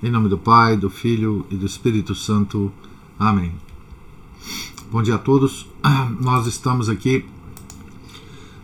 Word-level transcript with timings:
Em 0.00 0.12
nome 0.12 0.28
do 0.28 0.38
Pai, 0.38 0.76
do 0.76 0.88
Filho 0.88 1.44
e 1.50 1.56
do 1.56 1.66
Espírito 1.66 2.14
Santo. 2.14 2.72
Amém. 3.18 3.52
Bom 4.92 5.02
dia 5.02 5.16
a 5.16 5.18
todos. 5.18 5.66
Nós 6.20 6.46
estamos 6.46 6.88
aqui 6.88 7.24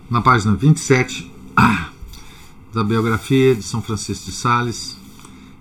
na 0.08 0.20
página 0.20 0.55
27 0.55 1.28
da 2.72 2.84
biografia 2.84 3.52
de 3.52 3.64
São 3.64 3.82
Francisco 3.82 4.27
de 4.27 4.30
Sales, 4.30 4.96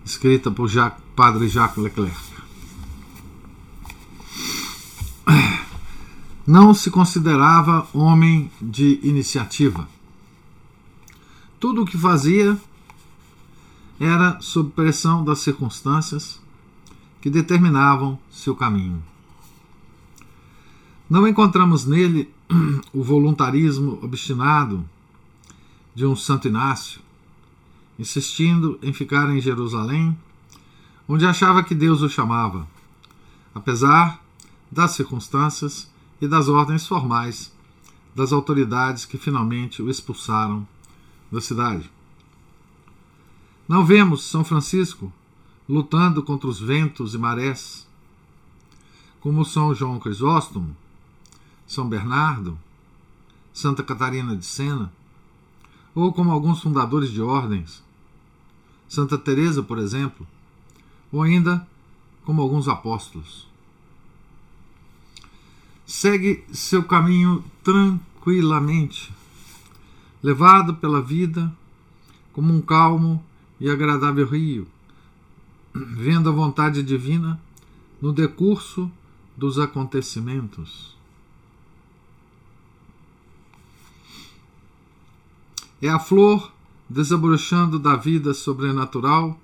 escrita 0.05 0.51
por 0.51 0.67
Jacques, 0.67 1.03
Padre 1.15 1.47
Jacques 1.47 1.83
Leclerc. 1.83 2.21
Não 6.45 6.71
se 6.75 6.91
considerava 6.91 7.87
homem 7.95 8.51
de 8.61 8.99
iniciativa. 9.01 9.89
Tudo 11.59 11.81
o 11.81 11.85
que 11.85 11.97
fazia 11.97 12.55
era 14.03 14.39
sob 14.41 14.71
pressão 14.71 15.23
das 15.23 15.39
circunstâncias 15.39 16.41
que 17.21 17.29
determinavam 17.29 18.19
seu 18.29 18.55
caminho. 18.55 19.01
Não 21.09 21.27
encontramos 21.27 21.85
nele 21.85 22.29
o 22.93 23.03
voluntarismo 23.03 23.99
obstinado 24.01 24.83
de 25.95 26.05
um 26.05 26.15
Santo 26.15 26.47
Inácio, 26.47 27.01
insistindo 27.97 28.79
em 28.81 28.91
ficar 28.91 29.29
em 29.29 29.39
Jerusalém, 29.39 30.17
onde 31.07 31.25
achava 31.25 31.63
que 31.63 31.75
Deus 31.75 32.01
o 32.01 32.09
chamava, 32.09 32.67
apesar 33.53 34.19
das 34.71 34.91
circunstâncias 34.91 35.89
e 36.19 36.27
das 36.27 36.49
ordens 36.49 36.87
formais 36.87 37.53
das 38.15 38.31
autoridades 38.31 39.05
que 39.05 39.17
finalmente 39.17 39.81
o 39.81 39.89
expulsaram 39.89 40.67
da 41.31 41.41
cidade. 41.41 41.89
Não 43.73 43.83
vemos 43.83 44.25
São 44.25 44.45
Francisco 44.45 45.11
lutando 45.67 46.21
contra 46.21 46.47
os 46.47 46.59
ventos 46.59 47.15
e 47.15 47.17
marés, 47.17 47.87
como 49.19 49.43
São 49.43 49.73
João 49.73 49.97
Crisóstomo, 49.99 50.77
São 51.65 51.89
Bernardo, 51.89 52.55
Santa 53.51 53.81
Catarina 53.81 54.37
de 54.37 54.45
Sena, 54.45 54.93
ou 55.95 56.13
como 56.13 56.29
alguns 56.29 56.61
fundadores 56.61 57.09
de 57.09 57.19
ordens, 57.19 57.81
Santa 58.87 59.17
Teresa, 59.17 59.63
por 59.63 59.79
exemplo, 59.79 60.27
ou 61.11 61.23
ainda 61.23 61.67
como 62.25 62.43
alguns 62.43 62.67
apóstolos. 62.67 63.47
Segue 65.83 66.45
seu 66.53 66.83
caminho 66.83 67.43
tranquilamente, 67.63 69.11
levado 70.21 70.75
pela 70.75 71.01
vida 71.01 71.51
como 72.33 72.53
um 72.53 72.61
calmo 72.61 73.19
e 73.59 73.69
agradável 73.69 74.27
rio, 74.27 74.67
vendo 75.73 76.29
a 76.29 76.33
vontade 76.33 76.83
divina 76.83 77.39
no 78.01 78.11
decurso 78.11 78.91
dos 79.35 79.57
acontecimentos. 79.59 80.95
É 85.81 85.89
a 85.89 85.99
flor 85.99 86.51
desabrochando 86.89 87.79
da 87.79 87.95
vida 87.95 88.33
sobrenatural, 88.33 89.39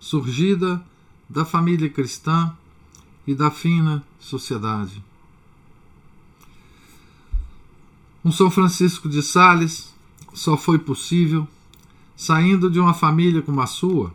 surgida 0.00 0.84
da 1.28 1.44
família 1.44 1.88
cristã 1.88 2.56
e 3.26 3.34
da 3.34 3.50
fina 3.50 4.04
sociedade. 4.18 5.02
Um 8.24 8.32
São 8.32 8.50
Francisco 8.50 9.08
de 9.08 9.22
Sales 9.22 9.94
só 10.32 10.56
foi 10.56 10.78
possível 10.78 11.46
saindo 12.16 12.70
de 12.70 12.78
uma 12.78 12.94
família 12.94 13.42
como 13.42 13.60
a 13.60 13.66
sua, 13.66 14.12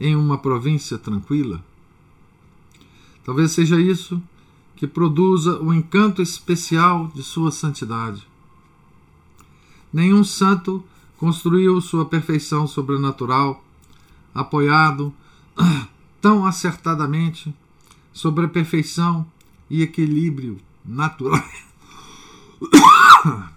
em 0.00 0.16
uma 0.16 0.38
província 0.38 0.98
tranquila? 0.98 1.62
Talvez 3.24 3.52
seja 3.52 3.80
isso 3.80 4.22
que 4.74 4.86
produza 4.86 5.60
o 5.60 5.74
encanto 5.74 6.22
especial 6.22 7.10
de 7.14 7.22
sua 7.22 7.50
santidade. 7.50 8.26
Nenhum 9.92 10.22
santo 10.22 10.84
construiu 11.16 11.80
sua 11.80 12.04
perfeição 12.04 12.66
sobrenatural 12.66 13.62
apoiado 14.34 15.12
tão 16.22 16.46
acertadamente 16.46 17.52
sobre 18.12 18.46
a 18.46 18.48
perfeição 18.48 19.26
e 19.68 19.82
equilíbrio 19.82 20.58
natural 20.84 21.42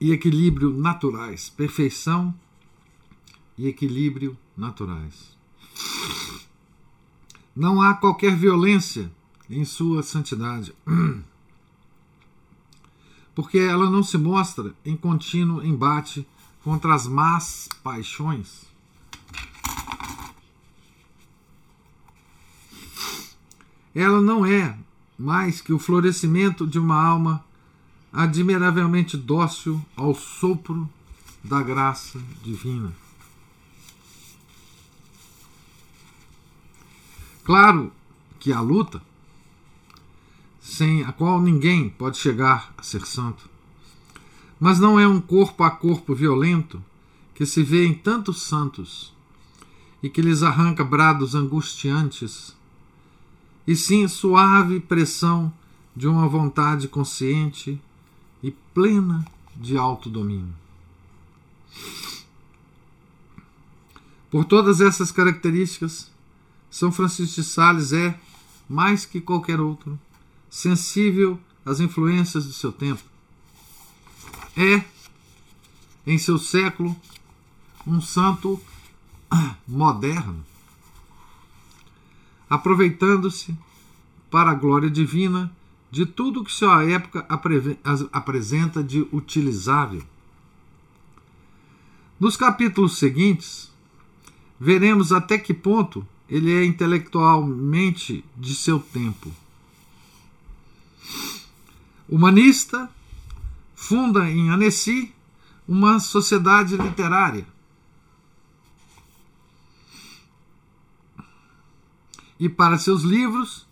e 0.00 0.12
equilíbrio 0.12 0.70
naturais, 0.70 1.50
perfeição 1.50 2.34
e 3.58 3.66
equilíbrio 3.66 4.38
naturais. 4.56 5.36
Não 7.54 7.82
há 7.82 7.94
qualquer 7.94 8.36
violência 8.36 9.10
em 9.50 9.64
sua 9.64 10.02
santidade, 10.02 10.72
porque 13.34 13.58
ela 13.58 13.90
não 13.90 14.02
se 14.02 14.16
mostra 14.16 14.74
em 14.84 14.96
contínuo 14.96 15.64
embate 15.64 16.26
contra 16.62 16.94
as 16.94 17.06
más 17.06 17.68
paixões. 17.82 18.68
Ela 23.94 24.20
não 24.20 24.46
é 24.46 24.78
mais 25.18 25.60
que 25.60 25.72
o 25.72 25.78
florescimento 25.78 26.64
de 26.64 26.78
uma 26.78 27.02
alma 27.02 27.44
admiravelmente 28.12 29.16
dócil 29.16 29.84
ao 29.96 30.14
sopro 30.14 30.88
da 31.42 31.62
graça 31.62 32.20
divina. 32.42 32.92
Claro 37.48 37.90
que 38.38 38.52
há 38.52 38.60
luta, 38.60 39.00
sem 40.60 41.02
a 41.02 41.12
qual 41.12 41.40
ninguém 41.40 41.88
pode 41.88 42.18
chegar 42.18 42.74
a 42.76 42.82
ser 42.82 43.06
santo. 43.06 43.48
Mas 44.60 44.78
não 44.78 45.00
é 45.00 45.08
um 45.08 45.18
corpo 45.18 45.64
a 45.64 45.70
corpo 45.70 46.14
violento 46.14 46.84
que 47.34 47.46
se 47.46 47.62
vê 47.62 47.86
em 47.86 47.94
tantos 47.94 48.42
santos 48.42 49.14
e 50.02 50.10
que 50.10 50.20
lhes 50.20 50.42
arranca 50.42 50.84
brados 50.84 51.34
angustiantes, 51.34 52.54
e 53.66 53.74
sim 53.74 54.06
suave 54.06 54.78
pressão 54.78 55.50
de 55.96 56.06
uma 56.06 56.28
vontade 56.28 56.86
consciente 56.86 57.80
e 58.42 58.50
plena 58.50 59.24
de 59.56 59.78
autodomínio. 59.78 60.54
Por 64.30 64.44
todas 64.44 64.82
essas 64.82 65.10
características, 65.10 66.12
são 66.70 66.92
Francisco 66.92 67.36
de 67.36 67.44
Sales 67.44 67.92
é, 67.92 68.18
mais 68.68 69.06
que 69.06 69.20
qualquer 69.20 69.60
outro, 69.60 69.98
sensível 70.50 71.38
às 71.64 71.80
influências 71.80 72.46
do 72.46 72.52
seu 72.52 72.72
tempo. 72.72 73.02
É, 74.56 74.84
em 76.06 76.18
seu 76.18 76.38
século, 76.38 76.96
um 77.86 78.00
santo 78.00 78.60
moderno, 79.66 80.44
aproveitando-se 82.48 83.56
para 84.30 84.50
a 84.50 84.54
glória 84.54 84.90
divina 84.90 85.50
de 85.90 86.04
tudo 86.04 86.44
que 86.44 86.52
sua 86.52 86.84
época 86.84 87.26
apresenta 88.12 88.82
de 88.84 89.06
utilizável. 89.10 90.02
Nos 92.20 92.36
capítulos 92.36 92.98
seguintes, 92.98 93.72
veremos 94.58 95.12
até 95.12 95.38
que 95.38 95.54
ponto 95.54 96.06
ele 96.28 96.52
é 96.52 96.64
intelectualmente 96.64 98.24
de 98.36 98.54
seu 98.54 98.78
tempo. 98.78 99.32
Humanista, 102.08 102.90
funda 103.74 104.30
em 104.30 104.50
Annecy 104.50 105.14
uma 105.66 105.98
sociedade 105.98 106.76
literária. 106.76 107.46
E 112.38 112.48
para 112.48 112.78
seus 112.78 113.02
livros, 113.02 113.66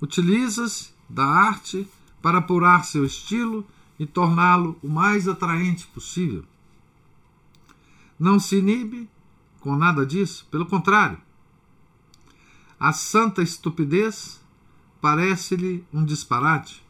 utiliza-se 0.00 0.90
da 1.08 1.24
arte 1.24 1.88
para 2.20 2.38
apurar 2.38 2.84
seu 2.84 3.04
estilo 3.04 3.66
e 3.98 4.06
torná-lo 4.06 4.78
o 4.82 4.88
mais 4.88 5.28
atraente 5.28 5.86
possível. 5.88 6.44
Não 8.18 8.38
se 8.38 8.56
inibe 8.56 9.08
com 9.60 9.76
nada 9.76 10.04
disso, 10.04 10.46
pelo 10.50 10.66
contrário 10.66 11.18
a 12.80 12.94
santa 12.94 13.42
estupidez 13.42 14.40
parece-lhe 15.02 15.84
um 15.92 16.02
disparate. 16.02 16.82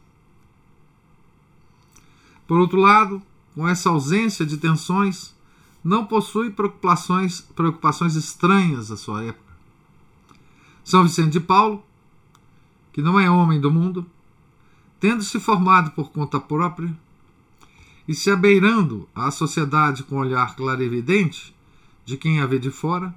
Por 2.47 2.57
outro 2.59 2.79
lado, 2.79 3.21
com 3.53 3.67
essa 3.67 3.89
ausência 3.89 4.45
de 4.45 4.57
tensões, 4.57 5.35
não 5.83 6.05
possui 6.05 6.49
preocupações, 6.49 7.41
preocupações 7.41 8.15
estranhas 8.15 8.89
à 8.89 8.95
sua 8.95 9.25
época. 9.25 9.51
São 10.83 11.03
Vicente 11.03 11.31
de 11.31 11.39
Paulo, 11.41 11.83
que 12.93 13.01
não 13.01 13.19
é 13.19 13.29
homem 13.29 13.59
do 13.59 13.69
mundo, 13.69 14.05
tendo 14.99 15.23
se 15.23 15.39
formado 15.41 15.91
por 15.91 16.11
conta 16.11 16.39
própria 16.39 16.95
e 18.07 18.15
se 18.15 18.31
abeirando 18.31 19.09
à 19.13 19.29
sociedade 19.29 20.03
com 20.03 20.17
olhar 20.17 20.55
clarividente 20.55 21.53
de 22.05 22.15
quem 22.15 22.39
a 22.39 22.45
vê 22.45 22.59
de 22.59 22.71
fora, 22.71 23.13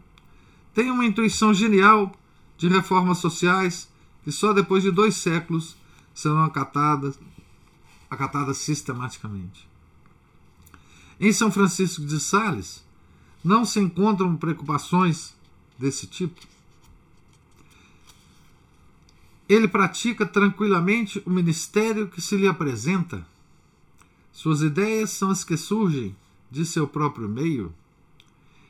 tem 0.73 0.91
uma 0.91 1.05
intuição 1.05 1.55
genial 1.55 2.12
de 2.56 2.69
reformas 2.69 3.19
sociais 3.19 3.89
que 4.23 4.33
só 4.33 4.53
depois 4.53 4.83
de 4.83 4.91
dois 4.91 5.17
séculos 5.17 5.77
serão 6.15 6.45
acatadas, 6.45 7.19
acatadas 8.09 8.56
sistematicamente. 8.59 9.69
Em 11.21 11.33
São 11.33 11.51
Francisco 11.51 12.05
de 12.05 12.19
Sales, 12.19 12.85
não 13.43 13.65
se 13.65 13.79
encontram 13.79 14.37
preocupações 14.37 15.35
desse 15.79 16.06
tipo. 16.06 16.41
Ele 19.47 19.69
pratica 19.69 20.25
tranquilamente 20.25 21.23
o 21.27 21.31
ministério 21.31 22.09
que 22.09 22.23
se 22.23 22.37
lhe 22.37 22.49
apresenta. 22.49 23.27
Suas 24.33 24.62
ideias 24.62 25.11
são 25.11 25.31
as 25.31 25.45
que 25.45 25.56
surgem 25.56 26.17
de 26.51 26.65
seu 26.65 26.89
próprio 26.89 27.29
meio. 27.29 27.75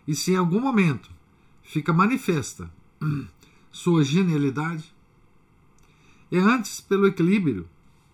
E 0.07 0.15
se 0.15 0.33
em 0.33 0.37
algum 0.37 0.61
momento 0.61 1.09
fica 1.63 1.93
manifesta 1.93 2.69
sua 3.75 4.05
genialidade, 4.05 4.95
é 6.31 6.39
antes 6.39 6.81
pelo 6.81 7.09
equilíbrio 7.09 7.69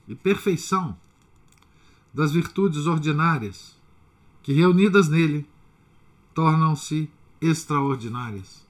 e 0.08 0.14
perfeição 0.14 0.96
das 2.14 2.32
virtudes 2.32 2.86
ordinárias 2.86 3.76
que, 4.42 4.54
reunidas 4.54 5.10
nele, 5.10 5.46
tornam-se 6.34 7.10
extraordinárias. 7.42 8.66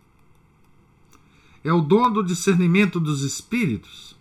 É 1.62 1.72
o 1.72 1.81
dom 1.81 2.10
do 2.10 2.25
discernimento 2.25 2.98
dos 2.98 3.22
espíritos 3.22 4.16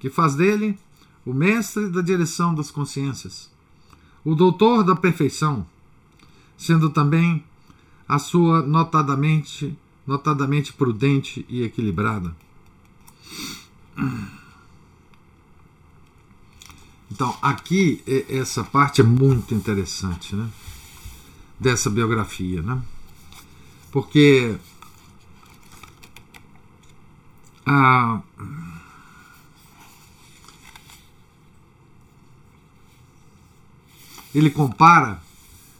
que 0.00 0.10
faz 0.10 0.34
dele 0.34 0.76
o 1.24 1.32
mestre 1.32 1.88
da 1.88 2.02
direção 2.02 2.52
das 2.52 2.68
consciências, 2.68 3.48
o 4.24 4.34
doutor 4.34 4.82
da 4.82 4.96
perfeição, 4.96 5.64
sendo 6.56 6.90
também 6.90 7.44
a 8.08 8.18
sua 8.18 8.60
notadamente, 8.60 9.78
notadamente 10.06 10.72
prudente 10.72 11.44
e 11.48 11.62
equilibrada. 11.62 12.34
Então, 17.10 17.36
aqui 17.42 18.02
essa 18.28 18.64
parte 18.64 19.00
é 19.00 19.04
muito 19.04 19.54
interessante, 19.54 20.34
né? 20.34 20.48
Dessa 21.60 21.90
biografia, 21.90 22.62
né? 22.62 22.82
Porque 23.90 24.56
a 27.66 28.20
ele 34.34 34.50
compara 34.50 35.22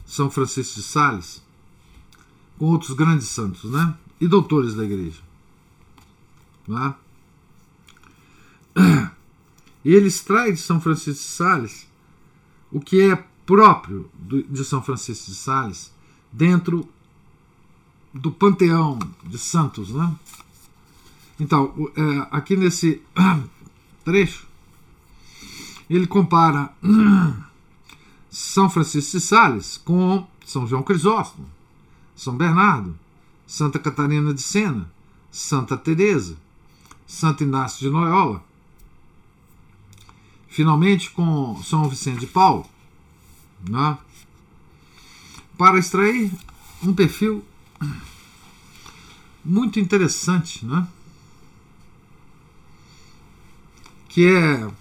São 0.05 0.29
Francisco 0.29 0.75
de 0.75 0.83
Sales 0.83 1.41
com 2.59 2.65
outros 2.65 2.91
grandes 2.91 3.27
santos, 3.27 3.71
né? 3.71 3.95
E 4.23 4.27
doutores 4.29 4.73
da 4.73 4.85
igreja. 4.85 5.21
Né? 6.65 6.95
E 9.83 9.93
ele 9.93 10.07
extrai 10.07 10.53
de 10.53 10.61
São 10.61 10.79
Francisco 10.79 11.21
de 11.21 11.27
Sales 11.27 11.85
o 12.71 12.79
que 12.79 13.01
é 13.01 13.21
próprio 13.45 14.09
de 14.17 14.63
São 14.63 14.81
Francisco 14.81 15.29
de 15.29 15.35
Sales 15.35 15.91
dentro 16.31 16.87
do 18.13 18.31
panteão 18.31 18.97
de 19.25 19.37
santos. 19.37 19.89
Né? 19.89 20.15
Então, 21.37 21.73
é, 21.93 22.27
aqui 22.31 22.55
nesse 22.55 23.01
trecho, 24.05 24.47
ele 25.89 26.07
compara 26.07 26.73
São 28.31 28.69
Francisco 28.69 29.17
de 29.17 29.21
Sales 29.21 29.77
com 29.83 30.25
São 30.45 30.65
João 30.65 30.81
Crisóstomo, 30.81 31.45
São 32.15 32.37
Bernardo, 32.37 32.97
Santa 33.45 33.79
Catarina 33.79 34.33
de 34.33 34.41
Sena, 34.41 34.91
Santa 35.31 35.77
Teresa, 35.77 36.37
Santo 37.07 37.43
Inácio 37.43 37.79
de 37.79 37.89
Loyola, 37.89 38.43
finalmente 40.47 41.09
com 41.11 41.61
São 41.63 41.89
Vicente 41.89 42.21
de 42.21 42.27
Paulo, 42.27 42.65
né? 43.67 43.97
para 45.57 45.79
extrair 45.79 46.31
um 46.83 46.93
perfil 46.93 47.43
muito 49.43 49.79
interessante, 49.79 50.65
né? 50.65 50.87
que 54.07 54.27
é, 54.27 54.71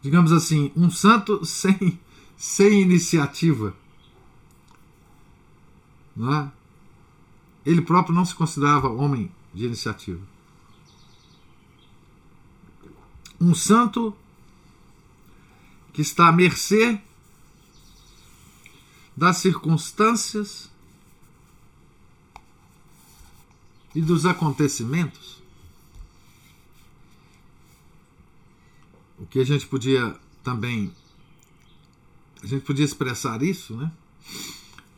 digamos 0.00 0.32
assim, 0.32 0.72
um 0.74 0.90
santo 0.90 1.44
sem, 1.46 1.98
sem 2.36 2.80
iniciativa. 2.80 3.76
Né? 6.16 6.50
Ele 7.64 7.82
próprio 7.82 8.14
não 8.14 8.24
se 8.24 8.34
considerava 8.34 8.88
homem 8.88 9.30
de 9.52 9.64
iniciativa. 9.64 10.20
um 13.44 13.54
santo 13.54 14.16
que 15.92 16.00
está 16.00 16.28
à 16.28 16.32
mercê 16.32 17.00
das 19.16 19.36
circunstâncias 19.38 20.70
e 23.94 24.00
dos 24.00 24.26
acontecimentos. 24.26 25.42
O 29.18 29.26
que 29.26 29.38
a 29.38 29.44
gente 29.44 29.66
podia 29.66 30.18
também. 30.42 30.92
A 32.42 32.46
gente 32.46 32.64
podia 32.64 32.84
expressar 32.84 33.42
isso, 33.42 33.76
né? 33.76 33.92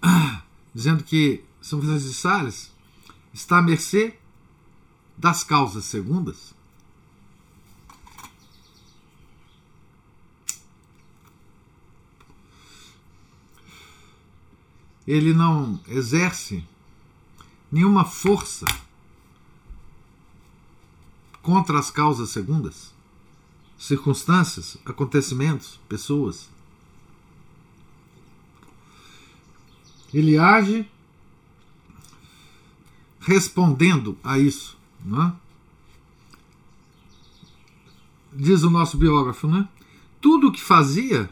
Dizendo 0.74 1.04
que 1.04 1.44
São 1.66 1.80
Francisco 1.80 2.10
de 2.10 2.14
Sales 2.14 2.70
está 3.34 3.58
à 3.58 3.62
mercê 3.62 4.16
das 5.18 5.42
causas 5.42 5.84
segundas 5.84 6.54
ele 15.06 15.34
não 15.34 15.80
exerce 15.88 16.64
nenhuma 17.70 18.04
força 18.04 18.64
contra 21.40 21.78
as 21.78 21.90
causas 21.90 22.30
segundas, 22.30 22.92
circunstâncias, 23.78 24.76
acontecimentos, 24.84 25.78
pessoas. 25.88 26.48
Ele 30.12 30.38
age 30.38 30.88
respondendo 33.26 34.16
a 34.22 34.38
isso. 34.38 34.78
Não 35.04 35.22
é? 35.22 35.32
Diz 38.32 38.62
o 38.62 38.70
nosso 38.70 38.96
biógrafo, 38.96 39.48
né? 39.48 39.68
Tudo 40.20 40.48
o 40.48 40.52
que 40.52 40.60
fazia 40.62 41.28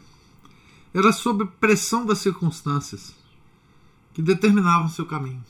era 0.92 1.12
sob 1.12 1.46
pressão 1.60 2.04
das 2.04 2.18
circunstâncias 2.18 3.14
que 4.12 4.20
determinavam 4.20 4.88
seu 4.88 5.06
caminho. 5.06 5.42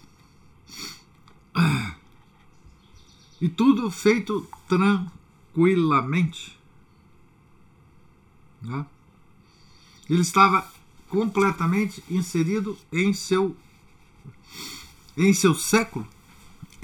E 3.40 3.48
tudo 3.48 3.90
feito 3.90 4.46
tranquilamente. 4.68 6.58
Né? 8.62 8.86
Ele 10.08 10.22
estava 10.22 10.66
completamente 11.08 12.02
inserido 12.10 12.76
em 12.92 13.12
seu 13.12 13.56
em 15.16 15.32
seu 15.32 15.54
século, 15.54 16.08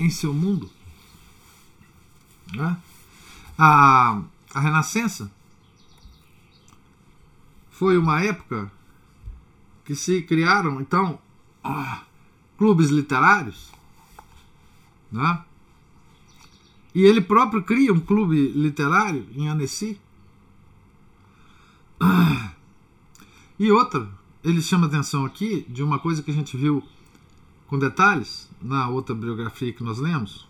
em 0.01 0.11
seu 0.11 0.33
mundo. 0.33 0.71
Né? 2.53 2.77
A, 3.59 4.23
a 4.55 4.61
Renascença 4.61 5.31
foi 7.71 7.97
uma 7.97 8.21
época 8.23 8.71
que 9.85 9.95
se 9.95 10.23
criaram 10.23 10.81
então 10.81 11.19
ah, 11.63 12.03
clubes 12.57 12.91
literários, 12.91 13.71
né? 15.11 15.45
E 16.95 17.03
ele 17.03 17.21
próprio 17.21 17.63
cria 17.63 17.93
um 17.93 18.01
clube 18.01 18.49
literário 18.49 19.27
em 19.33 19.49
Annecy. 19.49 20.01
Ah, 22.01 22.53
e 23.59 23.71
outra, 23.71 24.09
ele 24.43 24.61
chama 24.61 24.87
atenção 24.87 25.25
aqui 25.25 25.65
de 25.69 25.83
uma 25.83 25.99
coisa 25.99 26.23
que 26.23 26.31
a 26.31 26.35
gente 26.35 26.57
viu 26.57 26.83
com 27.71 27.79
detalhes 27.79 28.51
na 28.61 28.89
outra 28.89 29.15
biografia 29.15 29.73
que 29.73 29.85
nós 29.85 30.01
lemos, 30.01 30.45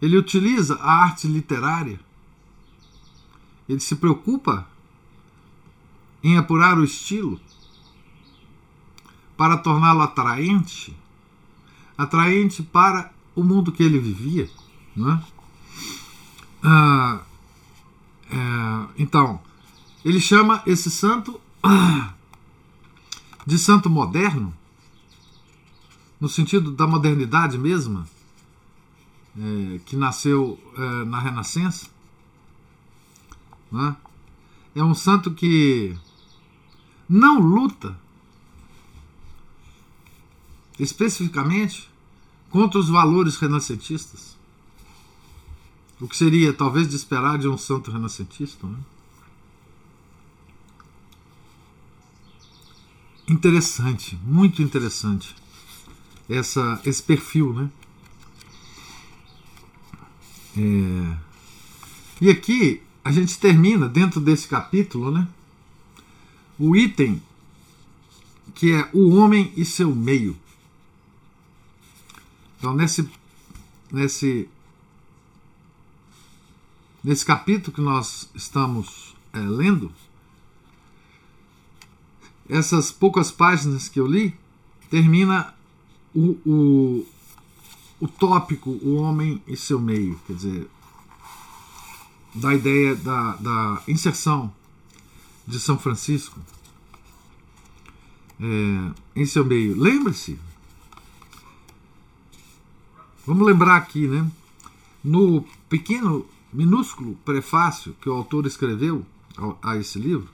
ele 0.00 0.16
utiliza 0.16 0.76
a 0.76 1.02
arte 1.02 1.28
literária, 1.28 2.00
ele 3.68 3.78
se 3.78 3.94
preocupa 3.96 4.66
em 6.24 6.38
apurar 6.38 6.78
o 6.78 6.84
estilo 6.84 7.38
para 9.36 9.58
torná-lo 9.58 10.00
atraente, 10.00 10.96
atraente 11.98 12.62
para 12.62 13.12
o 13.34 13.44
mundo 13.44 13.70
que 13.70 13.82
ele 13.82 13.98
vivia. 13.98 14.48
Não 14.96 15.12
é? 15.12 15.22
Ah, 16.62 17.20
é, 18.30 18.88
então, 18.98 19.40
ele 20.02 20.20
chama 20.20 20.62
esse 20.66 20.90
santo 20.90 21.38
de 23.46 23.58
santo 23.58 23.90
moderno, 23.90 24.54
no 26.20 26.28
sentido 26.28 26.70
da 26.70 26.86
modernidade 26.86 27.58
mesma, 27.58 28.08
é, 29.38 29.78
que 29.84 29.96
nasceu 29.96 30.58
é, 30.76 31.04
na 31.04 31.20
Renascença. 31.20 31.88
É? 34.74 34.80
é 34.80 34.84
um 34.84 34.94
santo 34.94 35.30
que 35.32 35.96
não 37.08 37.38
luta 37.38 37.98
especificamente 40.78 41.90
contra 42.50 42.78
os 42.78 42.88
valores 42.88 43.36
renascentistas. 43.36 44.36
O 46.00 46.06
que 46.06 46.16
seria 46.16 46.52
talvez 46.52 46.88
de 46.88 46.96
esperar 46.96 47.38
de 47.38 47.48
um 47.48 47.58
santo 47.58 47.90
renascentista. 47.90 48.66
Né? 48.66 48.78
Interessante, 53.28 54.16
muito 54.22 54.62
interessante 54.62 55.34
essa, 56.28 56.80
esse 56.84 57.02
perfil, 57.02 57.52
né? 57.52 57.70
É... 60.56 61.16
E 62.20 62.30
aqui 62.30 62.82
a 63.04 63.12
gente 63.12 63.38
termina 63.38 63.88
dentro 63.88 64.20
desse 64.20 64.48
capítulo, 64.48 65.10
né? 65.10 65.28
O 66.58 66.74
item 66.74 67.22
que 68.54 68.72
é 68.72 68.88
o 68.92 69.14
homem 69.14 69.52
e 69.56 69.64
seu 69.64 69.94
meio. 69.94 70.36
Então 72.58 72.74
nesse 72.74 73.08
nesse 73.92 74.48
nesse 77.04 77.24
capítulo 77.24 77.72
que 77.72 77.80
nós 77.80 78.28
estamos 78.34 79.14
é, 79.32 79.38
lendo, 79.38 79.92
essas 82.48 82.90
poucas 82.90 83.30
páginas 83.30 83.88
que 83.88 84.00
eu 84.00 84.06
li, 84.06 84.34
termina 84.90 85.54
o, 86.16 86.38
o, 86.46 87.06
o 88.00 88.08
tópico 88.08 88.70
o 88.70 88.96
homem 88.96 89.42
e 89.46 89.54
seu 89.54 89.78
meio, 89.78 90.18
quer 90.26 90.32
dizer, 90.32 90.70
da 92.34 92.54
ideia 92.54 92.94
da, 92.96 93.36
da 93.36 93.82
inserção 93.86 94.52
de 95.46 95.60
São 95.60 95.78
Francisco 95.78 96.40
é, 98.40 99.20
em 99.20 99.26
seu 99.26 99.44
meio. 99.44 99.78
Lembre-se, 99.78 100.38
vamos 103.26 103.46
lembrar 103.46 103.76
aqui, 103.76 104.08
né? 104.08 104.30
No 105.04 105.44
pequeno, 105.68 106.26
minúsculo 106.52 107.14
prefácio 107.24 107.94
que 108.00 108.08
o 108.08 108.14
autor 108.14 108.46
escreveu 108.46 109.04
a, 109.36 109.72
a 109.72 109.76
esse 109.76 109.98
livro, 109.98 110.28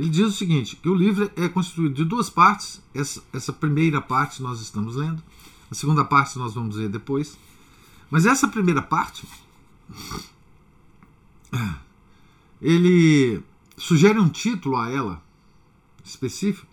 ele 0.00 0.08
diz 0.08 0.28
o 0.28 0.32
seguinte: 0.32 0.76
que 0.76 0.88
o 0.88 0.94
livro 0.94 1.30
é 1.36 1.46
constituído 1.46 1.94
de 1.94 2.04
duas 2.06 2.30
partes. 2.30 2.80
Essa, 2.94 3.22
essa 3.34 3.52
primeira 3.52 4.00
parte 4.00 4.42
nós 4.42 4.58
estamos 4.62 4.96
lendo, 4.96 5.22
a 5.70 5.74
segunda 5.74 6.02
parte 6.02 6.38
nós 6.38 6.54
vamos 6.54 6.76
ver 6.76 6.88
depois. 6.88 7.38
Mas 8.10 8.24
essa 8.24 8.48
primeira 8.48 8.80
parte, 8.80 9.28
ele 12.62 13.42
sugere 13.76 14.18
um 14.18 14.30
título 14.30 14.76
a 14.76 14.88
ela 14.90 15.22
específico, 16.02 16.66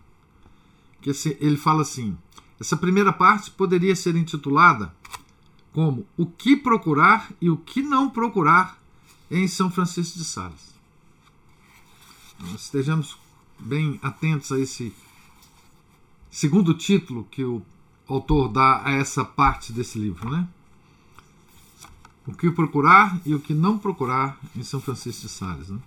que 1.01 1.12
ele 1.41 1.57
fala 1.57 1.81
assim: 1.81 2.17
essa 2.57 2.77
primeira 2.77 3.12
parte 3.12 3.51
poderia 3.51 3.93
ser 3.93 4.15
intitulada 4.15 4.96
como 5.74 6.07
O 6.15 6.25
que 6.25 6.55
procurar 6.55 7.29
e 7.41 7.50
o 7.50 7.57
que 7.57 7.81
não 7.81 8.10
procurar 8.10 8.81
em 9.29 9.50
São 9.50 9.69
Francisco 9.69 10.17
de 10.17 10.24
Sales 10.24 10.76
estejamos 12.56 13.17
bem 13.60 14.00
atentos 14.01 14.51
a 14.51 14.60
esse 14.60 14.94
segundo 16.29 16.74
título 16.74 17.27
que 17.32 17.44
o 17.44 17.62
autor 18.08 18.50
dá 18.50 18.82
a 18.86 18.91
essa 18.91 19.25
parte 19.25 19.74
desse 19.74 19.98
livro, 19.98 20.29
né? 20.29 20.48
O 22.25 22.34
que 22.34 22.51
procurar 22.51 23.20
e 23.25 23.34
o 23.34 23.39
que 23.39 23.53
não 23.53 23.77
procurar 23.77 24.38
em 24.56 24.63
São 24.63 24.82
Francisco 24.82 25.22
de 25.22 25.29
Sales. 25.29 25.70
Né? 25.70 25.79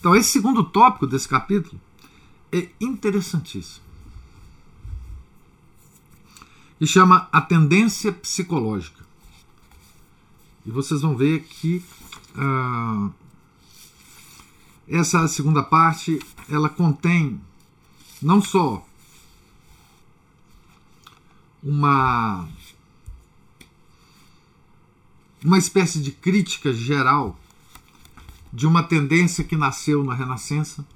Então, 0.00 0.16
esse 0.16 0.30
segundo 0.30 0.64
tópico 0.64 1.06
desse 1.06 1.28
capítulo 1.28 1.80
é 2.50 2.70
interessantíssimo. 2.80 3.84
E 6.80 6.86
chama 6.86 7.28
a 7.30 7.40
tendência 7.40 8.10
psicológica. 8.12 9.04
E 10.64 10.70
vocês 10.70 11.02
vão 11.02 11.16
ver 11.16 11.44
que 11.44 11.84
uh, 12.34 13.12
essa 14.92 15.26
segunda 15.26 15.62
parte, 15.62 16.20
ela 16.50 16.68
contém 16.68 17.40
não 18.20 18.42
só 18.42 18.86
uma 21.62 22.46
uma 25.42 25.58
espécie 25.58 26.00
de 26.00 26.12
crítica 26.12 26.72
geral 26.72 27.36
de 28.52 28.66
uma 28.66 28.82
tendência 28.82 29.42
que 29.42 29.56
nasceu 29.56 30.04
na 30.04 30.14
Renascença. 30.14 30.86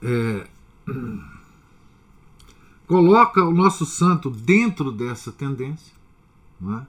É, 0.00 0.48
coloca 2.86 3.44
o 3.44 3.52
nosso 3.52 3.84
santo 3.84 4.30
dentro 4.30 4.90
dessa 4.90 5.30
tendência. 5.30 5.92
É? 6.62 6.86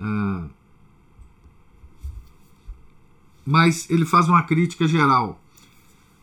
Ah, 0.00 0.48
mas 3.46 3.88
ele 3.88 4.04
faz 4.04 4.28
uma 4.28 4.42
crítica 4.42 4.88
geral. 4.88 5.40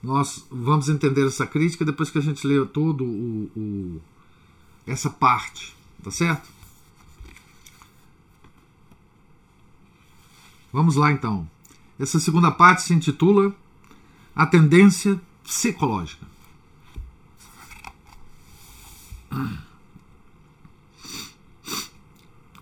Nós 0.01 0.46
vamos 0.51 0.89
entender 0.89 1.25
essa 1.25 1.48
crítica 1.48 1.86
depois 1.86 2.10
que 2.10 2.18
a 2.18 2.22
gente 2.22 2.46
lê 2.46 2.63
todo 2.65 3.06
o, 3.06 3.50
o 3.56 4.01
essa 4.86 5.10
parte, 5.10 5.74
tá 6.03 6.12
certo? 6.12 6.50
Vamos 10.74 10.98
lá 10.98 11.12
então. 11.12 11.50
Essa 11.98 12.20
segunda 12.20 12.51
parte 12.51 12.82
se 12.82 12.94
intitula 12.94 13.56
A 14.36 14.46
Tendência 14.46 15.22
Psicológica. 15.44 16.25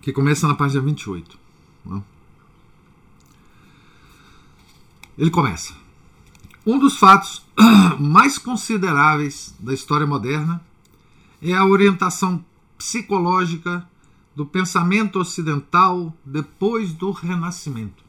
Que 0.00 0.12
começa 0.12 0.46
na 0.46 0.54
página 0.54 0.82
28. 0.82 1.38
Né? 1.86 2.02
Ele 5.22 5.30
começa. 5.30 5.72
Um 6.66 6.80
dos 6.80 6.98
fatos 6.98 7.46
mais 8.00 8.38
consideráveis 8.38 9.54
da 9.56 9.72
história 9.72 10.04
moderna 10.04 10.60
é 11.40 11.54
a 11.54 11.64
orientação 11.64 12.44
psicológica 12.76 13.88
do 14.34 14.44
pensamento 14.44 15.20
ocidental 15.20 16.12
depois 16.26 16.92
do 16.92 17.12
Renascimento. 17.12 18.02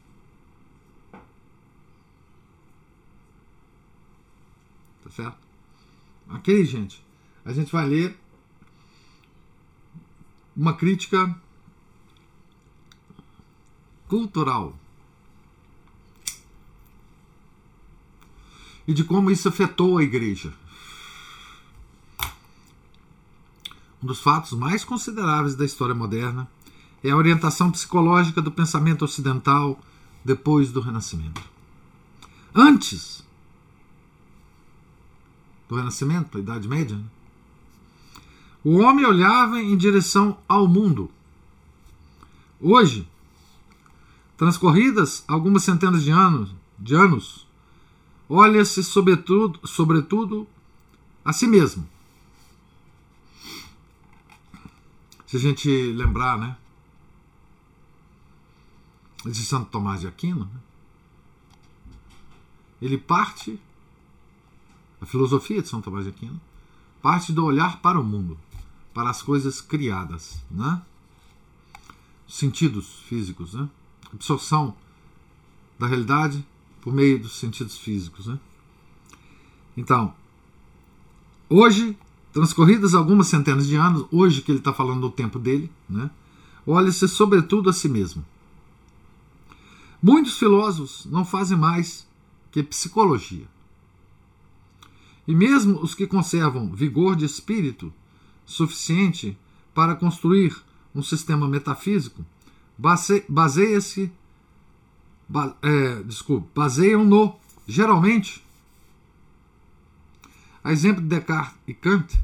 Tá 5.04 5.10
certo? 5.10 5.38
Ok, 6.30 6.64
gente. 6.64 7.00
A 7.44 7.52
gente 7.52 7.70
vai 7.70 7.86
ler 7.86 8.18
uma 10.56 10.74
crítica 10.74 11.32
cultural 14.08 14.76
e 18.86 18.92
de 18.92 19.04
como 19.04 19.30
isso 19.30 19.48
afetou 19.48 19.98
a 19.98 20.02
igreja. 20.02 20.52
Um 24.02 24.06
dos 24.06 24.20
fatos 24.20 24.52
mais 24.52 24.84
consideráveis 24.84 25.54
da 25.54 25.64
história 25.64 25.94
moderna 25.94 26.46
é 27.02 27.10
a 27.10 27.16
orientação 27.16 27.70
psicológica 27.70 28.42
do 28.42 28.50
pensamento 28.50 29.04
ocidental 29.04 29.80
depois 30.24 30.70
do 30.70 30.80
Renascimento. 30.80 31.42
Antes 32.54 33.24
do 35.68 35.76
Renascimento, 35.76 36.36
a 36.36 36.40
Idade 36.40 36.68
Média, 36.68 36.96
né? 36.96 37.04
o 38.62 38.78
homem 38.78 39.04
olhava 39.04 39.60
em 39.60 39.76
direção 39.76 40.38
ao 40.48 40.66
mundo. 40.66 41.10
Hoje, 42.60 43.06
transcorridas 44.36 45.22
algumas 45.28 45.62
centenas 45.64 46.02
de 46.02 46.10
anos, 46.10 46.54
de 46.78 46.94
anos 46.94 47.43
olha-se 48.28 48.82
sobretudo, 48.82 49.66
sobretudo 49.66 50.46
a 51.24 51.32
si 51.32 51.46
mesmo. 51.46 51.88
Se 55.26 55.36
a 55.36 55.40
gente 55.40 55.68
lembrar, 55.92 56.38
né? 56.38 56.56
de 59.24 59.44
Santo 59.44 59.70
Tomás 59.70 60.00
de 60.00 60.06
Aquino, 60.06 60.44
né? 60.44 60.60
ele 62.80 62.98
parte, 62.98 63.58
a 65.00 65.06
filosofia 65.06 65.62
de 65.62 65.68
Santo 65.68 65.84
Tomás 65.84 66.04
de 66.04 66.10
Aquino, 66.10 66.40
parte 67.00 67.32
do 67.32 67.44
olhar 67.44 67.80
para 67.80 67.98
o 67.98 68.04
mundo, 68.04 68.38
para 68.92 69.10
as 69.10 69.22
coisas 69.22 69.60
criadas, 69.60 70.42
né? 70.50 70.82
sentidos 72.28 73.00
físicos, 73.06 73.54
né? 73.54 73.68
absorção 74.12 74.76
da 75.78 75.86
realidade 75.86 76.44
por 76.84 76.92
meio 76.92 77.18
dos 77.18 77.38
sentidos 77.38 77.78
físicos. 77.78 78.26
Né? 78.26 78.38
Então, 79.74 80.14
hoje, 81.48 81.96
transcorridas 82.30 82.94
algumas 82.94 83.26
centenas 83.26 83.66
de 83.66 83.74
anos, 83.74 84.06
hoje 84.12 84.42
que 84.42 84.52
ele 84.52 84.58
está 84.58 84.70
falando 84.70 85.00
do 85.00 85.10
tempo 85.10 85.38
dele, 85.38 85.72
né? 85.88 86.10
olha-se 86.66 87.08
sobretudo 87.08 87.70
a 87.70 87.72
si 87.72 87.88
mesmo. 87.88 88.22
Muitos 90.02 90.36
filósofos 90.36 91.06
não 91.06 91.24
fazem 91.24 91.56
mais 91.56 92.06
que 92.52 92.62
psicologia. 92.62 93.48
E 95.26 95.34
mesmo 95.34 95.80
os 95.80 95.94
que 95.94 96.06
conservam 96.06 96.70
vigor 96.70 97.16
de 97.16 97.24
espírito 97.24 97.90
suficiente 98.44 99.38
para 99.72 99.94
construir 99.94 100.54
um 100.94 101.02
sistema 101.02 101.48
metafísico 101.48 102.22
baseia-se 102.76 104.02
ba, 104.06 104.12
é, 105.62 106.02
desculpa, 106.02 106.48
baseiam 106.54 107.04
no 107.04 107.36
geralmente 107.66 108.44
a 110.62 110.72
exemplo 110.72 111.02
de 111.02 111.08
Descartes 111.08 111.58
e 111.66 111.74
Kant 111.74 112.18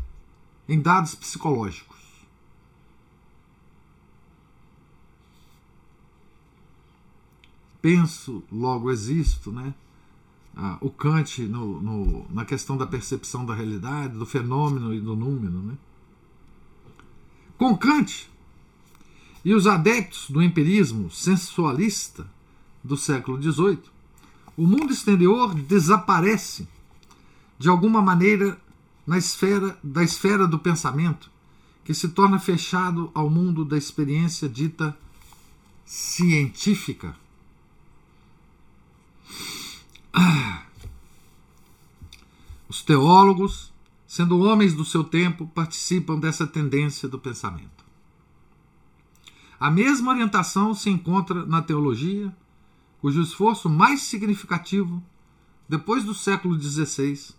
em 0.69 0.80
dados 0.80 1.14
psicológicos. 1.14 1.99
Penso, 7.83 8.42
logo 8.50 8.90
existo, 8.90 9.50
né? 9.50 9.75
Ah, 10.57 10.78
o 10.80 10.90
Kant 10.90 11.42
no, 11.42 11.80
no, 11.80 12.26
na 12.30 12.45
questão 12.45 12.76
da 12.76 12.87
percepção 12.87 13.47
da 13.47 13.54
realidade, 13.54 14.16
do 14.16 14.26
fenômeno 14.26 14.92
e 14.92 15.00
do 15.00 15.14
número. 15.14 15.59
Né? 15.59 15.78
Com 17.57 17.76
Kant 17.76 18.28
e 19.45 19.54
os 19.54 19.66
adeptos 19.66 20.30
do 20.30 20.42
empirismo 20.42 21.11
sensualista 21.11 22.26
do 22.82 22.96
século 22.96 23.40
XVIII, 23.40 23.82
o 24.56 24.66
mundo 24.66 24.92
exterior 24.92 25.54
desaparece 25.54 26.68
de 27.58 27.68
alguma 27.68 28.00
maneira 28.02 28.58
na 29.06 29.18
esfera 29.18 29.78
da 29.82 30.02
esfera 30.02 30.46
do 30.46 30.58
pensamento, 30.58 31.30
que 31.84 31.94
se 31.94 32.08
torna 32.08 32.38
fechado 32.38 33.10
ao 33.14 33.28
mundo 33.28 33.64
da 33.64 33.76
experiência 33.76 34.49
dita 34.49 34.96
científica. 35.84 37.16
Os 42.68 42.82
teólogos, 42.82 43.72
sendo 44.06 44.38
homens 44.38 44.75
do 44.75 44.84
seu 44.84 45.02
tempo, 45.02 45.46
participam 45.49 46.18
dessa 46.18 46.46
tendência 46.46 47.08
do 47.08 47.18
pensamento. 47.18 47.84
A 49.58 49.70
mesma 49.70 50.12
orientação 50.12 50.72
se 50.72 50.88
encontra 50.88 51.44
na 51.44 51.60
teologia, 51.60 52.34
cujo 53.00 53.21
esforço 53.23 53.69
mais 53.69 54.02
significativo, 54.02 55.02
depois 55.69 56.04
do 56.04 56.14
século 56.14 56.59
XVI, 56.61 57.35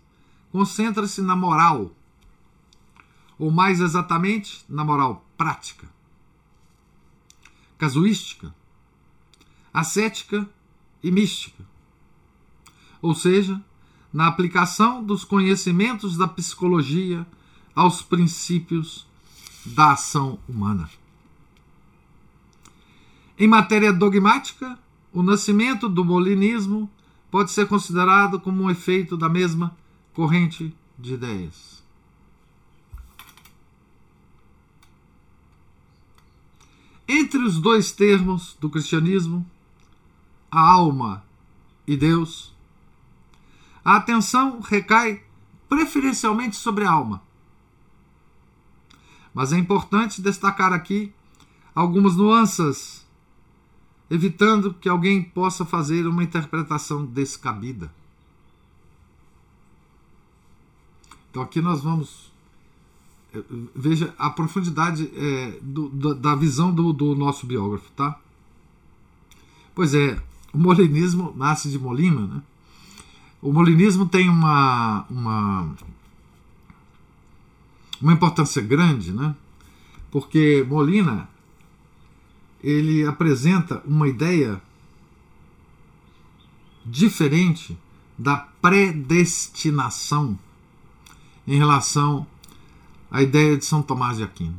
concentra-se 0.50 1.20
na 1.20 1.36
moral, 1.36 1.94
ou 3.38 3.50
mais 3.50 3.80
exatamente, 3.80 4.64
na 4.68 4.84
moral 4.84 5.26
prática, 5.36 5.88
casuística, 7.78 8.54
ascética 9.72 10.48
e 11.02 11.10
mística 11.10 11.72
ou 13.02 13.14
seja, 13.16 13.60
na 14.12 14.28
aplicação 14.28 15.02
dos 15.02 15.24
conhecimentos 15.24 16.16
da 16.16 16.28
psicologia 16.28 17.26
aos 17.74 18.00
princípios 18.00 19.04
da 19.66 19.92
ação 19.92 20.38
humana. 20.48 20.88
Em 23.36 23.48
matéria 23.48 23.92
dogmática, 23.92 24.78
o 25.12 25.22
nascimento 25.22 25.88
do 25.88 26.04
molinismo 26.04 26.90
pode 27.30 27.50
ser 27.50 27.66
considerado 27.66 28.40
como 28.40 28.64
um 28.64 28.70
efeito 28.70 29.16
da 29.16 29.28
mesma 29.28 29.76
corrente 30.12 30.74
de 30.98 31.14
ideias. 31.14 31.82
Entre 37.06 37.38
os 37.38 37.58
dois 37.58 37.92
termos 37.92 38.56
do 38.60 38.70
cristianismo, 38.70 39.44
a 40.50 40.60
alma 40.60 41.24
e 41.86 41.96
Deus, 41.96 42.54
a 43.84 43.96
atenção 43.96 44.60
recai 44.60 45.22
preferencialmente 45.68 46.56
sobre 46.56 46.84
a 46.84 46.90
alma. 46.90 47.22
Mas 49.34 49.52
é 49.52 49.58
importante 49.58 50.22
destacar 50.22 50.72
aqui 50.72 51.12
algumas 51.74 52.16
nuances, 52.16 53.06
evitando 54.12 54.74
que 54.74 54.88
alguém 54.88 55.22
possa 55.22 55.64
fazer 55.64 56.06
uma 56.06 56.22
interpretação 56.22 57.04
descabida. 57.04 57.92
Então 61.30 61.42
aqui 61.42 61.62
nós 61.62 61.82
vamos. 61.82 62.30
Eh, 63.34 63.42
veja 63.74 64.14
a 64.18 64.28
profundidade 64.28 65.10
é, 65.16 65.58
do, 65.62 66.14
da 66.14 66.34
visão 66.34 66.72
do, 66.72 66.92
do 66.92 67.14
nosso 67.14 67.46
biógrafo, 67.46 67.90
tá? 67.92 68.20
Pois 69.74 69.94
é, 69.94 70.22
o 70.52 70.58
molinismo 70.58 71.32
nasce 71.34 71.70
de 71.70 71.78
Molina, 71.78 72.26
né? 72.26 72.42
O 73.40 73.50
molinismo 73.50 74.06
tem 74.06 74.28
uma, 74.28 75.06
uma, 75.08 75.74
uma 78.00 78.12
importância 78.12 78.60
grande, 78.60 79.10
né? 79.10 79.34
porque 80.12 80.64
Molina 80.68 81.26
ele 82.62 83.04
apresenta 83.04 83.82
uma 83.84 84.08
ideia 84.08 84.62
diferente 86.84 87.76
da 88.16 88.36
predestinação 88.36 90.38
em 91.46 91.58
relação 91.58 92.26
à 93.10 93.22
ideia 93.22 93.56
de 93.56 93.64
São 93.64 93.82
Tomás 93.82 94.18
de 94.18 94.22
Aquino. 94.22 94.54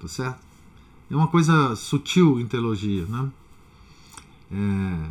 Tá 0.00 0.06
certo? 0.06 0.38
É 1.10 1.16
uma 1.16 1.28
coisa 1.28 1.74
sutil 1.74 2.38
em 2.38 2.46
teologia. 2.46 3.06
Né? 3.06 3.32
É, 4.52 5.10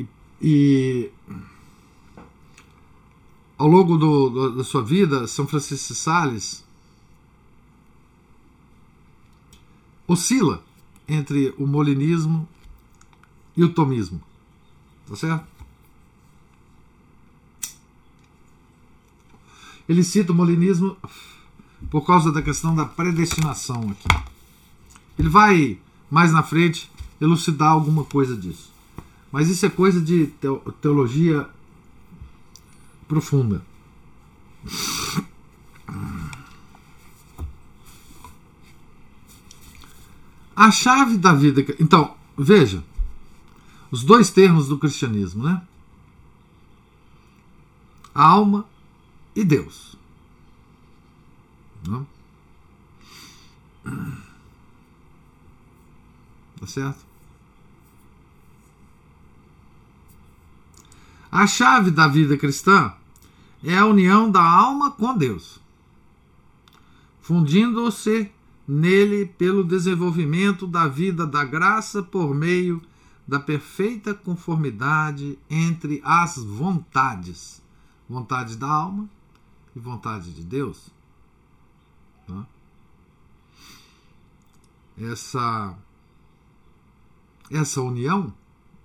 e, 0.00 0.06
e 0.40 1.10
ao 3.56 3.68
longo 3.68 3.96
do, 3.96 4.28
do, 4.28 4.56
da 4.56 4.64
sua 4.64 4.82
vida, 4.82 5.26
São 5.26 5.46
Francisco 5.46 5.92
de 5.92 5.98
Sales 5.98 6.64
oscila 10.06 10.62
entre 11.08 11.54
o 11.58 11.66
molinismo 11.66 12.48
e 13.56 13.64
o 13.64 13.72
tomismo. 13.72 14.20
Tá 15.06 15.16
certo? 15.16 15.46
Ele 19.88 20.02
cita 20.02 20.32
o 20.32 20.34
molinismo 20.34 20.96
por 21.90 22.06
causa 22.06 22.30
da 22.32 22.40
questão 22.40 22.74
da 22.74 22.84
predestinação 22.84 23.90
aqui. 23.90 24.24
Ele 25.18 25.28
vai 25.28 25.78
mais 26.10 26.32
na 26.32 26.42
frente 26.42 26.90
elucidar 27.20 27.70
alguma 27.70 28.04
coisa 28.04 28.36
disso. 28.36 28.72
Mas 29.30 29.48
isso 29.48 29.64
é 29.66 29.70
coisa 29.70 30.00
de 30.00 30.28
teologia 30.80 31.48
profunda. 33.08 33.64
A 40.54 40.70
chave 40.70 41.16
da 41.16 41.32
vida. 41.32 41.64
Então, 41.80 42.14
veja, 42.36 42.84
os 43.90 44.02
dois 44.04 44.30
termos 44.30 44.68
do 44.68 44.78
cristianismo, 44.78 45.44
né? 45.44 45.62
Alma 48.14 48.66
e 49.34 49.44
Deus. 49.44 49.96
Não? 51.86 52.06
Tá 56.60 56.66
certo? 56.66 57.04
A 61.30 61.46
chave 61.46 61.90
da 61.90 62.06
vida 62.06 62.36
cristã 62.36 62.94
é 63.64 63.76
a 63.76 63.86
união 63.86 64.30
da 64.30 64.42
alma 64.42 64.90
com 64.90 65.16
Deus, 65.16 65.58
fundindo-se 67.22 68.30
nele 68.66 69.26
pelo 69.26 69.64
desenvolvimento 69.64 70.66
da 70.66 70.86
vida 70.86 71.26
da 71.26 71.44
graça 71.44 72.02
por 72.02 72.34
meio 72.34 72.80
da 73.26 73.38
perfeita 73.38 74.14
conformidade 74.14 75.38
entre 75.48 76.00
as 76.04 76.36
vontades, 76.36 77.62
vontade 78.08 78.56
da 78.56 78.68
alma 78.68 79.08
e 79.74 79.78
vontade 79.78 80.32
de 80.32 80.42
Deus. 80.42 80.90
Essa 84.96 85.76
essa 87.50 87.80
união 87.82 88.32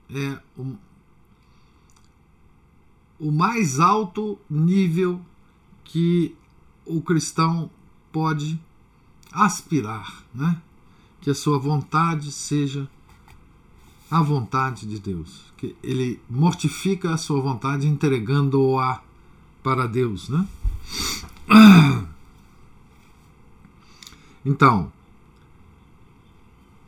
é 0.10 0.42
o 3.20 3.32
mais 3.32 3.80
alto 3.80 4.38
nível 4.50 5.22
que 5.84 6.36
o 6.86 7.02
cristão 7.02 7.70
pode 8.12 8.60
aspirar, 9.32 10.24
né? 10.34 10.62
que 11.22 11.30
a 11.30 11.36
sua 11.36 11.60
vontade 11.60 12.32
seja 12.32 12.90
a 14.10 14.22
vontade 14.22 14.88
de 14.88 15.00
Deus, 15.00 15.42
que 15.58 15.76
ele 15.84 16.22
mortifica 16.30 17.14
a 17.14 17.18
sua 17.18 17.42
vontade 17.42 17.88
entregando-a 17.88 19.02
para 19.62 19.88
Deus, 19.88 20.30
né? 20.30 20.48
Então, 24.46 24.90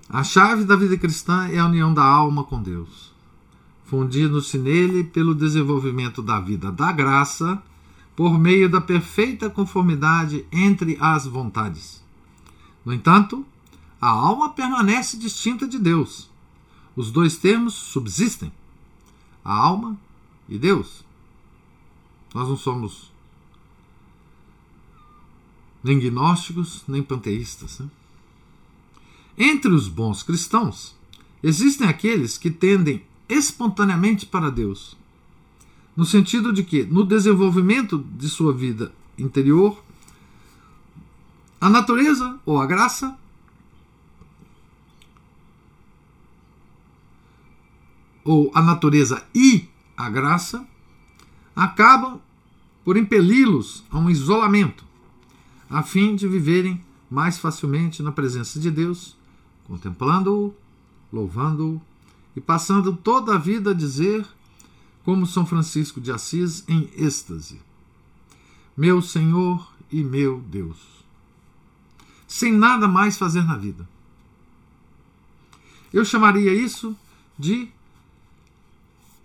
a 0.07 0.23
chave 0.23 0.63
da 0.63 0.77
vida 0.77 0.97
cristã 0.97 1.49
é 1.49 1.59
a 1.59 1.65
união 1.65 1.93
da 1.93 2.05
alma 2.05 2.45
com 2.45 2.63
Deus, 2.63 3.13
fundindo-se 3.85 4.57
nele 4.57 5.03
pelo 5.03 5.35
desenvolvimento 5.35 6.21
da 6.21 6.39
vida 6.39 6.71
da 6.71 6.89
graça, 6.93 7.61
por 8.15 8.39
meio 8.39 8.69
da 8.69 8.79
perfeita 8.79 9.49
conformidade 9.49 10.45
entre 10.53 10.97
as 11.01 11.27
vontades. 11.27 12.01
No 12.85 12.93
entanto, 12.93 13.45
a 13.99 14.07
alma 14.07 14.51
permanece 14.51 15.17
distinta 15.17 15.67
de 15.67 15.77
Deus. 15.77 16.29
Os 16.95 17.11
dois 17.11 17.37
termos 17.37 17.73
subsistem: 17.73 18.51
a 19.43 19.53
alma 19.53 19.97
e 20.47 20.57
Deus. 20.57 21.03
Nós 22.33 22.47
não 22.47 22.57
somos 22.57 23.11
nem 25.83 25.99
gnósticos, 25.99 26.83
nem 26.87 27.01
panteístas. 27.01 27.79
Né? 27.79 27.89
Entre 29.37 29.71
os 29.71 29.87
bons 29.87 30.23
cristãos, 30.23 30.95
existem 31.41 31.87
aqueles 31.87 32.37
que 32.37 32.51
tendem 32.51 33.03
espontaneamente 33.27 34.25
para 34.25 34.49
Deus, 34.49 34.97
no 35.95 36.05
sentido 36.05 36.51
de 36.51 36.63
que, 36.63 36.83
no 36.83 37.05
desenvolvimento 37.05 37.97
de 38.17 38.27
sua 38.27 38.53
vida 38.53 38.93
interior, 39.17 39.81
a 41.59 41.69
natureza 41.69 42.39
ou 42.45 42.59
a 42.59 42.65
graça 42.65 43.17
ou 48.23 48.51
a 48.53 48.61
natureza 48.61 49.25
e 49.33 49.67
a 49.97 50.09
graça 50.09 50.65
acabam 51.55 52.21
por 52.85 52.95
impeli-los 52.95 53.83
a 53.91 53.97
um 53.97 54.09
isolamento, 54.09 54.85
a 55.69 55.83
fim 55.83 56.15
de 56.15 56.27
viverem 56.27 56.83
mais 57.09 57.37
facilmente 57.37 58.01
na 58.01 58.11
presença 58.11 58.59
de 58.59 58.71
Deus, 58.71 59.17
contemplando-o, 59.65 60.53
louvando-o 61.11 61.81
e 62.35 62.39
passando 62.39 62.95
toda 62.95 63.35
a 63.35 63.37
vida 63.37 63.71
a 63.71 63.73
dizer, 63.73 64.25
como 65.03 65.25
São 65.25 65.45
Francisco 65.45 65.99
de 65.99 66.11
Assis, 66.11 66.63
em 66.67 66.89
êxtase: 66.95 67.59
Meu 68.77 69.01
Senhor 69.01 69.73
e 69.91 70.03
meu 70.03 70.39
Deus. 70.39 70.98
Sem 72.29 72.53
nada 72.53 72.87
mais 72.87 73.17
fazer 73.17 73.43
na 73.43 73.57
vida. 73.57 73.89
Eu 75.91 76.05
chamaria 76.05 76.53
isso 76.53 76.95
de 77.37 77.67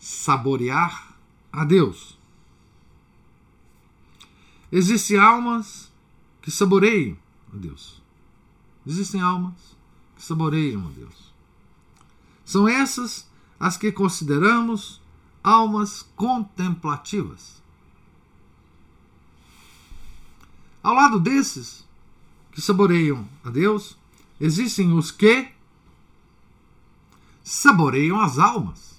saborear 0.00 1.14
a 1.52 1.66
Deus. 1.66 2.18
Existem 4.72 5.18
almas 5.18 5.92
que 6.40 6.50
saboreiam 6.50 7.18
a 7.52 7.56
Deus. 7.58 8.02
Existem 8.86 9.20
almas 9.20 9.76
que 10.16 10.22
saboreiam 10.22 10.86
a 10.86 10.90
Deus. 10.90 11.30
São 12.42 12.66
essas 12.66 13.28
as 13.60 13.76
que 13.76 13.92
consideramos 13.92 15.02
almas 15.42 16.08
contemplativas. 16.16 17.62
Ao 20.82 20.94
lado 20.94 21.20
desses 21.20 21.84
que 22.54 22.62
saboreiam 22.62 23.28
a 23.44 23.50
Deus, 23.50 23.98
existem 24.40 24.92
os 24.92 25.10
que 25.10 25.52
saboreiam 27.42 28.20
as 28.20 28.38
almas 28.38 28.94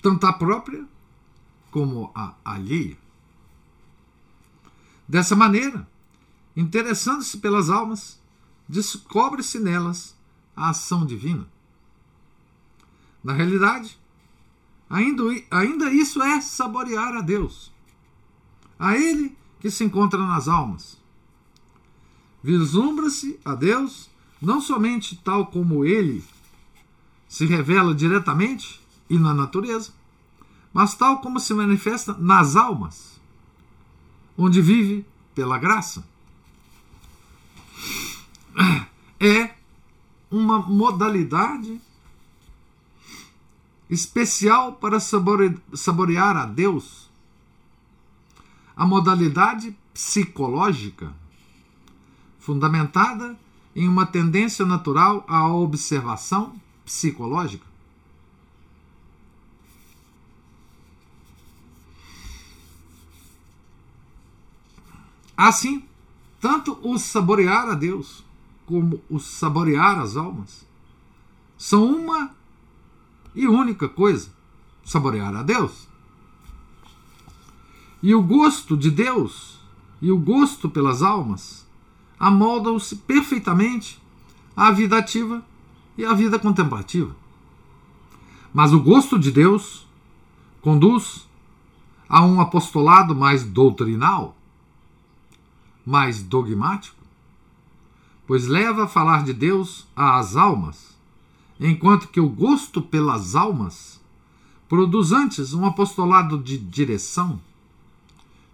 tanto 0.00 0.26
a 0.26 0.32
própria 0.32 0.86
como 1.70 2.10
a 2.14 2.34
alheia. 2.44 2.96
Dessa 5.06 5.34
maneira, 5.34 5.88
interessando-se 6.56 7.38
pelas 7.38 7.70
almas, 7.70 8.20
descobre-se 8.68 9.58
nelas 9.58 10.16
a 10.56 10.70
ação 10.70 11.04
divina. 11.04 11.46
Na 13.22 13.32
realidade, 13.32 13.98
ainda, 14.88 15.24
ainda 15.50 15.90
isso 15.90 16.22
é 16.22 16.40
saborear 16.40 17.16
a 17.16 17.20
Deus, 17.20 17.72
a 18.78 18.96
Ele 18.96 19.36
que 19.60 19.70
se 19.70 19.84
encontra 19.84 20.18
nas 20.18 20.46
almas. 20.46 20.97
Vislumbra-se 22.42 23.38
a 23.44 23.54
Deus 23.54 24.08
não 24.40 24.60
somente 24.60 25.16
tal 25.16 25.46
como 25.46 25.84
Ele 25.84 26.24
se 27.28 27.44
revela 27.44 27.94
diretamente, 27.94 28.80
e 29.10 29.18
na 29.18 29.32
natureza, 29.32 29.92
mas 30.72 30.94
tal 30.94 31.20
como 31.20 31.40
se 31.40 31.54
manifesta 31.54 32.14
nas 32.14 32.56
almas, 32.56 33.20
onde 34.36 34.60
vive 34.60 35.06
pela 35.34 35.58
graça. 35.58 36.06
É 39.18 39.54
uma 40.30 40.58
modalidade 40.60 41.80
especial 43.88 44.74
para 44.74 45.00
saborear 45.00 46.36
a 46.36 46.44
Deus. 46.44 47.08
A 48.76 48.86
modalidade 48.86 49.76
psicológica, 49.92 51.12
fundamentada 52.48 53.38
em 53.76 53.86
uma 53.86 54.06
tendência 54.06 54.64
natural 54.64 55.22
à 55.28 55.46
observação 55.46 56.58
psicológica. 56.82 57.66
Assim, 65.36 65.84
tanto 66.40 66.78
o 66.82 66.98
saborear 66.98 67.68
a 67.68 67.74
Deus 67.74 68.24
como 68.64 68.98
o 69.10 69.18
saborear 69.18 69.98
as 69.98 70.16
almas 70.16 70.66
são 71.58 71.84
uma 71.84 72.34
e 73.34 73.46
única 73.46 73.90
coisa: 73.90 74.30
saborear 74.86 75.36
a 75.36 75.42
Deus. 75.42 75.86
E 78.02 78.14
o 78.14 78.22
gosto 78.22 78.74
de 78.74 78.90
Deus 78.90 79.60
e 80.00 80.10
o 80.10 80.18
gosto 80.18 80.70
pelas 80.70 81.02
almas 81.02 81.67
amoldam-se 82.18 82.96
perfeitamente 82.96 84.00
à 84.56 84.70
vida 84.70 84.98
ativa 84.98 85.44
e 85.96 86.04
à 86.04 86.12
vida 86.14 86.38
contemplativa. 86.38 87.14
Mas 88.52 88.72
o 88.72 88.80
gosto 88.80 89.18
de 89.18 89.30
Deus 89.30 89.86
conduz 90.60 91.28
a 92.08 92.24
um 92.24 92.40
apostolado 92.40 93.14
mais 93.14 93.44
doutrinal 93.44 94.34
mais 95.88 96.22
dogmático, 96.22 97.02
pois 98.26 98.46
leva 98.46 98.84
a 98.84 98.88
falar 98.88 99.24
de 99.24 99.32
Deus 99.32 99.86
às 99.96 100.36
almas, 100.36 100.94
enquanto 101.58 102.08
que 102.08 102.20
o 102.20 102.28
gosto 102.28 102.82
pelas 102.82 103.34
almas 103.34 103.98
produz 104.68 105.12
antes 105.12 105.54
um 105.54 105.64
apostolado 105.64 106.36
de 106.36 106.58
direção, 106.58 107.40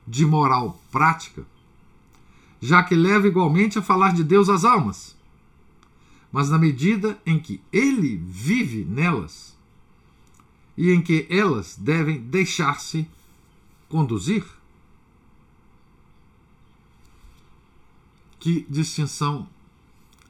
de 0.06 0.24
moral 0.24 0.80
prática, 0.92 1.44
já 2.64 2.82
que 2.82 2.94
leva 2.94 3.28
igualmente 3.28 3.78
a 3.78 3.82
falar 3.82 4.14
de 4.14 4.24
Deus 4.24 4.48
às 4.48 4.64
almas, 4.64 5.14
mas 6.32 6.48
na 6.48 6.58
medida 6.58 7.20
em 7.26 7.38
que 7.38 7.60
ele 7.72 8.16
vive 8.16 8.84
nelas 8.84 9.54
e 10.76 10.90
em 10.90 11.02
que 11.02 11.26
elas 11.28 11.76
devem 11.76 12.20
deixar-se 12.20 13.06
conduzir 13.88 14.44
Que 18.44 18.66
distinção 18.68 19.48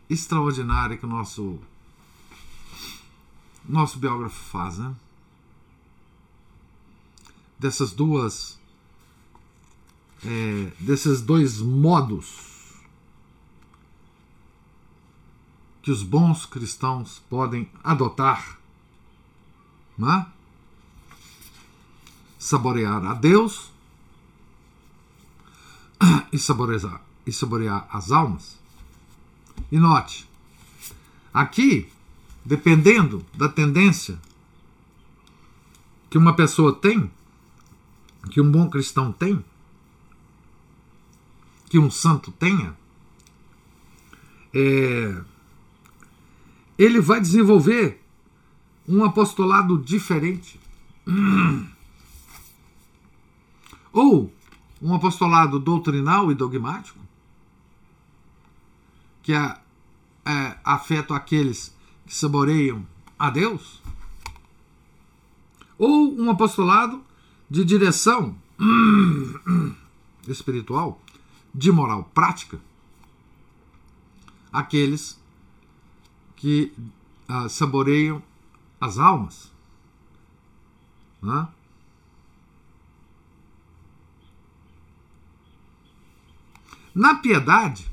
extraordinária 0.09 0.97
que 0.97 1.05
o 1.05 1.09
nosso 1.09 1.59
nosso 3.69 3.99
biógrafo 3.99 4.41
faz, 4.41 4.79
né? 4.79 4.95
Dessas 7.59 7.91
duas 7.91 8.57
é, 10.25 10.73
desses 10.81 11.21
dois 11.21 11.61
modos 11.61 12.55
que 15.83 15.91
os 15.91 16.03
bons 16.03 16.47
cristãos 16.47 17.21
podem 17.29 17.71
adotar, 17.83 18.59
né? 19.99 20.27
saborear 22.39 23.05
a 23.05 23.15
Deus 23.15 23.71
e 26.33 26.39
saborear 26.39 27.03
e 27.27 27.33
saborear 27.33 27.87
as 27.91 28.11
almas. 28.11 28.59
E 29.71 29.79
note, 29.79 30.29
aqui 31.33 31.91
dependendo 32.45 33.25
da 33.35 33.49
tendência 33.49 34.19
que 36.11 36.19
uma 36.19 36.35
pessoa 36.35 36.75
tem, 36.75 37.11
que 38.31 38.41
um 38.41 38.51
bom 38.51 38.69
cristão 38.69 39.11
tem, 39.11 39.43
que 41.69 41.79
um 41.79 41.91
santo 41.91 42.31
tenha, 42.33 42.77
é, 44.53 45.23
ele 46.79 47.01
vai 47.01 47.21
desenvolver 47.21 48.03
um 48.87 49.05
apostolado 49.05 49.79
diferente. 49.79 50.61
Ou 53.93 54.33
um 54.83 54.95
apostolado 54.95 55.59
doutrinal 55.59 56.31
e 56.31 56.35
dogmático, 56.35 56.99
que 59.23 59.33
é, 59.33 59.59
é, 60.27 60.59
afeta 60.63 61.15
aqueles 61.15 61.75
que 62.07 62.15
saboreiam 62.15 62.87
a 63.19 63.31
Deus, 63.31 63.81
ou 65.79 66.15
um 66.21 66.31
apostolado 66.31 67.03
de 67.49 67.65
direção 67.65 68.37
espiritual, 70.29 71.01
de 71.55 71.71
moral 71.71 72.11
prática, 72.13 72.61
aqueles 74.53 75.21
que 76.35 76.73
ah, 77.29 77.49
saboreiam 77.49 78.23
as 78.81 78.99
almas. 78.99 79.53
Né? 81.23 81.49
Na 86.95 87.15
piedade, 87.15 87.91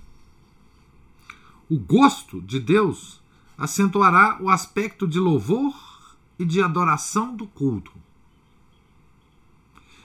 o 1.69 1.77
gosto 1.77 2.41
de 2.41 2.59
Deus 2.59 3.21
acentuará 3.57 4.37
o 4.41 4.49
aspecto 4.49 5.07
de 5.07 5.19
louvor 5.19 5.73
e 6.37 6.45
de 6.45 6.61
adoração 6.61 7.35
do 7.35 7.47
culto. 7.47 7.91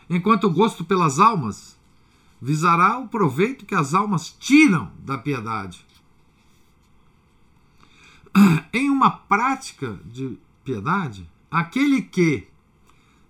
Enquanto 0.08 0.44
o 0.44 0.50
gosto 0.50 0.84
pelas 0.84 1.18
almas 1.18 1.75
visará 2.40 2.98
o 2.98 3.08
proveito 3.08 3.64
que 3.64 3.74
as 3.74 3.94
almas 3.94 4.30
tiram 4.30 4.92
da 4.98 5.16
piedade. 5.16 5.84
Em 8.72 8.90
uma 8.90 9.10
prática 9.10 9.98
de 10.04 10.38
piedade, 10.64 11.28
aquele 11.50 12.02
que 12.02 12.46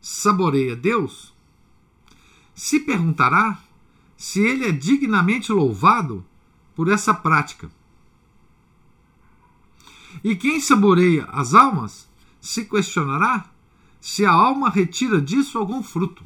saboreia 0.00 0.74
Deus 0.74 1.34
se 2.54 2.80
perguntará 2.80 3.58
se 4.16 4.40
ele 4.40 4.66
é 4.66 4.72
dignamente 4.72 5.52
louvado 5.52 6.24
por 6.74 6.88
essa 6.88 7.12
prática. 7.12 7.70
E 10.24 10.34
quem 10.34 10.60
saboreia 10.60 11.24
as 11.26 11.54
almas 11.54 12.08
se 12.40 12.64
questionará 12.64 13.50
se 14.00 14.24
a 14.24 14.30
alma 14.30 14.70
retira 14.70 15.20
disso 15.20 15.58
algum 15.58 15.82
fruto. 15.82 16.24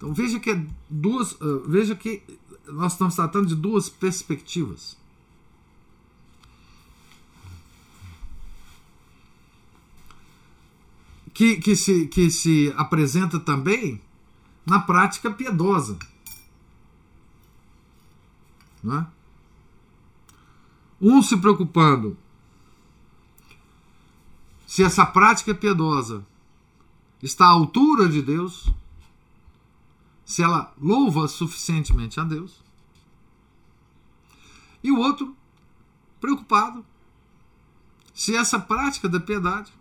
Então 0.00 0.14
veja 0.14 0.40
que 0.40 0.48
é 0.48 0.66
duas, 0.88 1.32
uh, 1.32 1.60
veja 1.68 1.94
que 1.94 2.22
nós 2.66 2.92
estamos 2.92 3.14
tratando 3.14 3.48
de 3.48 3.54
duas 3.54 3.90
perspectivas. 3.90 4.98
que, 11.34 11.56
que, 11.56 11.74
se, 11.74 12.06
que 12.06 12.30
se 12.30 12.70
apresenta 12.76 13.40
também 13.40 13.98
na 14.66 14.78
prática 14.78 15.30
piedosa. 15.30 15.98
Não 18.82 18.98
é? 18.98 19.06
Um 21.00 21.22
se 21.22 21.38
preocupando 21.38 22.14
se 24.66 24.82
essa 24.82 25.06
prática 25.06 25.54
piedosa 25.54 26.26
está 27.22 27.46
à 27.46 27.48
altura 27.50 28.06
de 28.06 28.20
Deus, 28.20 28.70
se 30.30 30.44
ela 30.44 30.72
louva 30.80 31.26
suficientemente 31.26 32.20
a 32.20 32.24
Deus, 32.24 32.62
e 34.80 34.92
o 34.92 34.98
outro 35.00 35.36
preocupado 36.20 36.86
se 38.14 38.36
essa 38.36 38.56
prática 38.56 39.08
da 39.08 39.18
piedade 39.18 39.72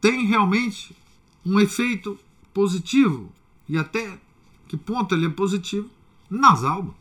tem 0.00 0.26
realmente 0.26 0.96
um 1.44 1.58
efeito 1.58 2.16
positivo 2.54 3.32
e 3.68 3.76
até 3.76 4.16
que 4.68 4.76
ponto 4.76 5.12
ele 5.12 5.26
é 5.26 5.30
positivo 5.30 5.90
nas 6.30 6.62
almas. 6.62 6.94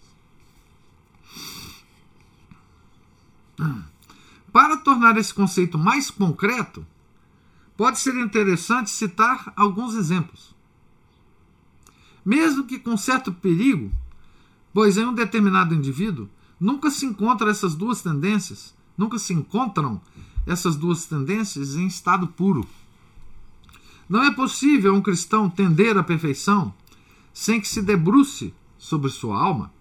Para 4.52 4.78
tornar 4.78 5.16
esse 5.18 5.32
conceito 5.32 5.78
mais 5.78 6.10
concreto, 6.10 6.84
pode 7.78 8.00
ser 8.00 8.16
interessante 8.16 8.90
citar 8.90 9.54
alguns 9.56 9.94
exemplos. 9.94 10.55
Mesmo 12.26 12.64
que 12.64 12.80
com 12.80 12.98
certo 12.98 13.32
perigo, 13.32 13.92
pois 14.74 14.98
em 14.98 15.06
um 15.06 15.14
determinado 15.14 15.76
indivíduo 15.76 16.28
nunca 16.60 16.90
se 16.90 17.06
encontram 17.06 17.50
essas 17.50 17.76
duas 17.76 18.02
tendências, 18.02 18.74
nunca 18.98 19.20
se 19.20 19.34
encontram 19.34 20.02
essas 20.48 20.76
duas 20.76 21.06
tendências 21.06 21.76
em 21.76 21.86
estado 21.86 22.28
puro. 22.28 22.68
Não 24.10 24.24
é 24.24 24.32
possível 24.32 24.96
um 24.96 25.02
cristão 25.02 25.50
tender 25.50 25.98
à 25.98 26.04
perfeição 26.04 26.74
sem 27.34 27.60
que 27.62 27.68
se 27.68 27.82
debruce 27.82 28.54
sobre 28.78 29.10
sua 29.10 29.38
alma 29.38 29.72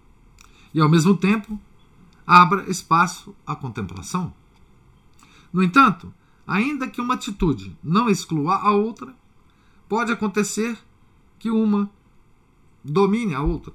e, 0.73 0.81
ao 0.81 0.89
mesmo 0.89 1.15
tempo, 1.15 1.59
abra 2.27 2.69
espaço 2.69 3.35
à 3.45 3.55
contemplação. 3.55 4.33
No 5.53 5.63
entanto, 5.63 6.13
ainda 6.45 6.87
que 6.87 6.99
uma 6.99 7.13
atitude 7.13 7.77
não 7.83 8.09
exclua 8.09 8.55
a 8.55 8.71
outra, 8.71 9.15
pode 9.87 10.11
acontecer 10.11 10.77
que 11.39 11.49
uma 11.49 11.89
domine 12.85 13.33
a 13.33 13.41
outra. 13.41 13.73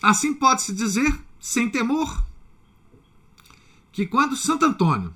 Assim 0.00 0.32
pode-se 0.32 0.72
dizer, 0.72 1.20
sem 1.38 1.68
temor, 1.68 2.24
que 3.92 4.06
quando 4.06 4.36
Santo 4.36 4.64
Antônio, 4.64 5.14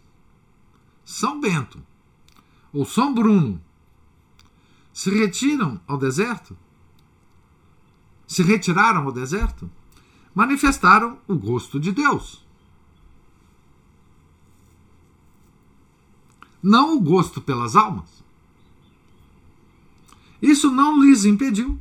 São 1.04 1.40
Bento 1.40 1.80
ou 2.72 2.84
São 2.84 3.14
Bruno 3.14 3.62
se 4.92 5.10
retiram 5.10 5.80
ao 5.86 5.96
deserto, 5.96 6.56
se 8.26 8.42
retiraram 8.42 9.04
ao 9.04 9.12
deserto, 9.12 9.70
manifestaram 10.34 11.18
o 11.28 11.36
gosto 11.36 11.78
de 11.78 11.92
Deus. 11.92 12.44
Não 16.60 16.96
o 16.96 17.00
gosto 17.00 17.40
pelas 17.40 17.76
almas. 17.76 18.23
Isso 20.44 20.70
não 20.70 21.00
lhes 21.00 21.24
impediu 21.24 21.80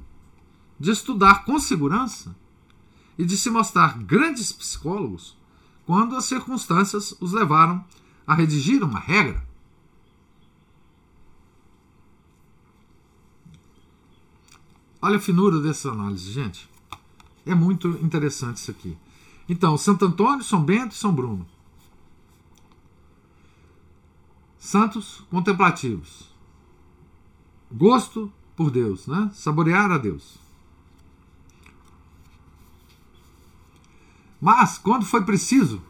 de 0.79 0.89
estudar 0.89 1.43
com 1.43 1.59
segurança 1.59 2.33
e 3.17 3.25
de 3.25 3.37
se 3.37 3.49
mostrar 3.49 3.97
grandes 3.97 4.53
psicólogos 4.53 5.37
quando 5.85 6.15
as 6.15 6.23
circunstâncias 6.23 7.13
os 7.19 7.33
levaram 7.33 7.83
a 8.25 8.33
redigir 8.33 8.81
uma 8.81 8.99
regra 8.99 9.45
Olha 15.01 15.17
a 15.17 15.19
finura 15.19 15.59
dessa 15.59 15.91
análise, 15.91 16.31
gente. 16.31 16.69
É 17.45 17.53
muito 17.53 17.89
interessante 18.01 18.55
isso 18.55 18.71
aqui. 18.71 18.97
Então, 19.49 19.77
Santo 19.77 20.05
Antônio, 20.05 20.41
São 20.41 20.63
Bento 20.63 20.93
e 20.93 20.97
São 20.97 21.13
Bruno. 21.13 21.45
Santos 24.57 25.21
contemplativos. 25.29 26.33
Gosto 27.69 28.31
por 28.55 28.69
Deus, 28.71 29.07
né? 29.07 29.31
Saborear 29.33 29.91
a 29.91 29.97
Deus. 29.97 30.37
Mas, 34.39 34.77
quando 34.77 35.05
foi 35.05 35.23
preciso, 35.23 35.81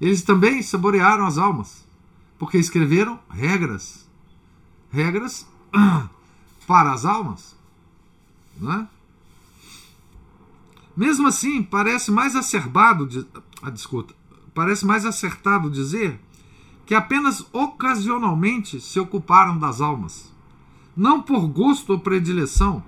eles 0.00 0.22
também 0.22 0.62
saborearam 0.62 1.26
as 1.26 1.38
almas, 1.38 1.84
porque 2.38 2.56
escreveram 2.56 3.18
regras. 3.28 4.08
Regras 4.90 5.46
para 6.66 6.92
as 6.92 7.04
almas 7.04 7.58
é? 8.66 8.86
Mesmo 10.96 11.28
assim, 11.28 11.62
parece 11.62 12.10
mais 12.10 12.34
acerbado, 12.34 13.06
de, 13.06 13.24
ah, 13.62 13.72
parece 14.52 14.84
mais 14.84 15.06
acertado 15.06 15.70
dizer 15.70 16.18
que 16.84 16.94
apenas 16.94 17.46
ocasionalmente 17.52 18.80
se 18.80 18.98
ocuparam 18.98 19.58
das 19.58 19.80
almas, 19.80 20.32
não 20.98 21.22
por 21.22 21.46
gosto 21.46 21.92
ou 21.92 22.00
predileção, 22.00 22.82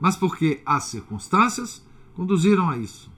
mas 0.00 0.16
porque 0.16 0.60
as 0.66 0.82
circunstâncias 0.82 1.80
conduziram 2.12 2.68
a 2.68 2.76
isso. 2.76 3.08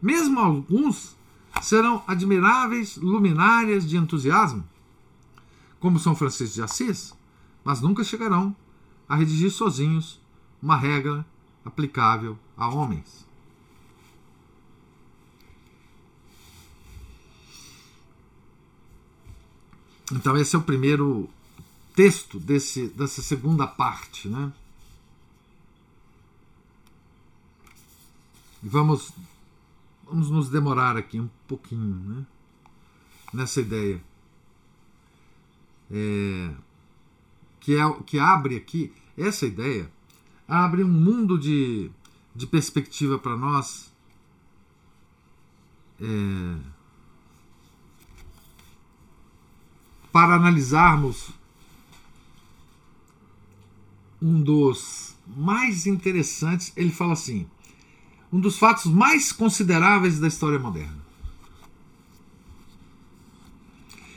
Mesmo 0.00 0.40
alguns 0.40 1.14
serão 1.60 2.02
admiráveis 2.06 2.96
luminárias 2.96 3.86
de 3.86 3.98
entusiasmo, 3.98 4.64
como 5.78 5.98
São 5.98 6.16
Francisco 6.16 6.54
de 6.54 6.62
Assis, 6.62 7.14
mas 7.62 7.82
nunca 7.82 8.02
chegarão 8.02 8.56
a 9.06 9.16
redigir 9.16 9.50
sozinhos 9.50 10.18
uma 10.62 10.76
regra 10.76 11.26
aplicável 11.62 12.38
a 12.56 12.68
homens. 12.70 13.28
Então, 20.10 20.34
esse 20.38 20.56
é 20.56 20.58
o 20.58 20.62
primeiro 20.62 21.28
texto 21.94 22.38
desse, 22.38 22.88
dessa 22.88 23.22
segunda 23.22 23.66
parte. 23.66 24.28
Né? 24.28 24.52
Vamos, 28.62 29.12
vamos 30.04 30.30
nos 30.30 30.48
demorar 30.48 30.96
aqui 30.96 31.20
um 31.20 31.30
pouquinho 31.46 31.94
né? 31.94 32.26
nessa 33.32 33.60
ideia. 33.60 34.02
É, 35.90 36.50
que, 37.60 37.76
é, 37.76 38.02
que 38.04 38.18
abre 38.18 38.56
aqui, 38.56 38.92
essa 39.16 39.46
ideia, 39.46 39.90
abre 40.48 40.82
um 40.82 40.88
mundo 40.88 41.38
de, 41.38 41.90
de 42.34 42.46
perspectiva 42.46 43.18
para 43.18 43.36
nós. 43.36 43.92
É, 46.00 46.74
para 50.10 50.34
analisarmos 50.34 51.30
um 54.24 54.42
dos 54.42 55.14
mais 55.36 55.86
interessantes, 55.86 56.72
ele 56.74 56.90
fala 56.90 57.12
assim: 57.12 57.46
um 58.32 58.40
dos 58.40 58.58
fatos 58.58 58.86
mais 58.86 59.30
consideráveis 59.30 60.18
da 60.18 60.26
história 60.26 60.58
moderna. 60.58 61.04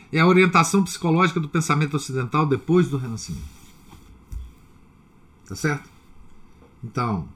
É 0.10 0.22
a 0.22 0.26
orientação 0.26 0.82
psicológica 0.82 1.42
do 1.42 1.50
pensamento 1.50 1.98
ocidental 1.98 2.46
depois 2.46 2.88
do 2.88 2.98
Renascimento. 2.98 3.58
Tá 5.46 5.54
certo? 5.54 5.90
Então, 6.82 7.28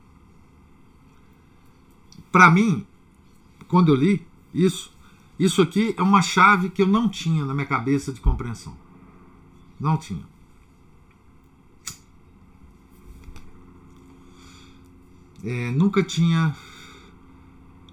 para 2.32 2.50
mim, 2.50 2.88
quando 3.68 3.90
eu 3.90 3.96
li 3.96 4.26
isso, 4.54 4.94
isso 5.38 5.62
aqui 5.62 5.94
é 5.98 6.02
uma 6.02 6.22
chave 6.22 6.70
que 6.70 6.82
eu 6.82 6.88
não 6.88 7.10
tinha 7.10 7.44
na 7.44 7.54
minha 7.54 7.68
cabeça 7.68 8.14
de 8.14 8.22
compreensão. 8.22 8.78
Não 9.78 9.98
tinha. 9.98 10.24
É, 15.44 15.72
nunca 15.72 16.04
tinha 16.04 16.56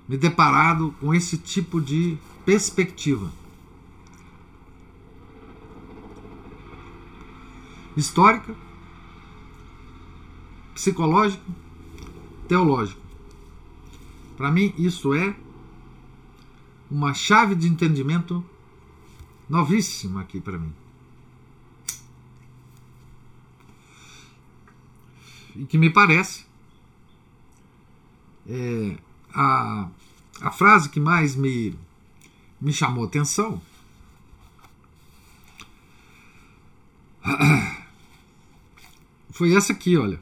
me 0.08 0.16
deparado 0.16 0.94
com 1.00 1.14
esse 1.14 1.36
tipo 1.38 1.80
de 1.80 2.18
perspectiva. 2.44 3.30
Histórica, 7.96 8.54
psicológica, 10.74 11.42
teológica. 12.46 13.00
Para 14.36 14.50
mim, 14.50 14.72
isso 14.78 15.12
é 15.14 15.34
uma 16.90 17.12
chave 17.12 17.54
de 17.54 17.68
entendimento 17.68 18.44
novíssima 19.48 20.20
aqui 20.20 20.40
para 20.40 20.58
mim. 20.58 20.72
E 25.56 25.64
que 25.66 25.76
me 25.76 25.90
parece 25.90 26.47
é, 28.48 28.96
a, 29.34 29.88
a 30.40 30.50
frase 30.50 30.88
que 30.88 30.98
mais 30.98 31.36
me, 31.36 31.78
me 32.60 32.72
chamou 32.72 33.04
atenção 33.04 33.60
foi 39.30 39.54
essa 39.54 39.72
aqui, 39.72 39.96
olha. 39.96 40.20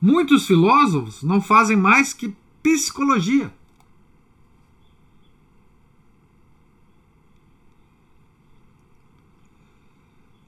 Muitos 0.00 0.46
filósofos 0.46 1.22
não 1.22 1.40
fazem 1.40 1.76
mais 1.76 2.12
que 2.12 2.34
psicologia. 2.62 3.52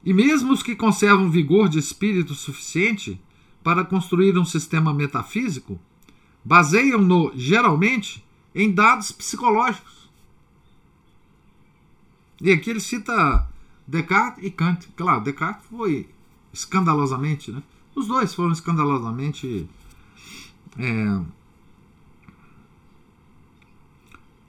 E 0.04 0.12
mesmo 0.12 0.52
os 0.52 0.62
que 0.62 0.76
conservam 0.76 1.30
vigor 1.30 1.68
de 1.68 1.78
espírito 1.78 2.34
suficiente 2.34 3.20
para 3.68 3.84
construir 3.84 4.38
um 4.38 4.46
sistema 4.46 4.94
metafísico 4.94 5.78
baseiam-no, 6.42 7.30
geralmente, 7.34 8.24
em 8.54 8.72
dados 8.72 9.12
psicológicos. 9.12 10.08
E 12.40 12.50
aqui 12.50 12.70
ele 12.70 12.80
cita 12.80 13.46
Descartes 13.86 14.42
e 14.42 14.50
Kant. 14.50 14.88
Claro, 14.96 15.20
Descartes 15.20 15.66
foi 15.68 16.08
escandalosamente, 16.50 17.52
né? 17.52 17.62
Os 17.94 18.08
dois 18.08 18.32
foram 18.32 18.52
escandalosamente 18.52 19.68
é, 20.78 21.20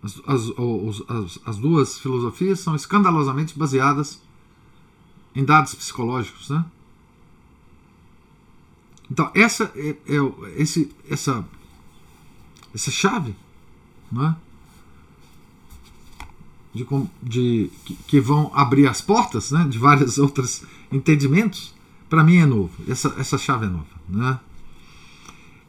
As, 0.02 0.22
as, 0.26 0.44
as, 1.10 1.40
as, 1.46 1.58
duas 1.58 2.00
filosofias 2.00 2.62
são 2.62 2.74
escandalosamente 2.74 3.60
baseadas 3.60 4.22
em 5.36 5.44
dados 5.44 5.76
psicológicos, 5.76 6.50
né? 6.50 6.64
Então 9.12 9.32
essa 9.34 9.72
é, 9.76 9.90
é 9.90 10.62
esse, 10.62 10.94
essa 11.10 11.46
essa 12.74 12.92
chave, 12.92 13.36
né? 14.12 14.36
De, 16.74 16.86
de 17.22 17.72
que, 18.08 18.20
vão 18.20 18.52
abrir 18.54 18.88
as 18.88 19.02
portas, 19.02 19.52
né? 19.52 19.66
De 19.68 19.78
vários 19.80 20.18
outros 20.20 20.64
entendimentos, 20.92 21.74
para 22.08 22.24
mim 22.24 22.38
é 22.38 22.46
novo. 22.46 22.72
Essa 22.88 23.16
essa 23.18 23.38
chave 23.38 23.66
é 23.66 23.70
nova, 23.70 23.88
né? 24.08 24.40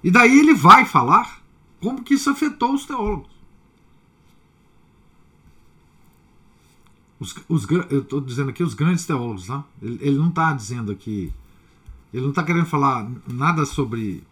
E 0.02 0.10
daí 0.10 0.38
ele 0.38 0.54
vai 0.54 0.84
falar 0.84 1.40
como 1.80 2.02
que 2.02 2.14
isso 2.14 2.28
afetou 2.30 2.74
os 2.74 2.84
teólogos. 2.84 3.30
Os, 7.18 7.34
os, 7.50 7.66
eu 7.90 8.00
estou 8.00 8.18
dizendo 8.18 8.48
aqui 8.48 8.62
os 8.62 8.72
grandes 8.72 9.04
teólogos, 9.04 9.46
tá? 9.46 9.62
ele, 9.82 9.98
ele 10.00 10.16
não 10.16 10.30
está 10.30 10.54
dizendo 10.54 10.90
aqui, 10.90 11.30
ele 12.12 12.22
não 12.22 12.30
está 12.30 12.42
querendo 12.42 12.66
falar 12.66 13.08
nada 13.26 13.64
sobre, 13.64 14.24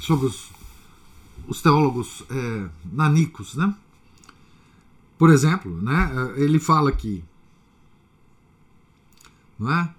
sobre 0.00 0.26
os, 0.26 0.50
os 1.48 1.60
teólogos 1.60 2.24
é, 2.30 2.68
nanicos, 2.92 3.54
né? 3.54 3.74
Por 5.18 5.30
exemplo, 5.30 5.80
né? 5.82 6.32
Ele 6.36 6.58
fala 6.58 6.88
aqui, 6.88 7.22
não 9.58 9.70
é? 9.70 9.94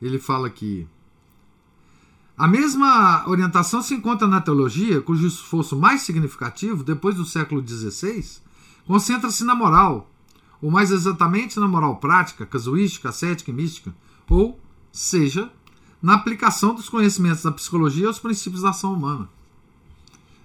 Ele 0.00 0.18
fala 0.18 0.46
aqui. 0.46 0.86
A 2.38 2.46
mesma 2.46 3.28
orientação 3.28 3.82
se 3.82 3.94
encontra 3.94 4.26
na 4.26 4.40
teologia, 4.40 5.00
cujo 5.00 5.26
esforço 5.26 5.74
mais 5.74 6.02
significativo, 6.02 6.84
depois 6.84 7.16
do 7.16 7.24
século 7.24 7.66
XVI, 7.66 8.24
concentra-se 8.86 9.42
na 9.42 9.54
moral, 9.54 10.10
ou 10.60 10.70
mais 10.70 10.90
exatamente 10.90 11.58
na 11.58 11.66
moral 11.66 11.96
prática, 11.96 12.46
casuística, 12.46 13.08
ascética 13.08 13.50
e 13.50 13.54
mística, 13.54 13.94
ou 14.28 14.60
seja, 14.92 15.50
na 16.02 16.14
aplicação 16.14 16.74
dos 16.74 16.88
conhecimentos 16.88 17.42
da 17.42 17.52
psicologia 17.52 18.06
aos 18.06 18.18
princípios 18.18 18.62
da 18.62 18.70
ação 18.70 18.92
humana. 18.94 19.28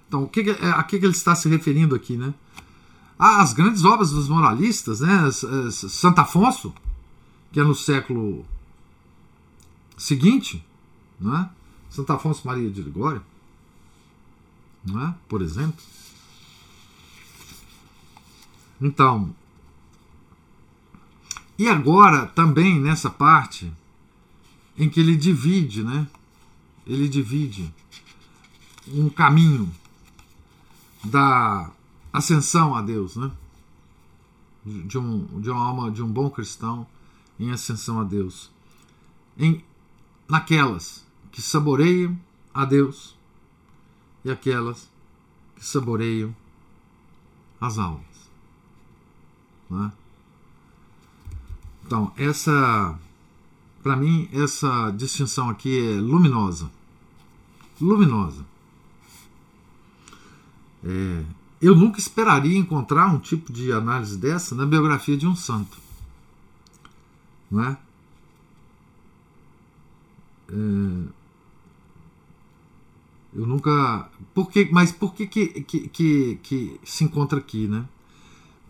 Então, 0.08 0.24
o 0.24 0.28
que, 0.28 0.50
é, 0.50 0.70
a 0.72 0.84
que 0.84 0.96
ele 0.98 1.08
está 1.10 1.36
se 1.36 1.48
referindo 1.48 1.96
aqui, 1.96 2.18
né? 2.18 2.34
As 3.18 3.54
grandes 3.54 3.86
obras 3.86 4.12
dos 4.12 4.28
moralistas, 4.28 5.00
né? 5.00 5.30
Santo 5.72 6.20
Afonso, 6.20 6.74
que 7.52 7.60
é 7.60 7.64
no 7.64 7.76
século 7.76 8.46
seguinte, 9.98 10.66
né? 11.20 11.50
Santo 11.90 12.12
Afonso 12.12 12.48
Maria 12.48 12.70
de 12.70 12.82
Ligório, 12.82 13.22
né? 14.84 15.14
por 15.28 15.42
exemplo. 15.42 15.84
Então, 18.82 19.36
e 21.58 21.68
agora, 21.68 22.26
também 22.26 22.80
nessa 22.80 23.10
parte 23.10 23.72
em 24.82 24.90
que 24.90 25.00
ele 25.00 25.16
divide, 25.16 25.84
né? 25.84 26.08
Ele 26.88 27.08
divide 27.08 27.72
um 28.88 29.10
caminho 29.10 29.72
da 31.04 31.70
ascensão 32.12 32.74
a 32.76 32.82
Deus, 32.82 33.16
né? 33.16 33.32
De, 34.66 34.98
um, 34.98 35.40
de 35.40 35.52
uma 35.52 35.64
alma, 35.64 35.92
de 35.92 36.02
um 36.02 36.12
bom 36.12 36.32
cristão 36.32 36.88
em 37.40 37.52
ascensão 37.52 38.02
a 38.02 38.04
Deus. 38.04 38.50
Em, 39.38 39.64
naquelas 40.28 41.06
que 41.32 41.44
saboreiam 41.44 42.20
a 42.52 42.66
Deus 42.66 43.16
e 44.26 44.32
aquelas 44.32 44.90
que 45.56 45.64
saboreiam 45.64 46.36
as 47.60 47.78
almas. 47.78 48.32
Né? 49.70 49.92
Então, 51.86 52.12
essa, 52.18 53.00
para 53.82 53.96
mim, 53.96 54.30
essa 54.32 54.92
distinção 54.92 55.50
aqui 55.50 55.94
é 55.94 56.00
luminosa. 56.00 56.70
Luminosa. 57.80 58.46
É, 60.84 61.24
eu 61.62 61.76
nunca 61.76 62.00
esperaria 62.00 62.58
encontrar 62.58 63.08
um 63.08 63.20
tipo 63.20 63.52
de 63.52 63.72
análise 63.72 64.18
dessa 64.18 64.56
na 64.56 64.66
biografia 64.66 65.18
de 65.18 65.28
um 65.28 65.36
santo. 65.36 65.78
Não 67.50 67.64
é? 67.64 67.78
é 70.50 71.22
eu 73.34 73.48
nunca. 73.48 74.10
Por 74.34 74.52
que, 74.52 74.70
mas 74.72 74.92
por 74.92 75.14
que, 75.14 75.26
que, 75.26 75.48
que, 75.62 75.88
que, 75.88 76.40
que 76.44 76.80
se 76.84 77.06
encontra 77.06 77.40
aqui, 77.40 77.66
né? 77.66 77.86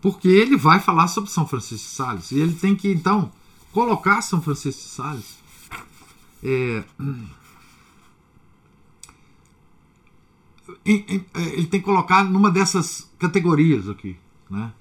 porque 0.02 0.26
ele 0.26 0.56
vai 0.56 0.80
falar 0.80 1.06
sobre 1.06 1.30
São 1.30 1.46
Francisco 1.46 1.88
de 1.88 1.94
Sales. 1.94 2.32
E 2.32 2.40
ele 2.40 2.54
tem 2.54 2.74
que, 2.74 2.92
então, 2.92 3.30
colocar 3.72 4.22
São 4.22 4.40
Francisco 4.40 4.82
de 4.82 4.88
Sales. 4.88 5.38
É, 6.44 6.84
ele 10.84 11.66
tem 11.66 11.80
que 11.80 11.86
colocar 11.86 12.24
numa 12.24 12.50
dessas 12.50 13.10
categorias 13.18 13.88
aqui. 13.88 14.16
Né? 14.48 14.72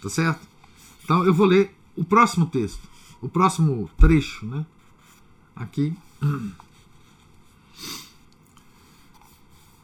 Tá 0.00 0.08
certo? 0.08 0.46
Então 1.02 1.24
eu 1.24 1.34
vou 1.34 1.46
ler 1.46 1.74
o 1.96 2.04
próximo 2.04 2.46
texto, 2.46 2.88
o 3.20 3.28
próximo 3.28 3.90
trecho, 3.96 4.46
né? 4.46 4.64
Aqui. 5.56 5.96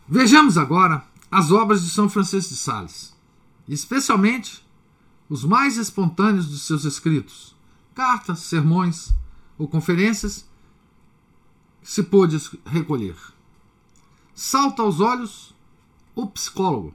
Vejamos 0.07 0.57
agora 0.59 1.05
as 1.31 1.51
obras 1.51 1.83
de 1.83 1.91
São 1.91 2.09
Francisco 2.09 2.51
de 2.51 2.61
Sales, 2.61 3.13
especialmente 3.69 4.64
os 5.29 5.45
mais 5.45 5.77
espontâneos 5.77 6.49
de 6.51 6.59
seus 6.59 6.85
escritos, 6.85 7.57
cartas, 7.95 8.41
sermões 8.41 9.15
ou 9.57 9.67
conferências 9.69 10.49
se 11.83 12.03
pôde 12.03 12.39
recolher. 12.65 13.17
Salta 14.35 14.83
aos 14.83 15.01
olhos 15.01 15.55
o 16.15 16.27
psicólogo, 16.27 16.95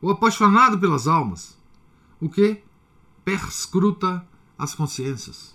o 0.00 0.10
apaixonado 0.10 0.78
pelas 0.78 1.06
almas, 1.06 1.56
o 2.20 2.28
que 2.28 2.62
perscruta 3.24 4.26
as 4.58 4.74
consciências, 4.74 5.54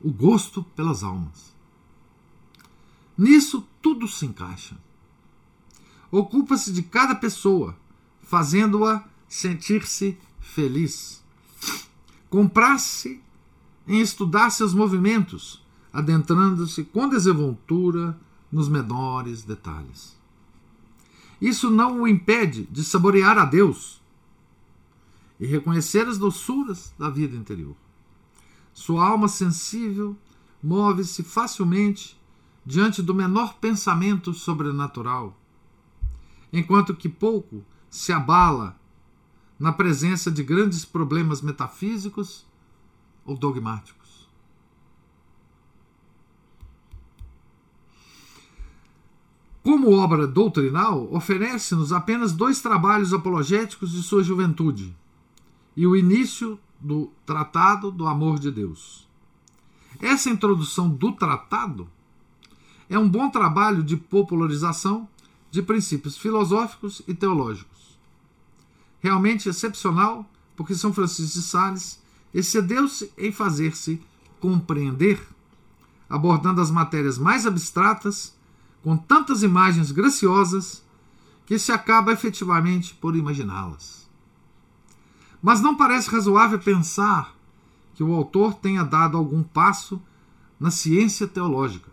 o 0.00 0.12
gosto 0.12 0.62
pelas 0.62 1.02
almas. 1.02 1.54
Nisso 3.16 3.66
tudo 3.82 4.06
se 4.06 4.26
encaixa. 4.26 4.76
Ocupa-se 6.10 6.72
de 6.72 6.82
cada 6.82 7.14
pessoa, 7.14 7.76
fazendo-a 8.22 9.04
sentir-se 9.28 10.18
feliz. 10.40 11.22
Comprar-se 12.30 13.22
em 13.86 14.00
estudar 14.00 14.50
seus 14.50 14.74
movimentos, 14.74 15.64
adentrando-se 15.92 16.84
com 16.84 17.08
desenvoltura 17.08 18.18
nos 18.50 18.68
menores 18.68 19.42
detalhes. 19.42 20.16
Isso 21.40 21.70
não 21.70 22.02
o 22.02 22.08
impede 22.08 22.64
de 22.70 22.82
saborear 22.82 23.38
a 23.38 23.44
Deus 23.44 24.00
e 25.38 25.46
reconhecer 25.46 26.06
as 26.06 26.18
doçuras 26.18 26.92
da 26.98 27.08
vida 27.08 27.36
interior. 27.36 27.76
Sua 28.72 29.06
alma 29.06 29.28
sensível 29.28 30.16
move-se 30.62 31.22
facilmente 31.22 32.18
diante 32.66 33.00
do 33.02 33.14
menor 33.14 33.54
pensamento 33.54 34.34
sobrenatural, 34.34 35.38
enquanto 36.52 36.94
que 36.94 37.08
pouco 37.08 37.64
se 37.88 38.12
abala 38.12 38.78
na 39.58 39.72
presença 39.72 40.30
de 40.30 40.42
grandes 40.42 40.84
problemas 40.84 41.42
metafísicos 41.42 42.46
ou 43.24 43.36
dogmáticos. 43.36 44.28
Como 49.62 49.92
obra 49.92 50.26
doutrinal, 50.26 51.12
oferece-nos 51.12 51.92
apenas 51.92 52.32
dois 52.32 52.60
trabalhos 52.60 53.12
apologéticos 53.12 53.92
de 53.92 54.02
sua 54.02 54.22
juventude 54.22 54.96
e 55.76 55.86
o 55.86 55.94
início 55.94 56.58
do 56.80 57.10
Tratado 57.26 57.90
do 57.90 58.06
Amor 58.06 58.38
de 58.38 58.50
Deus. 58.50 59.06
Essa 60.00 60.30
introdução 60.30 60.88
do 60.88 61.12
tratado 61.12 61.88
é 62.88 62.98
um 62.98 63.08
bom 63.08 63.28
trabalho 63.28 63.82
de 63.82 63.96
popularização 63.96 65.08
de 65.50 65.62
princípios 65.62 66.16
filosóficos 66.16 67.02
e 67.06 67.14
teológicos. 67.14 67.77
Realmente 69.00 69.48
excepcional, 69.48 70.28
porque 70.56 70.74
São 70.74 70.92
Francisco 70.92 71.38
de 71.38 71.44
Sales 71.44 72.02
excedeu-se 72.34 73.12
em 73.16 73.30
fazer-se 73.30 74.00
compreender, 74.40 75.20
abordando 76.08 76.60
as 76.60 76.70
matérias 76.70 77.18
mais 77.18 77.46
abstratas 77.46 78.36
com 78.82 78.96
tantas 78.96 79.42
imagens 79.42 79.92
graciosas 79.92 80.84
que 81.46 81.58
se 81.58 81.72
acaba 81.72 82.12
efetivamente 82.12 82.94
por 82.94 83.16
imaginá-las. 83.16 84.08
Mas 85.42 85.60
não 85.60 85.76
parece 85.76 86.10
razoável 86.10 86.58
pensar 86.58 87.34
que 87.94 88.02
o 88.02 88.12
autor 88.12 88.54
tenha 88.54 88.84
dado 88.84 89.16
algum 89.16 89.42
passo 89.42 90.00
na 90.58 90.70
ciência 90.70 91.26
teológica, 91.26 91.90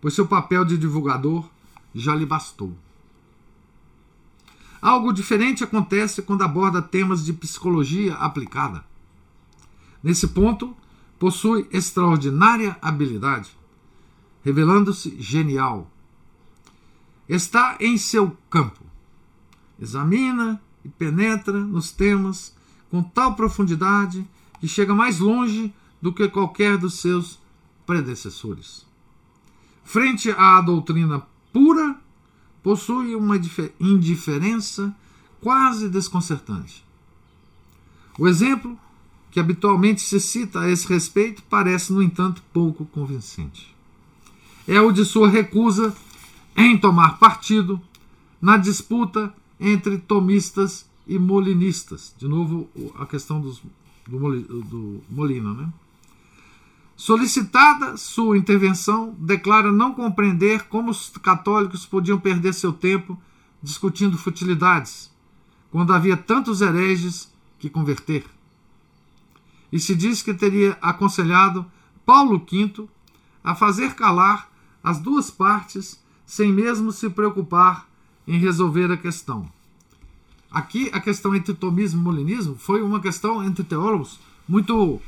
pois 0.00 0.14
seu 0.14 0.26
papel 0.26 0.64
de 0.64 0.76
divulgador 0.76 1.48
já 1.94 2.14
lhe 2.14 2.26
bastou. 2.26 2.76
Algo 4.80 5.12
diferente 5.12 5.62
acontece 5.62 6.22
quando 6.22 6.42
aborda 6.42 6.80
temas 6.80 7.24
de 7.24 7.32
psicologia 7.32 8.14
aplicada. 8.14 8.84
Nesse 10.02 10.28
ponto, 10.28 10.74
possui 11.18 11.68
extraordinária 11.70 12.76
habilidade 12.80 13.60
revelando-se 14.42 15.16
genial. 15.20 15.90
Está 17.28 17.76
em 17.80 17.96
seu 17.96 18.36
campo. 18.48 18.84
Examina 19.78 20.60
e 20.84 20.88
penetra 20.88 21.58
nos 21.60 21.92
temas 21.92 22.56
com 22.90 23.02
tal 23.02 23.34
profundidade 23.34 24.26
que 24.58 24.68
chega 24.68 24.94
mais 24.94 25.20
longe 25.20 25.72
do 26.02 26.12
que 26.12 26.28
qualquer 26.28 26.76
dos 26.76 26.94
seus 26.94 27.38
predecessores. 27.86 28.86
Frente 29.84 30.30
à 30.30 30.60
doutrina 30.60 31.26
pura, 31.52 31.99
possui 32.62 33.14
uma 33.14 33.40
indiferença 33.80 34.94
quase 35.40 35.88
desconcertante. 35.88 36.84
O 38.18 38.28
exemplo 38.28 38.78
que 39.30 39.40
habitualmente 39.40 40.00
se 40.00 40.20
cita 40.20 40.60
a 40.60 40.70
esse 40.70 40.86
respeito 40.86 41.42
parece, 41.48 41.92
no 41.92 42.02
entanto, 42.02 42.42
pouco 42.52 42.84
convincente 42.86 43.70
é 44.70 44.80
o 44.80 44.92
de 44.92 45.04
sua 45.04 45.28
recusa 45.28 45.92
em 46.56 46.78
tomar 46.78 47.18
partido 47.18 47.80
na 48.40 48.56
disputa 48.56 49.34
entre 49.58 49.98
tomistas 49.98 50.88
e 51.08 51.18
molinistas. 51.18 52.14
De 52.16 52.28
novo, 52.28 52.68
a 52.96 53.04
questão 53.04 53.40
dos, 53.40 53.60
do, 54.06 54.62
do 54.62 55.00
Molino. 55.10 55.54
Né? 55.54 55.68
Solicitada 57.00 57.96
sua 57.96 58.36
intervenção, 58.36 59.16
declara 59.18 59.72
não 59.72 59.94
compreender 59.94 60.64
como 60.64 60.90
os 60.90 61.08
católicos 61.08 61.86
podiam 61.86 62.20
perder 62.20 62.52
seu 62.52 62.74
tempo 62.74 63.18
discutindo 63.62 64.18
futilidades, 64.18 65.10
quando 65.70 65.94
havia 65.94 66.14
tantos 66.14 66.60
hereges 66.60 67.32
que 67.58 67.70
converter. 67.70 68.26
E 69.72 69.80
se 69.80 69.94
diz 69.94 70.20
que 70.20 70.34
teria 70.34 70.76
aconselhado 70.82 71.64
Paulo 72.04 72.38
V 72.38 72.86
a 73.42 73.54
fazer 73.54 73.94
calar 73.94 74.50
as 74.84 74.98
duas 74.98 75.30
partes 75.30 75.98
sem 76.26 76.52
mesmo 76.52 76.92
se 76.92 77.08
preocupar 77.08 77.88
em 78.28 78.38
resolver 78.38 78.92
a 78.92 78.96
questão. 78.98 79.50
Aqui 80.50 80.90
a 80.92 81.00
questão 81.00 81.34
entre 81.34 81.54
tomismo 81.54 81.98
e 81.98 82.04
molinismo 82.04 82.56
foi 82.56 82.82
uma 82.82 83.00
questão 83.00 83.42
entre 83.42 83.64
teólogos 83.64 84.20
muito 84.46 85.00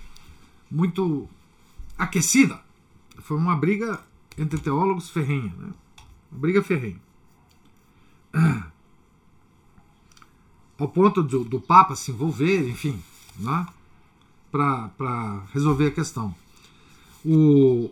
muito 0.70 1.28
aquecida. 1.97 2.61
Foi 3.20 3.36
uma 3.36 3.57
briga 3.57 4.01
entre 4.36 4.59
teólogos 4.59 5.11
ferrenha, 5.11 5.53
né? 5.59 5.72
Uma 6.30 6.40
briga 6.40 6.62
ferrenha. 6.62 7.01
Ao 10.78 10.88
ponto 10.88 11.22
do, 11.22 11.45
do 11.45 11.61
Papa 11.61 11.95
se 11.95 12.11
envolver, 12.11 12.68
enfim, 12.68 13.01
né? 13.38 13.66
para 14.53 15.43
resolver 15.53 15.86
a 15.86 15.90
questão. 15.90 16.34
O, 17.24 17.90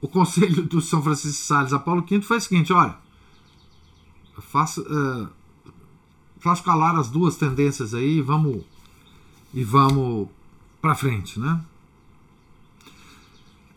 o 0.00 0.08
conselho 0.08 0.62
do 0.64 0.80
São 0.82 1.02
Francisco 1.02 1.40
de 1.40 1.46
Sales 1.46 1.72
a 1.72 1.78
Paulo 1.78 2.04
V 2.08 2.20
foi 2.20 2.36
o 2.36 2.40
seguinte: 2.40 2.72
olha, 2.72 2.96
faça, 4.40 4.80
uh, 4.82 5.28
faça 6.40 6.62
calar 6.62 6.96
as 6.96 7.08
duas 7.08 7.36
tendências 7.36 7.94
aí 7.94 8.18
e 8.18 8.22
vamos, 8.22 8.62
e 9.54 9.64
vamos 9.64 10.28
para 10.82 10.94
frente, 10.94 11.40
né? 11.40 11.60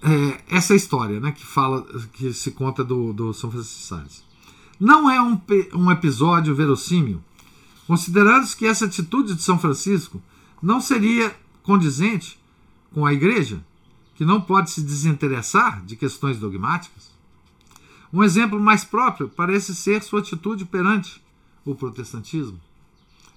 É, 0.04 0.56
essa 0.56 0.74
história 0.74 1.20
né, 1.20 1.32
que 1.32 1.46
fala 1.46 1.86
que 2.14 2.34
se 2.34 2.52
conta 2.52 2.84
do, 2.84 3.14
do 3.14 3.34
São 3.34 3.52
Francisco 3.52 3.80
de 3.80 3.86
Sales. 3.86 4.24
Não 4.80 5.10
é 5.10 5.22
um, 5.22 5.40
um 5.76 5.92
episódio 5.92 6.56
verossímil, 6.56 7.22
considerando 7.86 8.48
que 8.56 8.66
essa 8.66 8.86
atitude 8.86 9.36
de 9.36 9.44
São 9.44 9.60
Francisco 9.60 10.22
não 10.62 10.82
seria 10.82 11.36
condizente 11.62 12.40
com 12.92 13.06
a 13.06 13.14
igreja, 13.14 13.64
que 14.16 14.26
não 14.26 14.42
pode 14.42 14.72
se 14.72 14.82
desinteressar 14.82 15.86
de 15.86 15.96
questões 15.96 16.40
dogmáticas? 16.40 17.12
Um 18.12 18.24
exemplo 18.24 18.60
mais 18.60 18.84
próprio 18.84 19.30
parece 19.30 19.74
ser 19.76 20.04
sua 20.04 20.20
atitude 20.20 20.66
perante 20.66 21.22
o 21.64 21.76
protestantismo. 21.76 22.60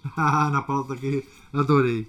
Na 0.16 0.62
pauta 0.62 0.94
aqui, 0.94 1.26
adorei. 1.52 2.08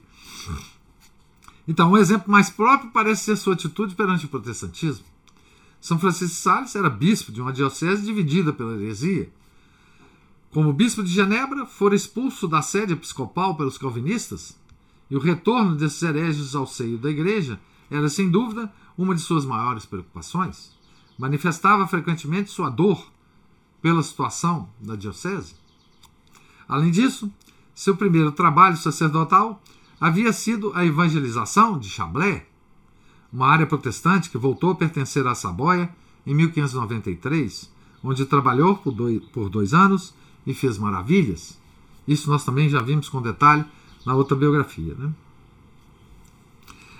Então, 1.67 1.91
um 1.91 1.97
exemplo 1.97 2.31
mais 2.31 2.49
próprio 2.49 2.91
parece 2.91 3.23
ser 3.23 3.35
sua 3.35 3.53
atitude 3.53 3.95
perante 3.95 4.25
o 4.25 4.29
protestantismo. 4.29 5.05
São 5.81 5.99
Francisco 5.99 6.35
de 6.35 6.41
Sales 6.41 6.75
era 6.75 6.89
bispo 6.89 7.31
de 7.31 7.41
uma 7.41 7.53
diocese 7.53 8.03
dividida 8.03 8.53
pela 8.53 8.73
heresia. 8.73 9.31
Como 10.51 10.71
bispo 10.73 11.03
de 11.03 11.11
Genebra, 11.11 11.65
fora 11.65 11.95
expulso 11.95 12.47
da 12.47 12.61
sede 12.61 12.93
episcopal 12.93 13.55
pelos 13.55 13.77
calvinistas, 13.77 14.57
e 15.09 15.15
o 15.15 15.19
retorno 15.19 15.75
desses 15.75 16.01
hereges 16.01 16.55
ao 16.55 16.65
seio 16.65 16.97
da 16.97 17.09
igreja 17.09 17.59
era, 17.89 18.09
sem 18.09 18.29
dúvida, 18.29 18.71
uma 18.97 19.13
de 19.13 19.21
suas 19.21 19.45
maiores 19.45 19.85
preocupações. 19.85 20.71
Manifestava 21.17 21.87
frequentemente 21.87 22.49
sua 22.49 22.69
dor 22.69 23.11
pela 23.81 24.01
situação 24.01 24.69
da 24.79 24.95
diocese. 24.95 25.55
Além 26.67 26.89
disso, 26.89 27.31
seu 27.75 27.95
primeiro 27.95 28.31
trabalho 28.31 28.77
sacerdotal 28.77 29.61
havia 29.99 30.31
sido 30.33 30.71
a 30.73 30.85
evangelização 30.85 31.77
de 31.79 31.89
Chablé, 31.89 32.45
uma 33.31 33.47
área 33.47 33.65
protestante 33.65 34.29
que 34.29 34.37
voltou 34.37 34.71
a 34.71 34.75
pertencer 34.75 35.25
à 35.27 35.35
Saboia 35.35 35.89
em 36.25 36.33
1593, 36.33 37.71
onde 38.03 38.25
trabalhou 38.25 38.75
por 38.77 39.49
dois, 39.49 39.73
anos 39.73 40.13
e 40.45 40.53
fez 40.53 40.77
maravilhas. 40.77 41.59
Isso 42.07 42.29
nós 42.29 42.43
também 42.43 42.69
já 42.69 42.81
vimos 42.81 43.09
com 43.09 43.21
detalhe 43.21 43.65
na 44.05 44.13
outra 44.13 44.37
biografia. 44.37 44.95
Né? 44.95 45.11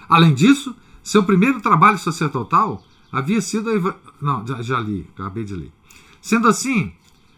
Além 0.09 0.33
disso, 0.33 0.75
seu 1.03 1.23
primeiro 1.23 1.61
trabalho 1.61 1.97
sacerdotal 1.97 2.83
havia 3.11 3.41
sido. 3.41 3.69
A... 3.69 3.95
Não, 4.21 4.45
já, 4.45 4.61
já 4.61 4.79
li, 4.79 5.07
acabei 5.13 5.43
de 5.43 5.55
ler. 5.55 5.71
Sendo 6.21 6.47
assim, 6.47 6.91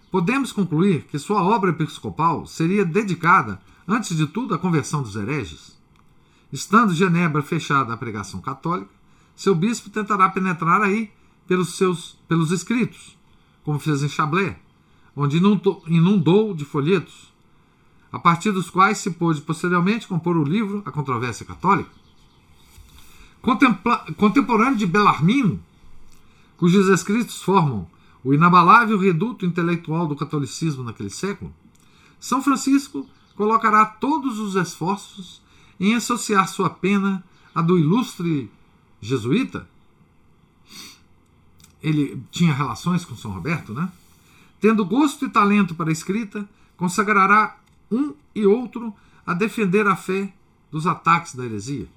podemos 0.09 0.51
concluir 0.51 1.03
que 1.03 1.19
sua 1.19 1.43
obra 1.43 1.71
episcopal 1.71 2.45
seria 2.45 2.85
dedicada, 2.85 3.61
antes 3.87 4.15
de 4.17 4.27
tudo, 4.27 4.53
à 4.53 4.57
conversão 4.59 5.01
dos 5.01 5.15
hereges. 5.15 5.77
Estando 6.51 6.93
Genebra 6.93 7.41
fechada 7.41 7.93
à 7.93 7.97
pregação 7.97 8.41
católica, 8.41 8.89
seu 9.35 9.55
bispo 9.55 9.89
tentará 9.89 10.29
penetrar 10.29 10.81
aí 10.81 11.11
pelos 11.47 11.75
seus 11.75 12.17
pelos 12.27 12.51
escritos, 12.51 13.17
como 13.63 13.79
fez 13.79 14.03
em 14.03 14.09
Chablé, 14.09 14.59
onde 15.15 15.37
inundou 15.37 16.53
de 16.53 16.65
folhetos, 16.65 17.33
a 18.11 18.19
partir 18.19 18.51
dos 18.51 18.69
quais 18.69 18.97
se 18.97 19.11
pôde 19.11 19.41
posteriormente 19.41 20.07
compor 20.07 20.35
o 20.37 20.43
livro 20.43 20.81
A 20.85 20.91
Controvérsia 20.91 21.45
Católica. 21.45 21.89
Contempla 23.41 24.05
contemporâneo 24.17 24.77
de 24.77 24.85
Bellarmino, 24.85 25.63
cujos 26.57 26.89
escritos 26.89 27.41
formam 27.41 27.87
o 28.23 28.33
inabalável 28.33 28.97
reduto 28.97 29.45
intelectual 29.45 30.07
do 30.07 30.15
catolicismo 30.15 30.83
naquele 30.83 31.09
século, 31.09 31.53
São 32.19 32.41
Francisco 32.41 33.07
colocará 33.37 33.85
todos 33.85 34.39
os 34.39 34.55
esforços 34.55 35.41
em 35.79 35.93
associar 35.93 36.47
sua 36.47 36.71
pena 36.71 37.23
à 37.53 37.61
do 37.61 37.77
ilustre 37.77 38.51
jesuíta. 38.99 39.69
Ele 41.81 42.21
tinha 42.31 42.51
relações 42.51 43.05
com 43.05 43.15
São 43.15 43.31
Roberto, 43.31 43.73
né? 43.73 43.89
Tendo 44.59 44.83
gosto 44.83 45.25
e 45.25 45.29
talento 45.29 45.75
para 45.75 45.89
a 45.89 45.93
escrita, 45.93 46.49
consagrará 46.75 47.57
um 47.91 48.15
e 48.33 48.43
outro 48.45 48.93
a 49.23 49.35
defender 49.35 49.85
a 49.85 49.95
fé 49.95 50.33
dos 50.71 50.87
ataques 50.87 51.35
da 51.35 51.45
heresia. 51.45 51.87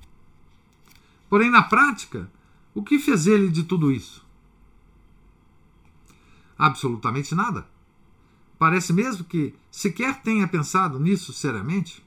Porém, 1.31 1.51
na 1.51 1.63
prática, 1.63 2.31
o 2.75 2.83
que 2.83 2.99
fez 2.99 3.27
ele 3.27 3.49
de 3.49 3.65
tudo 3.65 3.91
isso? 3.91 4.23
Absolutamente 6.59 7.35
nada. 7.35 7.67
Parece 8.61 8.93
mesmo 8.93 9.25
que 9.25 9.55
sequer 9.71 10.21
tenha 10.21 10.47
pensado 10.47 11.01
nisso 11.01 11.33
seriamente. 11.33 12.05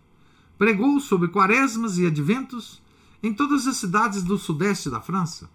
Pregou 0.55 0.99
sobre 0.99 1.29
quaresmas 1.29 1.97
e 1.97 2.05
adventos 2.05 2.79
em 3.23 3.33
todas 3.33 3.65
as 3.65 3.77
cidades 3.77 4.21
do 4.21 4.37
sudeste 4.37 4.87
da 4.87 5.01
França. 5.01 5.49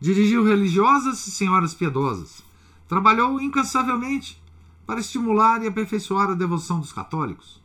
Dirigiu 0.00 0.44
religiosas 0.44 1.26
e 1.26 1.32
senhoras 1.32 1.74
piedosas 1.74 2.44
Trabalhou 2.86 3.40
incansavelmente 3.40 4.40
para 4.86 5.00
estimular 5.00 5.64
e 5.64 5.66
aperfeiçoar 5.66 6.30
a 6.30 6.34
devoção 6.34 6.78
dos 6.78 6.92
católicos. 6.92 7.60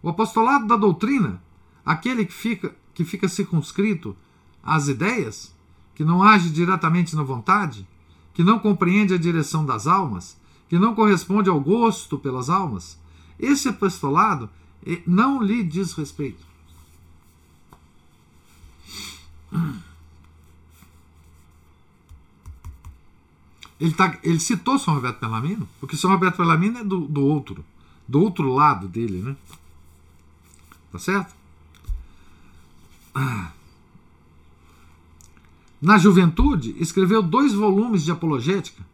O 0.00 0.08
apostolado 0.08 0.68
da 0.68 0.76
doutrina, 0.76 1.42
aquele 1.84 2.24
que 2.24 2.32
fica, 2.32 2.74
que 2.94 3.04
fica 3.04 3.28
circunscrito 3.28 4.16
às 4.62 4.86
ideias, 4.86 5.52
que 5.92 6.04
não 6.04 6.22
age 6.22 6.50
diretamente 6.50 7.16
na 7.16 7.24
vontade, 7.24 7.84
que 8.32 8.44
não 8.44 8.60
compreende 8.60 9.12
a 9.12 9.18
direção 9.18 9.66
das 9.66 9.88
almas, 9.88 10.39
que 10.70 10.78
não 10.78 10.94
corresponde 10.94 11.50
ao 11.50 11.60
gosto 11.60 12.16
pelas 12.16 12.48
almas, 12.48 12.96
esse 13.36 13.68
apostolado 13.68 14.48
eh, 14.86 15.02
não 15.04 15.42
lhe 15.42 15.64
diz 15.64 15.92
respeito. 15.94 16.46
Ele, 23.80 23.92
tá, 23.94 24.16
ele 24.22 24.38
citou 24.38 24.78
São 24.78 24.94
Roberto 24.94 25.18
Bellarmino, 25.20 25.68
porque 25.80 25.96
São 25.96 26.10
Roberto 26.10 26.36
Bellarmino 26.36 26.78
é 26.78 26.84
do, 26.84 27.00
do 27.00 27.22
outro, 27.22 27.64
do 28.06 28.20
outro 28.20 28.52
lado 28.52 28.86
dele, 28.86 29.22
né? 29.22 29.36
Tá 30.92 31.00
certo? 31.00 31.34
Ah. 33.12 33.50
Na 35.82 35.98
juventude, 35.98 36.76
escreveu 36.78 37.22
dois 37.22 37.54
volumes 37.54 38.04
de 38.04 38.12
apologética, 38.12 38.84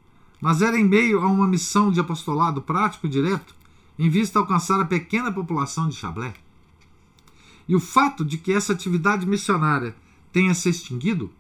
mas 0.41 0.63
era 0.63 0.79
em 0.79 0.85
meio 0.85 1.21
a 1.21 1.27
uma 1.27 1.49
missão 1.49 1.91
de 1.91 2.01
apostolado 2.01 2.61
prático 2.63 3.07
e 3.07 3.11
direto, 3.11 3.55
em 3.99 4.09
vista 4.11 4.35
de 4.35 4.39
alcançar 4.39 4.81
a 4.81 4.85
pequena 4.85 5.33
população 5.33 5.89
de 5.89 5.97
Chablé. 5.97 6.35
E 7.69 7.75
o 7.75 7.81
fato 7.81 8.25
de 8.25 8.39
que 8.39 8.53
essa 8.53 8.73
atividade 8.73 9.27
missionária 9.27 9.97
tenha 10.33 10.55
se 10.55 10.69
extinguido, 10.69 11.31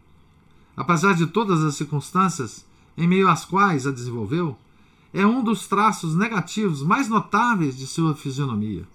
apesar 0.76 1.14
de 1.14 1.26
todas 1.26 1.62
as 1.62 1.76
circunstâncias 1.76 2.64
em 2.96 3.06
meio 3.06 3.28
às 3.28 3.44
quais 3.44 3.86
a 3.86 3.92
desenvolveu, 3.92 4.56
é 5.12 5.26
um 5.26 5.42
dos 5.44 5.66
traços 5.66 6.14
negativos 6.14 6.82
mais 6.82 7.08
notáveis 7.08 7.76
de 7.76 7.86
sua 7.86 8.14
fisionomia. 8.14 8.86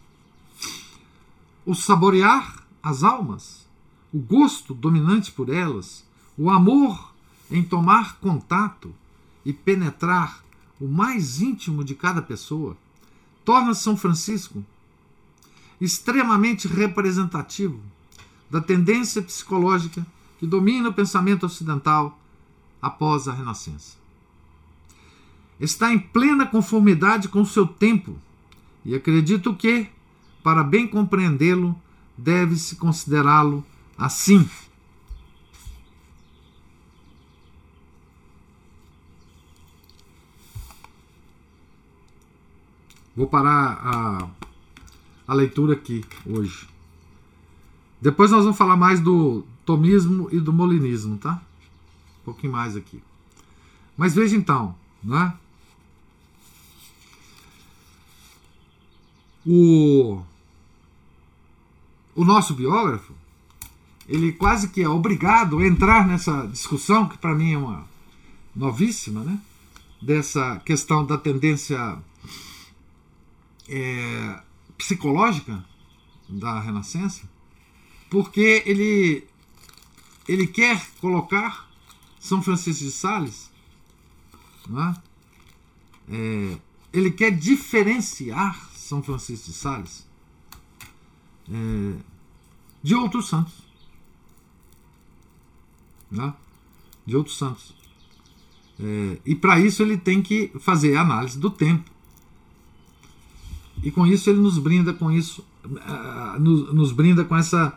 O 1.65 1.75
saborear 1.75 2.63
as 2.81 3.03
almas, 3.03 3.67
o 4.11 4.19
gosto 4.19 4.73
dominante 4.73 5.31
por 5.31 5.49
elas, 5.49 6.03
o 6.37 6.49
amor 6.49 7.13
em 7.49 7.63
tomar 7.63 8.17
contato 8.17 8.93
e 9.45 9.53
penetrar 9.53 10.43
o 10.79 10.87
mais 10.87 11.41
íntimo 11.41 11.83
de 11.83 11.95
cada 11.95 12.21
pessoa, 12.21 12.75
torna 13.45 13.73
São 13.73 13.95
Francisco 13.95 14.63
extremamente 15.79 16.67
representativo 16.67 17.79
da 18.49 18.61
tendência 18.61 19.21
psicológica 19.21 20.05
que 20.39 20.45
domina 20.45 20.89
o 20.89 20.93
pensamento 20.93 21.45
ocidental 21.45 22.19
após 22.81 23.27
a 23.27 23.33
Renascença. 23.33 23.97
Está 25.59 25.93
em 25.93 25.99
plena 25.99 26.45
conformidade 26.45 27.27
com 27.27 27.41
o 27.41 27.45
seu 27.45 27.67
tempo 27.67 28.17
e 28.83 28.95
acredito 28.95 29.55
que, 29.55 29.87
para 30.43 30.63
bem 30.63 30.87
compreendê-lo, 30.87 31.79
deve-se 32.17 32.75
considerá-lo 32.75 33.63
assim. 33.97 34.49
Vou 43.15 43.27
parar 43.27 43.79
a, 43.83 44.29
a 45.27 45.33
leitura 45.33 45.73
aqui 45.73 46.03
hoje. 46.25 46.67
Depois 48.01 48.31
nós 48.31 48.43
vamos 48.43 48.57
falar 48.57 48.77
mais 48.77 48.99
do 48.99 49.43
tomismo 49.65 50.29
e 50.31 50.39
do 50.39 50.51
molinismo, 50.51 51.17
tá? 51.17 51.41
Um 52.21 52.23
pouquinho 52.25 52.53
mais 52.53 52.75
aqui. 52.75 53.01
Mas 53.97 54.15
veja 54.15 54.35
então, 54.35 54.75
né? 55.03 55.33
O, 59.45 60.21
o 62.15 62.23
nosso 62.23 62.53
biógrafo, 62.53 63.13
ele 64.07 64.31
quase 64.31 64.69
que 64.69 64.81
é 64.81 64.89
obrigado 64.89 65.59
a 65.59 65.67
entrar 65.67 66.07
nessa 66.07 66.47
discussão, 66.47 67.07
que 67.07 67.17
para 67.17 67.35
mim 67.35 67.53
é 67.53 67.57
uma 67.57 67.85
novíssima, 68.55 69.21
né? 69.23 69.39
Dessa 70.01 70.59
questão 70.65 71.05
da 71.05 71.17
tendência 71.17 71.97
é, 73.71 74.43
psicológica 74.77 75.63
da 76.27 76.59
Renascença, 76.59 77.29
porque 78.09 78.63
ele, 78.65 79.25
ele 80.27 80.45
quer 80.45 80.85
colocar 80.99 81.71
são 82.19 82.41
Francisco 82.41 82.83
de 82.83 82.91
Sales, 82.91 83.49
é? 84.69 85.11
É, 86.13 86.57
ele 86.93 87.09
quer 87.09 87.31
diferenciar 87.31 88.69
São 88.75 89.01
Francisco 89.01 89.47
de 89.47 89.53
Sales 89.53 90.05
é, 91.49 91.99
de 92.83 92.95
outros 92.95 93.27
santos. 93.27 93.53
É? 96.13 96.33
De 97.05 97.15
outros 97.15 97.37
santos. 97.37 97.75
É, 98.79 99.19
e 99.25 99.35
para 99.35 99.59
isso 99.59 99.81
ele 99.83 99.97
tem 99.97 100.21
que 100.21 100.51
fazer 100.59 100.95
a 100.95 101.01
análise 101.01 101.37
do 101.37 101.49
tempo. 101.49 101.90
E 103.83 103.91
com 103.91 104.05
isso 104.05 104.29
ele 104.29 104.39
nos 104.39 104.57
brinda 104.57 104.93
com 104.93 105.11
isso, 105.11 105.43
uh, 105.65 106.39
nos, 106.39 106.91
brinda 106.91 107.23
com 107.23 107.35
essa, 107.35 107.73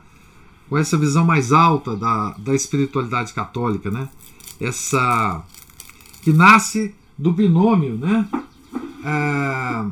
com 0.69 0.77
essa 0.77 0.99
visão 0.99 1.25
mais 1.25 1.53
alta 1.53 1.97
da, 1.97 2.31
da 2.33 2.55
espiritualidade 2.55 3.33
católica, 3.33 3.91
né? 3.91 4.09
essa 4.61 5.45
que 6.23 6.33
nasce 6.33 6.95
do 7.19 7.33
binômio, 7.33 7.97
né? 7.97 8.29
É, 9.05 9.87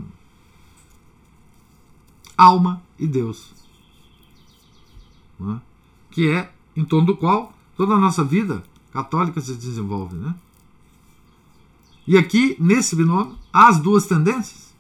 alma 2.37 2.83
e 2.99 3.07
Deus. 3.07 3.53
Né? 5.39 5.61
Que 6.11 6.31
é 6.31 6.51
em 6.75 6.85
torno 6.85 7.09
do 7.09 7.17
qual 7.17 7.53
toda 7.77 7.95
a 7.95 7.99
nossa 7.99 8.25
vida 8.25 8.63
católica 8.93 9.41
se 9.41 9.55
desenvolve. 9.55 10.17
Né? 10.17 10.35
E 12.07 12.17
aqui, 12.17 12.57
nesse 12.59 12.97
binômio, 12.97 13.37
há 13.53 13.69
as 13.69 13.79
duas 13.79 14.07
tendências. 14.07 14.72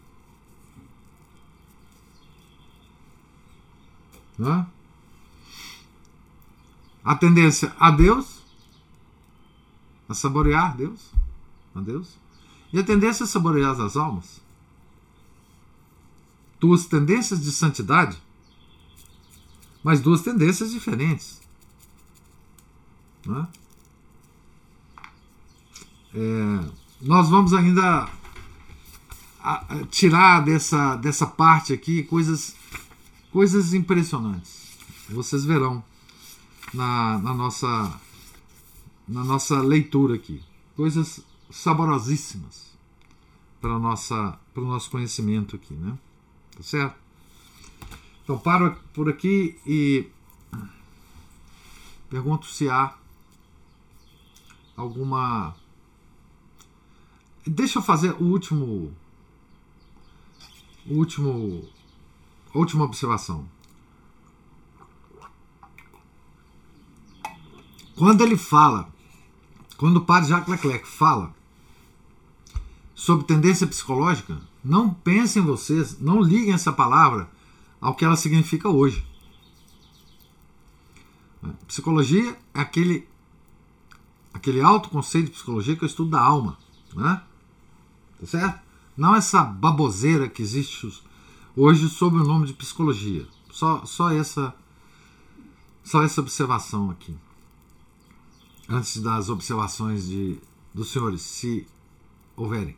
Né? 4.42 4.66
A 7.04 7.14
tendência 7.14 7.72
a 7.78 7.92
Deus, 7.92 8.42
a 10.08 10.14
saborear 10.14 10.76
Deus, 10.76 11.12
a 11.72 11.80
Deus, 11.80 12.18
e 12.72 12.78
a 12.80 12.82
tendência 12.82 13.22
a 13.22 13.26
saborear 13.28 13.80
as 13.80 13.96
almas. 13.96 14.40
Duas 16.58 16.86
tendências 16.86 17.40
de 17.40 17.52
santidade, 17.52 18.20
mas 19.82 20.00
duas 20.00 20.22
tendências 20.22 20.72
diferentes. 20.72 21.40
Né? 23.24 23.46
É, 26.14 26.70
nós 27.00 27.28
vamos 27.28 27.54
ainda 27.54 28.08
tirar 29.90 30.40
dessa, 30.40 30.96
dessa 30.96 31.26
parte 31.26 31.72
aqui 31.72 32.02
coisas, 32.04 32.56
coisas 33.32 33.74
impressionantes. 33.74 34.78
Vocês 35.08 35.44
verão 35.44 35.82
na, 36.72 37.18
na, 37.18 37.34
nossa, 37.34 38.00
na 39.08 39.24
nossa 39.24 39.60
leitura 39.60 40.14
aqui. 40.14 40.42
Coisas 40.76 41.20
saborosíssimas 41.50 42.72
para, 43.60 43.76
o 43.76 43.78
nosso 43.78 44.90
conhecimento 44.90 45.56
aqui, 45.56 45.74
né? 45.74 45.96
Tá 46.56 46.62
certo? 46.62 46.96
Então 48.22 48.38
paro 48.38 48.76
por 48.92 49.08
aqui 49.08 49.58
e 49.66 50.06
pergunto 52.08 52.46
se 52.46 52.68
há 52.68 52.94
alguma. 54.76 55.54
Deixa 57.46 57.78
eu 57.78 57.82
fazer 57.82 58.12
o 58.12 58.24
último. 58.24 58.94
O 60.86 60.94
último. 60.94 61.68
Última 62.54 62.84
observação. 62.84 63.48
Quando 67.96 68.22
ele 68.22 68.36
fala, 68.36 68.92
quando 69.76 69.98
o 69.98 70.04
padre 70.04 70.28
Jacques 70.28 70.48
Leclerc 70.48 70.86
fala 70.86 71.34
sobre 72.94 73.26
tendência 73.26 73.66
psicológica, 73.66 74.40
não 74.64 74.92
pensem 74.92 75.42
vocês, 75.42 75.98
não 76.00 76.20
liguem 76.20 76.52
essa 76.52 76.72
palavra 76.72 77.30
ao 77.80 77.94
que 77.94 78.04
ela 78.04 78.16
significa 78.16 78.68
hoje. 78.68 79.04
Psicologia 81.66 82.38
é 82.54 82.60
aquele 82.60 83.08
aquele 84.32 84.60
alto 84.60 84.88
conceito 84.88 85.26
de 85.26 85.32
psicologia 85.32 85.76
que 85.76 85.84
o 85.84 85.86
estudo 85.86 86.10
da 86.10 86.20
alma, 86.20 86.58
né? 86.94 87.22
Tá 88.20 88.26
certo? 88.26 88.60
Não 88.96 89.14
essa 89.14 89.42
baboseira 89.42 90.28
que 90.28 90.42
existe 90.42 90.90
hoje 91.56 91.88
sob 91.88 92.16
o 92.16 92.24
nome 92.24 92.46
de 92.46 92.54
psicologia. 92.54 93.26
Só, 93.50 93.84
só 93.84 94.10
essa 94.10 94.54
só 95.84 96.02
essa 96.02 96.20
observação 96.20 96.90
aqui 96.90 97.14
antes 98.68 99.02
das 99.02 99.28
observações 99.28 100.06
de, 100.08 100.38
dos 100.72 100.90
senhores, 100.90 101.20
se 101.20 101.66
houverem. 102.36 102.76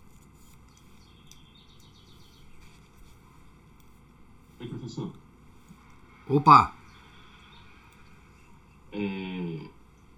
Oi, 4.61 4.67
professor. 4.67 5.13
Opa! 6.29 6.75
É, 8.93 9.61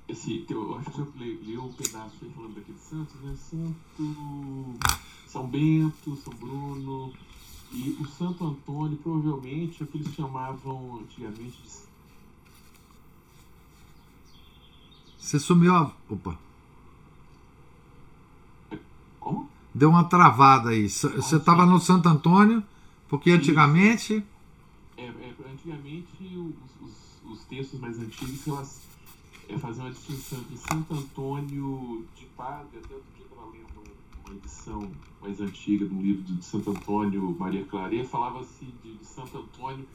esse, 0.08 0.46
eu 0.48 0.78
acho 0.78 0.90
que 0.90 1.00
eu 1.00 1.12
li 1.16 1.58
um 1.58 1.72
pedaço 1.72 2.14
aí 2.22 2.30
falando 2.30 2.54
daquele 2.54 2.78
Santos, 2.78 3.14
né? 3.22 3.36
Santo 3.36 4.78
São 5.26 5.46
Bento, 5.46 6.16
São 6.16 6.32
Bruno. 6.34 7.12
E 7.76 7.94
o 8.00 8.06
Santo 8.06 8.42
Antônio, 8.42 8.96
provavelmente, 8.96 9.82
é 9.82 9.84
o 9.84 9.86
que 9.86 9.98
eles 9.98 10.14
chamavam 10.14 11.00
antigamente 11.02 11.60
de 11.62 11.86
Você 15.18 15.38
sumiu 15.38 15.74
a. 15.74 15.92
Opa. 16.08 16.38
Como? 19.20 19.50
Deu 19.74 19.90
uma 19.90 20.04
travada 20.04 20.70
aí. 20.70 20.88
Você 20.88 21.36
estava 21.36 21.66
no 21.66 21.78
Santo 21.78 22.08
Antônio, 22.08 22.62
porque 23.08 23.30
antigamente. 23.30 24.24
É, 24.96 25.04
é, 25.04 25.34
antigamente, 25.52 26.06
os, 26.22 26.88
os, 26.88 27.32
os, 27.32 27.44
textos 27.44 27.78
mais 27.78 27.98
antigos 27.98 28.46
elas, 28.46 28.80
é, 29.50 29.58
faziam 29.58 29.84
uma 29.84 29.92
distinção 29.92 30.38
entre 30.38 30.56
Santo 30.56 30.94
Antônio 30.94 32.06
de 32.16 32.24
Padre, 32.36 32.78
até 32.78 32.94
lendo 32.94 33.15
uma 34.26 34.36
edição 34.36 34.90
mais 35.20 35.40
antiga 35.40 35.86
do 35.86 35.94
livro 36.00 36.22
de 36.22 36.44
Santo 36.44 36.70
Antônio 36.70 37.34
Maria 37.38 37.64
Claret, 37.64 38.04
falava-se 38.06 38.64
de, 38.82 38.94
de 38.94 39.06
Santo 39.06 39.38
Antônio 39.38 39.86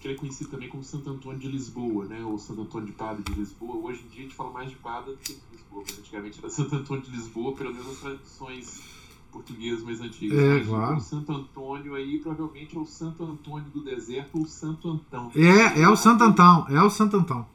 que 0.00 0.08
ele 0.08 0.14
é 0.14 0.16
conhecido 0.16 0.50
também 0.50 0.68
como 0.68 0.82
Santo 0.82 1.10
Antônio 1.10 1.38
de 1.38 1.48
Lisboa, 1.48 2.06
né? 2.06 2.24
Ou 2.24 2.38
Santo 2.38 2.62
Antônio 2.62 2.86
de 2.86 2.92
Padre 2.94 3.22
de 3.22 3.38
Lisboa. 3.38 3.76
Hoje 3.76 4.02
em 4.02 4.08
dia 4.08 4.20
a 4.20 4.22
gente 4.22 4.34
fala 4.34 4.50
mais 4.50 4.70
de 4.70 4.76
Padre 4.76 5.12
do 5.12 5.18
que 5.18 5.34
de 5.34 5.40
Lisboa, 5.52 5.84
mas 5.86 5.98
antigamente 5.98 6.38
era 6.38 6.48
Santo 6.48 6.74
Antônio 6.74 7.02
de 7.02 7.10
Lisboa, 7.10 7.54
pelo 7.54 7.74
menos 7.74 7.86
as 7.86 7.98
tradições 7.98 8.82
portuguesas 9.30 9.84
mais 9.84 10.00
antigas. 10.00 10.38
É, 10.38 10.60
claro. 10.64 10.96
O 10.96 11.00
Santo 11.00 11.32
Antônio 11.32 11.94
aí 11.94 12.18
provavelmente 12.18 12.74
é 12.74 12.80
o 12.80 12.86
Santo 12.86 13.22
Antônio 13.24 13.68
do 13.70 13.84
deserto 13.84 14.38
ou 14.38 14.46
Santo 14.46 14.88
Antão. 14.88 15.30
É, 15.36 15.82
é 15.82 15.88
o 15.88 15.96
Santo 15.96 16.24
Antão, 16.24 16.66
é 16.70 16.82
o 16.82 16.88
Santo 16.88 17.18
Antão. 17.18 17.46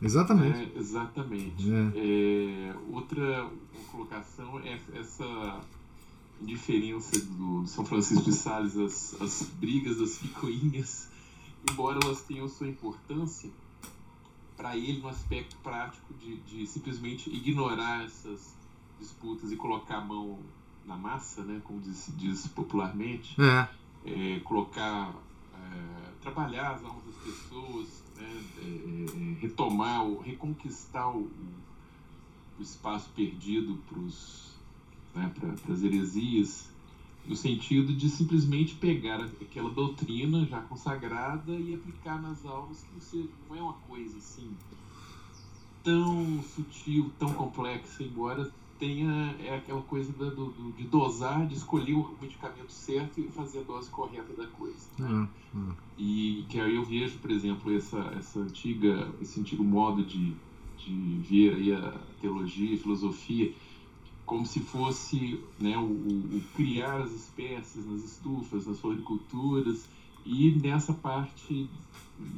Exatamente. 0.00 0.70
É, 0.76 0.78
exatamente. 0.78 1.68
É. 1.68 1.92
É, 1.96 2.74
outra 2.92 3.50
colocação 3.90 4.60
é 4.60 4.78
essa 4.94 5.60
indiferença 6.40 7.18
do 7.18 7.66
São 7.66 7.84
Francisco 7.84 8.24
de 8.24 8.32
Sales 8.32 8.76
às, 8.76 9.20
às 9.20 9.42
brigas 9.58 9.98
das 9.98 10.18
picoinhas 10.18 11.08
embora 11.70 11.98
elas 12.02 12.22
tenham 12.22 12.48
sua 12.48 12.68
importância, 12.68 13.50
para 14.56 14.76
ele 14.76 15.00
no 15.00 15.08
aspecto 15.08 15.56
prático 15.58 16.12
de, 16.14 16.36
de, 16.40 16.66
simplesmente 16.66 17.30
ignorar 17.30 18.04
essas 18.04 18.56
disputas 18.98 19.52
e 19.52 19.56
colocar 19.56 19.98
a 19.98 20.04
mão 20.04 20.40
na 20.84 20.96
massa, 20.96 21.44
né, 21.44 21.60
como 21.64 21.80
diz, 21.80 22.10
diz 22.16 22.46
popularmente, 22.48 23.36
é. 23.40 23.68
É, 24.04 24.40
colocar, 24.40 25.14
é, 25.54 26.10
trabalhar 26.20 26.72
as 26.72 26.84
almas 26.84 27.04
das 27.04 27.16
pessoas, 27.16 28.02
né, 28.16 28.44
é, 28.58 28.64
é, 28.64 29.40
retomar, 29.40 30.08
reconquistar 30.22 31.08
o, 31.14 31.30
o 32.58 32.62
espaço 32.62 33.10
perdido 33.10 33.78
para 33.88 33.98
né, 35.14 35.32
as 35.70 35.82
heresias 35.82 36.68
no 37.26 37.36
sentido 37.36 37.92
de 37.92 38.08
simplesmente 38.08 38.74
pegar 38.76 39.22
aquela 39.40 39.68
doutrina 39.68 40.46
já 40.46 40.60
consagrada 40.62 41.52
e 41.52 41.74
aplicar 41.74 42.20
nas 42.22 42.44
aulas, 42.46 42.82
que 42.82 42.94
você, 42.94 43.28
não 43.48 43.56
é 43.56 43.60
uma 43.60 43.74
coisa 43.74 44.16
assim 44.16 44.50
tão 45.84 46.42
sutil, 46.42 47.10
tão 47.18 47.32
complexa, 47.32 48.02
embora 48.02 48.50
tenha 48.78 49.34
é 49.40 49.56
aquela 49.56 49.82
coisa 49.82 50.12
do, 50.12 50.30
do, 50.30 50.72
de 50.72 50.84
dosar, 50.84 51.46
de 51.46 51.54
escolher 51.54 51.94
o 51.94 52.16
medicamento 52.20 52.70
certo 52.70 53.20
e 53.20 53.28
fazer 53.28 53.60
a 53.60 53.62
dose 53.62 53.90
correta 53.90 54.32
da 54.34 54.46
coisa. 54.46 54.86
Né? 54.98 55.28
Uhum. 55.54 55.72
E 55.96 56.44
que 56.48 56.60
aí 56.60 56.76
eu 56.76 56.84
vejo, 56.84 57.18
por 57.18 57.30
exemplo, 57.30 57.74
essa, 57.74 57.98
essa 58.16 58.40
antiga, 58.40 59.12
esse 59.20 59.40
antigo 59.40 59.64
modo 59.64 60.04
de, 60.04 60.32
de 60.76 61.18
ver 61.28 61.54
aí 61.54 61.72
a 61.72 61.92
teologia 62.20 62.74
e 62.74 62.78
filosofia 62.78 63.52
como 64.28 64.44
se 64.44 64.60
fosse 64.60 65.42
né, 65.58 65.76
o, 65.78 65.84
o, 65.84 66.42
criar 66.54 67.00
as 67.00 67.12
espécies 67.12 67.86
nas 67.86 68.04
estufas, 68.04 68.66
nas 68.66 68.78
floriculturas, 68.78 69.88
e 70.24 70.50
nessa 70.62 70.92
parte, 70.92 71.68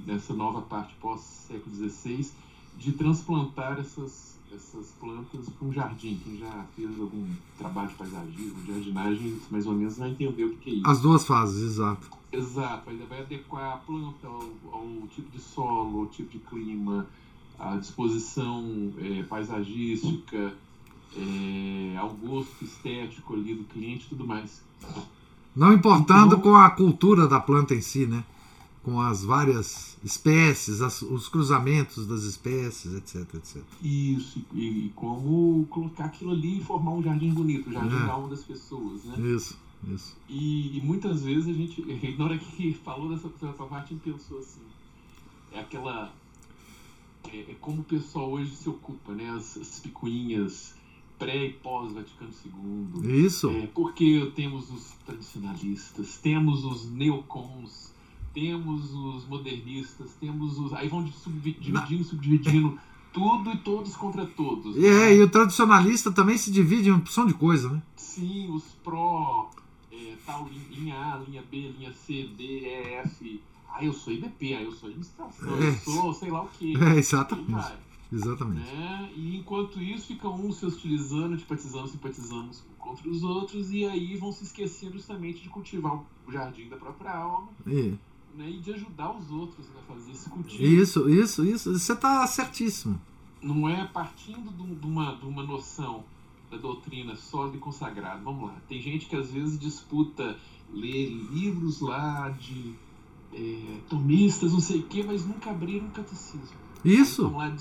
nessa 0.06 0.32
nova 0.32 0.62
parte 0.62 0.94
pós-século 1.00 1.74
XVI, 1.74 2.30
de 2.78 2.92
transplantar 2.92 3.80
essas, 3.80 4.38
essas 4.54 4.92
plantas 5.00 5.48
para 5.48 5.66
um 5.66 5.72
jardim. 5.72 6.20
Quem 6.22 6.38
já 6.38 6.64
fez 6.76 6.88
algum 7.00 7.26
trabalho 7.58 7.88
de 7.88 7.94
paisagismo, 7.96 8.62
de 8.62 8.72
jardinagem, 8.72 9.40
mais 9.50 9.66
ou 9.66 9.74
menos 9.74 9.98
vai 9.98 10.10
entender 10.10 10.44
o 10.44 10.56
que 10.58 10.70
é 10.70 10.74
isso. 10.74 10.86
As 10.86 11.00
duas 11.00 11.26
fases, 11.26 11.72
exato. 11.72 12.08
Exato, 12.30 12.88
vai 13.08 13.20
adequar 13.20 13.74
a 13.74 13.76
planta 13.78 14.28
ao, 14.28 14.48
ao 14.72 15.08
tipo 15.08 15.28
de 15.32 15.40
solo, 15.40 16.02
ao 16.02 16.06
tipo 16.06 16.30
de 16.30 16.38
clima, 16.38 17.04
à 17.58 17.76
disposição 17.76 18.92
é, 18.98 19.24
paisagística, 19.24 20.54
é, 21.16 21.96
ao 21.96 22.10
gosto 22.10 22.64
estético 22.64 23.34
ali 23.34 23.54
do 23.54 23.64
cliente 23.64 24.06
e 24.06 24.08
tudo 24.10 24.26
mais. 24.26 24.62
Não 25.54 25.72
importando 25.72 26.36
então, 26.36 26.40
com 26.40 26.56
a 26.56 26.70
cultura 26.70 27.26
da 27.26 27.40
planta 27.40 27.74
em 27.74 27.80
si, 27.80 28.06
né? 28.06 28.24
com 28.82 29.00
as 29.00 29.24
várias 29.24 29.98
espécies, 30.02 30.80
as, 30.80 31.02
os 31.02 31.28
cruzamentos 31.28 32.06
das 32.06 32.22
espécies, 32.22 32.94
etc, 32.94 33.34
etc. 33.34 33.62
Isso, 33.82 34.44
e, 34.54 34.86
e, 34.86 34.92
como 34.94 35.66
colocar 35.66 36.06
aquilo 36.06 36.32
ali 36.32 36.58
e 36.58 36.64
formar 36.64 36.92
um 36.92 37.02
jardim 37.02 37.30
bonito, 37.30 37.68
o 37.68 37.72
jardim 37.72 37.96
é. 37.96 38.06
da 38.06 38.12
alma 38.12 38.28
das 38.28 38.42
pessoas, 38.42 39.04
né? 39.04 39.18
Isso, 39.20 39.58
isso. 39.86 40.16
E, 40.28 40.78
e 40.78 40.80
muitas 40.80 41.22
vezes 41.22 41.48
a 41.48 41.52
gente, 41.52 41.82
na 42.16 42.24
hora 42.24 42.38
que 42.38 42.72
falou 42.72 43.10
dessa, 43.10 43.28
dessa 43.28 43.64
parte, 43.64 43.92
a 43.92 43.96
gente 43.96 44.12
pensou 44.12 44.38
assim, 44.38 44.62
é 45.52 45.60
aquela... 45.60 46.12
É, 47.28 47.50
é 47.50 47.56
como 47.60 47.82
o 47.82 47.84
pessoal 47.84 48.30
hoje 48.30 48.56
se 48.56 48.68
ocupa, 48.68 49.12
né? 49.12 49.28
As, 49.30 49.58
as 49.58 49.78
picuinhas 49.80 50.74
pré 51.20 51.44
e 51.44 51.52
pós 51.52 51.92
Vaticano 51.92 52.32
II. 52.44 53.26
Isso. 53.26 53.50
É, 53.50 53.66
porque 53.68 54.32
temos 54.34 54.70
os 54.70 54.92
tradicionalistas, 55.04 56.16
temos 56.16 56.64
os 56.64 56.90
neocons, 56.90 57.92
temos 58.32 58.92
os 58.94 59.28
modernistas, 59.28 60.16
temos 60.18 60.58
os. 60.58 60.72
Aí 60.72 60.88
vão 60.88 61.06
subdividindo, 61.06 62.04
subdividindo 62.04 62.78
tudo 63.12 63.52
e 63.52 63.58
todos 63.58 63.94
contra 63.94 64.24
todos. 64.24 64.76
É, 64.76 64.80
né? 64.80 65.16
e 65.16 65.22
o 65.22 65.28
tradicionalista 65.28 66.10
também 66.10 66.38
se 66.38 66.50
divide 66.50 66.88
em 66.88 66.92
opção 66.92 67.26
de 67.26 67.34
coisa, 67.34 67.68
né? 67.68 67.82
Sim, 67.94 68.50
os 68.50 68.64
pró, 68.82 69.50
é, 69.92 70.14
tal, 70.24 70.48
linha 70.70 70.96
A, 70.96 71.18
linha 71.18 71.44
B, 71.50 71.74
linha 71.78 71.92
C, 71.92 72.30
D, 72.36 72.44
E, 72.44 72.94
F. 73.04 73.42
Ah, 73.72 73.84
eu 73.84 73.92
sou 73.92 74.12
IBP, 74.12 74.54
ah, 74.54 74.62
eu 74.62 74.72
sou 74.72 74.88
administração, 74.88 75.62
é. 75.62 75.68
eu 75.68 75.74
sou 75.74 76.12
sei 76.14 76.30
lá 76.30 76.42
o 76.42 76.48
quê. 76.48 76.72
É, 76.80 76.98
exatamente. 76.98 77.89
Exatamente. 78.12 78.72
Né? 78.72 79.12
E 79.14 79.36
enquanto 79.36 79.80
isso, 79.80 80.06
ficam 80.06 80.34
uns 80.34 80.56
se 80.56 80.66
hostilizando, 80.66 81.38
simpatizando, 81.38 81.88
simpatizando 81.88 82.50
contra 82.78 83.08
os 83.08 83.22
outros, 83.22 83.70
e 83.70 83.84
aí 83.84 84.16
vão 84.16 84.32
se 84.32 84.44
esquecendo 84.44 84.94
justamente 84.94 85.42
de 85.42 85.48
cultivar 85.48 86.02
o 86.26 86.32
jardim 86.32 86.68
da 86.68 86.76
própria 86.76 87.12
alma. 87.12 87.48
E 87.66 87.96
né, 88.34 88.48
e 88.48 88.58
de 88.58 88.72
ajudar 88.72 89.16
os 89.16 89.30
outros 89.30 89.66
a 89.76 89.92
fazer 89.92 90.12
esse 90.12 90.28
cultivo. 90.28 90.62
Isso, 90.62 91.08
isso, 91.08 91.44
isso. 91.44 91.72
Você 91.72 91.92
está 91.92 92.26
certíssimo. 92.26 93.00
Não 93.42 93.68
é 93.68 93.86
partindo 93.86 94.50
de 94.50 94.86
uma, 94.86 95.16
de 95.16 95.26
uma 95.26 95.42
noção 95.42 96.04
da 96.50 96.56
doutrina 96.56 97.16
sólida 97.16 97.56
e 97.56 97.60
consagrada. 97.60 98.20
Vamos 98.22 98.48
lá. 98.48 98.56
Tem 98.68 98.80
gente 98.80 99.06
que 99.06 99.16
às 99.16 99.30
vezes 99.30 99.58
disputa 99.58 100.36
ler 100.72 101.08
livros 101.08 101.80
lá 101.80 102.28
de 102.30 102.74
é, 103.32 103.80
tomistas, 103.88 104.52
não 104.52 104.60
sei 104.60 104.80
o 104.80 104.82
quê, 104.84 105.02
mas 105.06 105.26
nunca 105.26 105.50
abriram 105.50 105.86
um 105.86 105.90
catecismo. 105.90 106.58
Isso. 106.84 107.26
Aí, 107.26 107.32
lá, 107.32 107.56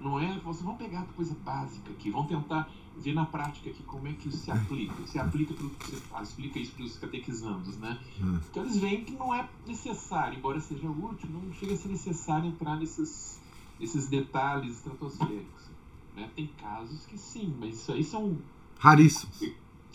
não 0.00 0.18
é? 0.18 0.38
Vocês 0.40 0.64
vão 0.64 0.76
pegar 0.76 1.02
coisa 1.16 1.36
básica 1.44 1.90
aqui, 1.90 2.10
vão 2.10 2.24
tentar 2.26 2.70
ver 2.96 3.14
na 3.14 3.24
prática 3.24 3.70
aqui 3.70 3.82
como 3.82 4.08
é 4.08 4.12
que 4.12 4.28
isso 4.28 4.38
se 4.38 4.50
aplica. 4.50 5.06
Se 5.06 5.18
aplica 5.18 5.54
pro, 5.54 5.68
você 5.68 5.96
explica 6.22 6.58
isso 6.58 6.72
para 6.72 6.84
os 6.84 6.96
catequizandos, 6.96 7.76
né? 7.78 7.98
Hum. 8.20 8.40
Então 8.50 8.62
eles 8.64 8.76
veem 8.76 9.04
que 9.04 9.12
não 9.12 9.34
é 9.34 9.48
necessário, 9.66 10.38
embora 10.38 10.60
seja 10.60 10.88
útil, 10.88 11.28
não 11.30 11.52
chega 11.52 11.74
a 11.74 11.76
ser 11.76 11.88
necessário 11.88 12.48
entrar 12.48 12.76
nesses, 12.76 13.40
nesses 13.78 14.08
detalhes 14.08 14.76
estratosféricos. 14.76 15.68
Né? 16.16 16.28
Tem 16.34 16.46
casos 16.60 17.06
que 17.06 17.16
sim, 17.16 17.54
mas 17.58 17.76
isso 17.76 17.92
aí 17.92 18.02
são 18.02 18.38
raríssimos. 18.78 19.42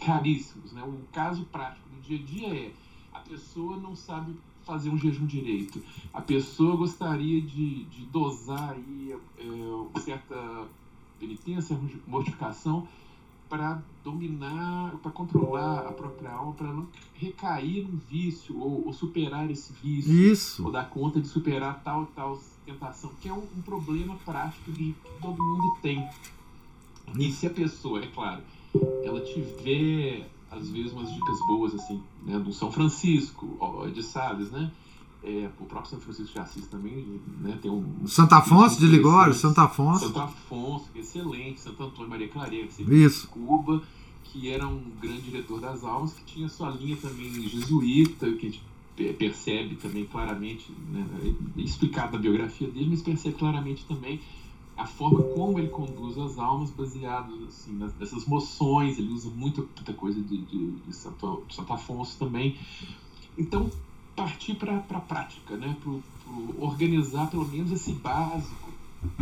Raríssimos, 0.02 0.72
né? 0.74 0.84
O 0.84 1.00
caso 1.12 1.46
prático 1.46 1.88
do 1.90 2.02
dia 2.02 2.20
a 2.20 2.24
dia 2.24 2.68
é 2.68 2.74
a 3.14 3.20
pessoa 3.20 3.78
não 3.78 3.96
sabe 3.96 4.36
fazer 4.66 4.90
um 4.90 4.98
jejum 4.98 5.26
direito. 5.26 5.82
A 6.14 6.22
pessoa 6.22 6.76
gostaria 6.76 7.42
de, 7.42 7.84
de 7.86 8.06
dosar 8.06 8.72
aí 8.72 9.16
é, 9.38 10.00
certa 10.00 10.68
penitência, 11.20 11.80
mortificação, 12.08 12.88
para 13.50 13.82
dominar, 14.04 14.96
para 15.02 15.12
controlar 15.12 15.86
a 15.86 15.92
própria 15.92 16.32
alma, 16.32 16.54
para 16.54 16.74
não 16.74 16.88
recair 17.14 17.88
num 17.88 18.00
vício 18.10 18.60
ou, 18.60 18.88
ou, 18.88 18.94
superar 18.94 19.50
esse 19.52 19.72
vício. 19.74 20.12
Isso. 20.12 20.66
Ou 20.66 20.72
dar 20.72 20.90
conta 20.90 21.22
de 21.22 21.28
superar 21.28 21.82
tal 21.84 22.08
tal 22.16 22.40
tentação, 22.66 23.12
que 23.22 23.30
é 23.30 23.34
um, 23.34 23.44
um 23.56 23.62
problema 23.62 24.16
prático 24.26 24.72
que 24.72 24.96
todo 25.22 25.38
mundo 25.38 25.78
tem. 25.82 26.08
E 27.18 27.32
se 27.32 27.46
a 27.46 27.50
pessoa, 27.50 28.04
é 28.04 28.08
claro, 28.08 28.42
ela 29.04 29.22
tiver 29.22 30.28
às 30.56 30.70
vezes 30.70 30.92
umas 30.94 31.12
dicas 31.14 31.38
boas 31.48 31.74
assim, 31.76 32.02
né, 32.26 32.40
do 32.40 32.52
São 32.54 32.72
Francisco, 32.72 33.58
de 33.94 34.04
Sales, 34.04 34.52
né? 34.52 34.72
É, 35.26 35.50
o 35.58 35.66
próprio 35.66 35.92
São 35.92 36.02
Francisco 36.02 36.34
de 36.34 36.40
Assis 36.40 36.68
também 36.68 37.22
né, 37.40 37.58
tem 37.62 37.72
um. 37.72 38.06
Santo 38.06 38.34
Afonso 38.34 38.78
de 38.78 38.88
Ligório, 38.88 39.34
Santo 39.34 39.62
Afonso. 39.62 40.08
Santo 40.08 40.20
Afonso, 40.20 40.90
excelente, 40.94 41.62
Santo 41.62 41.82
Antônio 41.82 42.10
Maria 42.10 42.28
Clareira, 42.28 42.68
que 42.68 42.84
Isso. 42.84 43.30
Cuba, 43.30 43.82
que 44.26 44.50
era 44.50 44.68
um 44.68 44.82
grande 45.02 45.22
diretor 45.22 45.62
das 45.62 45.82
almas, 45.84 46.14
que 46.14 46.26
tinha 46.26 46.50
sua 46.50 46.72
linha 46.72 46.98
também 46.98 47.32
jesuíta, 47.48 48.30
que 48.34 48.48
a 48.48 48.50
gente 48.50 48.62
percebe 49.18 49.76
também 49.76 50.06
claramente, 50.06 50.70
né, 50.92 51.06
é 51.58 51.62
explicado 51.62 52.14
na 52.14 52.20
biografia 52.20 52.68
dele, 52.70 52.88
mas 52.90 53.02
percebe 53.02 53.36
claramente 53.36 53.86
também 53.86 54.20
a 54.76 54.86
forma 54.86 55.22
como 55.22 55.60
ele 55.60 55.70
conduz 55.70 56.18
as 56.18 56.38
almas 56.38 56.72
baseado 56.72 57.46
assim, 57.48 57.74
nessas 58.00 58.26
moções, 58.26 58.98
ele 58.98 59.12
usa 59.12 59.30
muita, 59.30 59.62
muita 59.62 59.94
coisa 59.94 60.20
de, 60.20 60.38
de, 60.38 60.72
de, 60.72 60.96
Santo, 60.96 61.44
de 61.48 61.56
Santo 61.56 61.74
Afonso 61.74 62.18
também. 62.18 62.58
Então, 63.38 63.70
partir 64.16 64.56
para 64.56 64.78
a 64.78 65.00
prática, 65.00 65.56
né? 65.58 65.76
para 65.82 65.92
organizar 66.58 67.30
pelo 67.30 67.48
menos 67.48 67.72
esse 67.72 67.94
básico. 67.94 68.72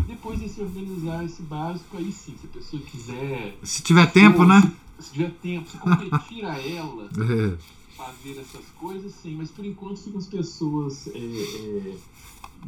Depois 0.07 0.39
de 0.39 0.47
se 0.47 0.61
organizar 0.61 1.25
esse 1.25 1.41
básico, 1.41 1.97
aí 1.97 2.11
sim, 2.11 2.35
se 2.39 2.45
a 2.45 2.49
pessoa 2.49 2.81
quiser. 2.83 3.57
Se 3.63 3.81
tiver 3.81 4.05
tempo, 4.11 4.45
né? 4.45 4.61
Se, 4.99 5.07
se 5.07 5.13
tiver 5.13 5.31
tempo, 5.41 5.69
se 5.69 5.77
competir 5.77 6.45
a 6.45 6.59
ela 6.59 7.09
é. 7.17 7.80
Fazer 8.01 8.39
essas 8.39 8.65
coisas, 8.79 9.13
sim, 9.13 9.35
mas 9.35 9.51
por 9.51 9.63
enquanto 9.63 9.97
ficam 9.97 10.19
as 10.19 10.27
pessoas 10.27 11.07
é, 11.07 11.19
é, 11.19 11.97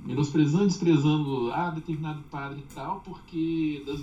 menosprezando, 0.05 0.67
desprezando 0.67 1.51
ah, 1.51 1.71
determinado 1.71 2.21
padre 2.29 2.59
e 2.59 2.73
tal, 2.73 3.01
porque 3.01 3.84
das 3.86 3.99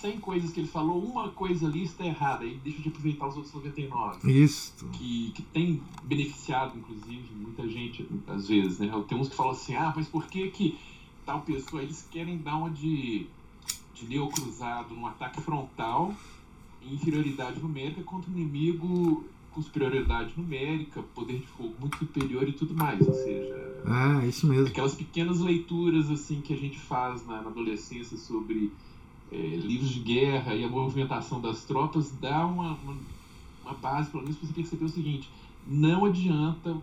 100 0.00 0.20
coisas 0.20 0.52
que 0.52 0.60
ele 0.60 0.68
falou, 0.68 1.04
uma 1.04 1.28
coisa 1.28 1.66
ali 1.66 1.82
está 1.82 2.06
errada, 2.06 2.44
e 2.46 2.54
deixa 2.56 2.80
de 2.80 2.88
aproveitar 2.88 3.28
os 3.28 3.36
outros 3.36 3.52
99. 3.52 4.32
Isso. 4.32 4.86
Que, 4.92 5.32
que 5.34 5.42
tem 5.42 5.82
beneficiado, 6.04 6.78
inclusive, 6.78 7.28
muita 7.34 7.68
gente, 7.68 8.08
às 8.26 8.48
vezes, 8.48 8.78
né? 8.78 8.90
Tem 9.06 9.18
uns 9.18 9.28
que 9.28 9.36
falam 9.36 9.52
assim, 9.52 9.74
ah, 9.74 9.92
mas 9.94 10.08
por 10.08 10.26
que 10.26 10.50
que 10.50 10.78
tal 11.26 11.42
pessoa, 11.42 11.82
eles 11.82 12.08
querem 12.10 12.38
dar 12.38 12.56
uma 12.56 12.70
de, 12.70 13.26
de 13.94 14.06
neocruzado 14.06 14.94
num 14.94 15.06
ataque 15.06 15.40
frontal, 15.40 16.14
em 16.82 16.94
inferioridade 16.94 17.60
numérica 17.60 18.02
contra 18.02 18.30
um 18.30 18.34
inimigo 18.34 19.24
superioridade 19.58 20.32
numérica, 20.36 21.02
poder 21.14 21.38
de 21.40 21.46
fogo 21.46 21.74
muito 21.80 21.98
superior 21.98 22.48
e 22.48 22.52
tudo 22.52 22.74
mais, 22.74 23.06
ou 23.06 23.12
seja, 23.12 23.70
é 24.22 24.26
isso 24.26 24.46
mesmo. 24.46 24.68
Aquelas 24.68 24.94
pequenas 24.94 25.40
leituras 25.40 26.10
assim 26.10 26.40
que 26.40 26.54
a 26.54 26.56
gente 26.56 26.78
faz 26.78 27.26
na, 27.26 27.42
na 27.42 27.50
adolescência 27.50 28.16
sobre 28.16 28.72
é, 29.32 29.36
livros 29.36 29.90
de 29.90 30.00
guerra 30.00 30.54
e 30.54 30.64
a 30.64 30.68
movimentação 30.68 31.40
das 31.40 31.64
tropas 31.64 32.10
dá 32.20 32.46
uma, 32.46 32.74
uma, 32.74 32.96
uma 33.64 33.74
base, 33.74 34.10
pelo 34.10 34.22
menos, 34.22 34.38
para 34.38 34.48
você 34.48 34.54
perceber 34.54 34.84
o 34.84 34.88
seguinte: 34.88 35.30
não 35.66 36.04
adianta 36.04 36.76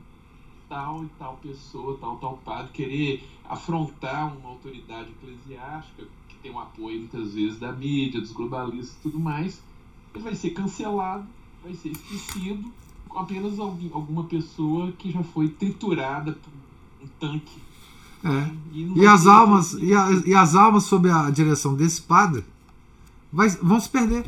tal 0.68 1.04
e 1.04 1.08
tal 1.18 1.38
pessoa, 1.38 1.98
tal 2.00 2.18
tal 2.18 2.38
padre 2.44 2.72
querer 2.74 3.24
afrontar 3.48 4.36
uma 4.38 4.50
autoridade 4.50 5.10
eclesiástica 5.12 6.04
que 6.28 6.36
tem 6.38 6.52
um 6.52 6.60
apoio 6.60 7.00
muitas 7.00 7.34
vezes 7.34 7.58
da 7.60 7.72
mídia, 7.72 8.20
dos 8.20 8.32
globalistas 8.32 8.98
e 8.98 9.02
tudo 9.02 9.20
mais, 9.20 9.62
ele 10.14 10.24
vai 10.24 10.36
ser 10.36 10.50
cancelado 10.50 11.26
vai 11.68 11.76
ser 11.76 11.90
esquecido 11.90 12.72
com 13.10 13.20
apenas 13.20 13.60
alguém, 13.60 13.92
alguma 13.94 14.24
pessoa 14.24 14.92
que 14.94 15.12
já 15.12 15.22
foi 15.22 15.50
triturada 15.50 16.32
por 16.32 16.54
um 17.04 17.08
tanque. 17.20 17.62
É. 18.24 18.52
E, 18.74 19.02
e 19.02 19.06
as 19.06 19.28
almas 19.28 19.74
e, 19.74 19.94
a, 19.94 20.10
e, 20.26 20.34
as 20.34 20.56
almas 20.56 20.86
sob 20.86 21.10
a 21.10 21.30
direção 21.30 21.76
desse 21.76 22.02
padre 22.02 22.44
vai, 23.32 23.50
vão 23.50 23.80
se 23.80 23.90
perder. 23.90 24.26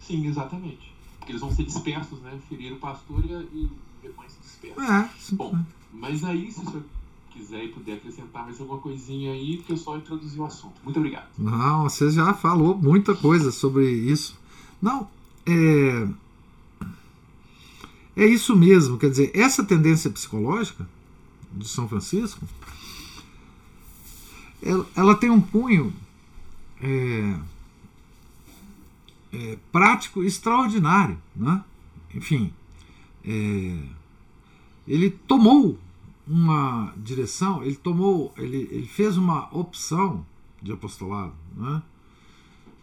Sim, 0.00 0.26
exatamente. 0.26 0.92
Porque 1.18 1.32
eles 1.32 1.40
vão 1.40 1.52
ser 1.52 1.64
dispersos, 1.64 2.18
né? 2.20 2.38
Ferir 2.48 2.72
o 2.72 2.76
pastor 2.76 3.24
e, 3.24 3.32
e 3.54 3.70
depois 4.02 4.32
se 4.32 4.38
dispersam. 4.40 4.84
É, 4.84 5.10
Bom, 5.32 5.58
mas 5.92 6.24
aí 6.24 6.50
se 6.50 6.60
o 6.60 6.64
senhor 6.64 6.82
quiser 7.30 7.64
e 7.64 7.68
puder 7.68 7.94
acrescentar 7.94 8.44
mais 8.44 8.58
alguma 8.60 8.80
coisinha 8.80 9.32
aí, 9.32 9.58
que 9.58 9.72
eu 9.72 9.76
só 9.76 9.96
introduzi 9.96 10.40
o 10.40 10.44
assunto. 10.44 10.74
Muito 10.82 10.96
obrigado. 10.96 11.28
Não, 11.38 11.84
você 11.84 12.10
já 12.10 12.34
falou 12.34 12.76
muita 12.76 13.14
coisa 13.14 13.52
sobre 13.52 13.88
isso. 13.88 14.36
Não, 14.82 15.08
é 15.46 16.08
é 18.18 18.26
isso 18.26 18.56
mesmo, 18.56 18.98
quer 18.98 19.10
dizer, 19.10 19.30
essa 19.32 19.62
tendência 19.62 20.10
psicológica 20.10 20.88
de 21.52 21.68
São 21.68 21.88
Francisco, 21.88 22.44
ela, 24.60 24.86
ela 24.96 25.14
tem 25.14 25.30
um 25.30 25.40
punho 25.40 25.94
é, 26.82 27.36
é, 29.32 29.58
prático 29.70 30.24
extraordinário, 30.24 31.16
né? 31.34 31.62
Enfim, 32.12 32.52
é, 33.24 33.78
ele 34.86 35.10
tomou 35.10 35.78
uma 36.26 36.92
direção, 36.96 37.62
ele 37.62 37.76
tomou, 37.76 38.34
ele, 38.36 38.68
ele 38.72 38.86
fez 38.86 39.16
uma 39.16 39.48
opção 39.56 40.26
de 40.60 40.72
apostolado, 40.72 41.34
né? 41.56 41.80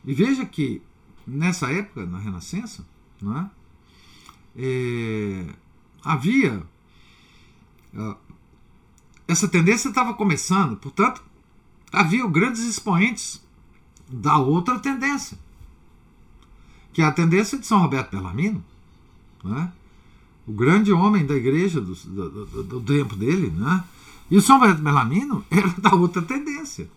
E 0.06 0.14
veja 0.14 0.46
que 0.46 0.82
nessa 1.28 1.70
época, 1.70 2.06
na 2.06 2.20
Renascença, 2.20 2.88
né? 3.22 3.50
É, 4.56 5.45
havia. 6.03 6.64
essa 9.28 9.47
tendência 9.47 9.89
estava 9.89 10.14
começando, 10.14 10.78
portanto, 10.78 11.22
havia 11.91 12.26
grandes 12.28 12.62
expoentes 12.64 13.41
da 14.08 14.38
outra 14.38 14.80
tendência, 14.80 15.38
que 16.93 17.01
é 17.01 17.06
a 17.06 17.12
tendência 17.12 17.58
de 17.58 17.66
São 17.66 17.80
Roberto 17.80 18.12
Bellarmino, 18.12 18.64
né? 19.43 19.72
o 20.47 20.53
grande 20.53 20.91
homem 20.91 21.26
da 21.26 21.36
igreja 21.36 21.82
do, 21.82 21.95
do, 21.95 22.45
do, 22.45 22.64
do 22.64 22.82
tempo 22.82 23.16
dele, 23.16 23.49
né? 23.49 23.84
e 24.30 24.38
o 24.38 24.41
São 24.41 24.60
Roberto 24.60 24.82
Bellarmino 24.82 25.43
era 25.49 25.70
da 25.70 25.95
outra 25.95 26.22
tendência, 26.22 26.89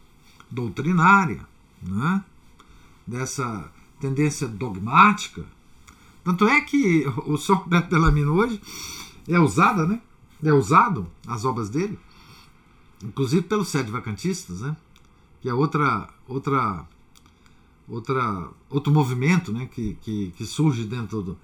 doutrinária, 0.50 1.40
né? 1.82 2.22
dessa 3.06 3.72
tendência 3.98 4.46
dogmática. 4.46 5.44
Tanto 6.28 6.46
é 6.46 6.60
que 6.60 7.06
o 7.24 7.38
São 7.38 7.56
Roberto 7.56 7.88
Bellarmino 7.88 8.34
hoje 8.34 8.60
é 9.26 9.40
usada, 9.40 9.86
né? 9.86 9.98
É 10.44 10.52
usado 10.52 11.06
as 11.26 11.46
obras 11.46 11.70
dele, 11.70 11.98
inclusive 13.02 13.40
pelos 13.44 13.68
sete 13.68 13.90
vacantistas, 13.90 14.60
né? 14.60 14.76
Que 15.40 15.48
é 15.48 15.54
outra 15.54 16.06
outra 16.26 16.86
outra 17.88 18.46
outro 18.68 18.92
movimento, 18.92 19.54
né? 19.54 19.70
Que, 19.72 19.96
que, 20.02 20.34
que 20.36 20.44
surge 20.44 20.84
dentro 20.84 21.22
do, 21.22 21.38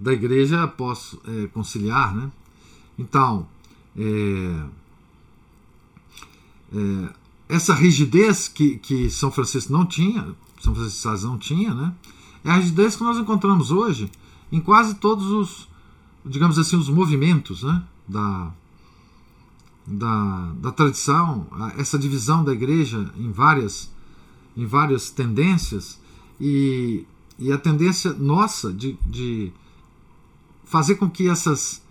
da 0.00 0.10
igreja 0.14 0.62
após 0.62 1.16
é, 1.28 1.48
conciliar, 1.48 2.16
né? 2.16 2.32
Então, 2.98 3.46
é, 3.94 4.64
é, 6.72 7.14
essa 7.46 7.74
rigidez 7.74 8.48
que, 8.48 8.78
que 8.78 9.10
São 9.10 9.30
Francisco 9.30 9.70
não 9.70 9.84
tinha, 9.84 10.34
São 10.62 10.74
Francisco 10.74 10.96
de 10.96 11.02
Sales 11.02 11.24
não 11.24 11.36
tinha, 11.36 11.74
né? 11.74 11.94
É 12.42 12.50
a 12.50 12.56
rigidez 12.56 12.96
que 12.96 13.04
nós 13.04 13.18
encontramos 13.18 13.70
hoje 13.70 14.10
em 14.50 14.60
quase 14.60 14.94
todos 14.94 15.26
os, 15.30 15.68
digamos 16.24 16.58
assim, 16.58 16.76
os 16.76 16.88
movimentos 16.88 17.62
né? 17.62 17.82
da, 18.06 18.52
da, 19.86 20.52
da 20.56 20.72
tradição, 20.72 21.46
essa 21.76 21.98
divisão 21.98 22.44
da 22.44 22.52
igreja 22.52 23.10
em 23.16 23.30
várias, 23.30 23.90
em 24.56 24.66
várias 24.66 25.10
tendências 25.10 26.00
e, 26.40 27.04
e 27.38 27.52
a 27.52 27.58
tendência 27.58 28.12
nossa 28.12 28.72
de, 28.72 28.98
de 29.06 29.52
fazer 30.64 30.96
com 30.96 31.08
que 31.08 31.28
essas, 31.28 31.82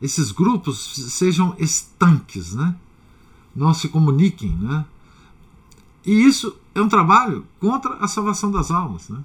esses 0.00 0.32
grupos 0.32 0.94
sejam 1.12 1.54
estanques, 1.58 2.54
né? 2.54 2.74
não 3.54 3.72
se 3.72 3.88
comuniquem. 3.88 4.50
Né? 4.56 4.84
E 6.04 6.10
isso 6.10 6.56
é 6.74 6.80
um 6.80 6.88
trabalho 6.88 7.46
contra 7.60 7.94
a 7.94 8.08
salvação 8.08 8.50
das 8.50 8.70
almas. 8.70 9.08
Né? 9.08 9.22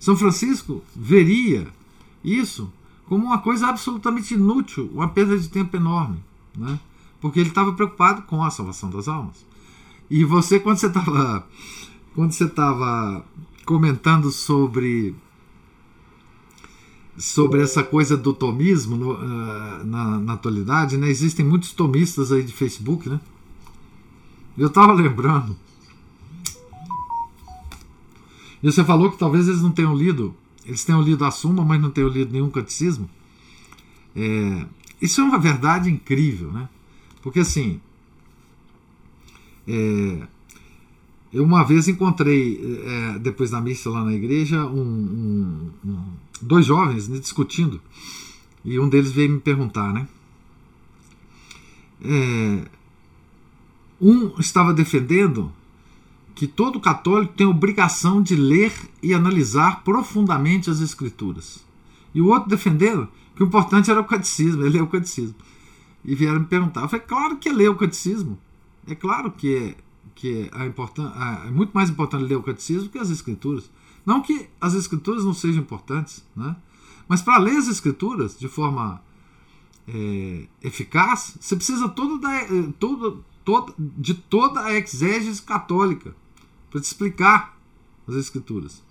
São 0.00 0.16
Francisco 0.16 0.82
veria 0.96 1.68
isso 2.24 2.72
como 3.06 3.26
uma 3.26 3.38
coisa 3.38 3.68
absolutamente 3.68 4.34
inútil, 4.34 4.90
uma 4.92 5.08
perda 5.08 5.38
de 5.38 5.48
tempo 5.48 5.76
enorme, 5.76 6.18
né? 6.56 6.80
porque 7.20 7.38
ele 7.38 7.50
estava 7.50 7.72
preocupado 7.74 8.22
com 8.22 8.42
a 8.42 8.50
salvação 8.50 8.88
das 8.90 9.06
almas. 9.06 9.44
E 10.08 10.24
você, 10.24 10.58
quando 10.58 10.78
você 10.78 10.86
estava 10.86 11.46
quando 12.14 12.32
você 12.32 12.44
estava 12.44 13.24
comentando 13.64 14.30
sobre 14.30 15.14
sobre 17.16 17.60
essa 17.62 17.82
coisa 17.82 18.16
do 18.16 18.32
tomismo 18.32 18.96
no, 18.96 19.12
uh, 19.12 19.84
na, 19.84 20.18
na, 20.18 20.32
atualidade, 20.32 20.96
né? 20.96 21.08
Existem 21.08 21.44
muitos 21.44 21.72
tomistas 21.72 22.32
aí 22.32 22.42
de 22.42 22.52
Facebook, 22.52 23.08
né? 23.08 23.20
Eu 24.56 24.68
estava 24.68 24.92
lembrando. 24.92 25.54
E 28.62 28.70
você 28.70 28.84
falou 28.84 29.10
que 29.10 29.18
talvez 29.18 29.48
eles 29.48 29.62
não 29.62 29.70
tenham 29.70 29.94
lido, 29.94 30.34
eles 30.64 30.84
tenham 30.84 31.00
lido 31.00 31.24
a 31.24 31.30
Suma, 31.30 31.64
mas 31.64 31.80
não 31.80 31.90
tenham 31.90 32.10
lido 32.10 32.32
nenhum 32.32 32.50
catecismo. 32.50 33.08
É, 34.14 34.66
isso 35.00 35.20
é 35.20 35.24
uma 35.24 35.38
verdade 35.38 35.90
incrível, 35.90 36.52
né? 36.52 36.68
Porque 37.22 37.40
assim, 37.40 37.80
é, 39.66 40.26
eu 41.32 41.44
uma 41.44 41.64
vez 41.64 41.88
encontrei, 41.88 42.60
é, 42.84 43.18
depois 43.18 43.50
da 43.50 43.60
missa 43.60 43.88
lá 43.88 44.04
na 44.04 44.12
igreja, 44.12 44.66
um, 44.66 44.80
um, 44.80 45.70
um, 45.84 46.04
dois 46.42 46.66
jovens 46.66 47.08
né, 47.08 47.18
discutindo. 47.18 47.80
E 48.64 48.78
um 48.78 48.88
deles 48.88 49.12
veio 49.12 49.30
me 49.30 49.40
perguntar, 49.40 49.92
né? 49.92 50.08
É, 52.02 52.64
um 54.00 54.38
estava 54.38 54.72
defendendo 54.72 55.52
que 56.34 56.46
todo 56.46 56.80
católico 56.80 57.34
tem 57.34 57.46
obrigação 57.46 58.22
de 58.22 58.34
ler 58.34 58.72
e 59.02 59.12
analisar 59.12 59.82
profundamente 59.82 60.70
as 60.70 60.80
escrituras. 60.80 61.64
E 62.14 62.20
o 62.20 62.28
outro 62.28 62.48
defendendo 62.48 63.08
que 63.34 63.42
o 63.42 63.46
importante 63.46 63.90
era 63.90 64.00
o 64.00 64.04
catecismo, 64.04 64.62
ele 64.62 64.70
ler 64.70 64.82
o 64.82 64.86
catecismo. 64.86 65.34
E 66.04 66.14
vieram 66.14 66.40
me 66.40 66.46
perguntar. 66.46 66.82
Eu 66.82 66.88
falei, 66.88 67.04
claro 67.06 67.36
que 67.36 67.48
é 67.48 67.52
ler 67.52 67.68
o 67.68 67.76
catecismo. 67.76 68.38
É 68.86 68.94
claro 68.94 69.30
que 69.30 69.54
é 69.54 69.76
que 70.20 70.50
é, 70.52 71.46
é 71.46 71.50
muito 71.50 71.72
mais 71.72 71.88
importante 71.88 72.24
ler 72.24 72.36
o 72.36 72.42
catecismo 72.42 72.90
que 72.90 72.98
as 72.98 73.08
escrituras. 73.08 73.70
Não 74.04 74.20
que 74.20 74.48
as 74.60 74.74
escrituras 74.74 75.24
não 75.24 75.32
sejam 75.32 75.62
importantes, 75.62 76.22
né? 76.36 76.56
mas 77.08 77.22
para 77.22 77.38
ler 77.38 77.56
as 77.56 77.68
escrituras 77.68 78.38
de 78.38 78.46
forma 78.46 79.02
é, 79.88 80.46
eficaz, 80.62 81.36
você 81.40 81.56
precisa 81.56 81.88
todo 81.88 82.18
da, 82.18 82.34
é, 82.34 82.48
todo, 82.78 83.24
de 83.78 84.14
toda 84.14 84.60
a 84.64 84.74
exégese 84.74 85.42
católica 85.42 86.14
para 86.70 86.80
te 86.80 86.84
explicar 86.84 87.56
as 88.06 88.14
escrituras. 88.14 88.82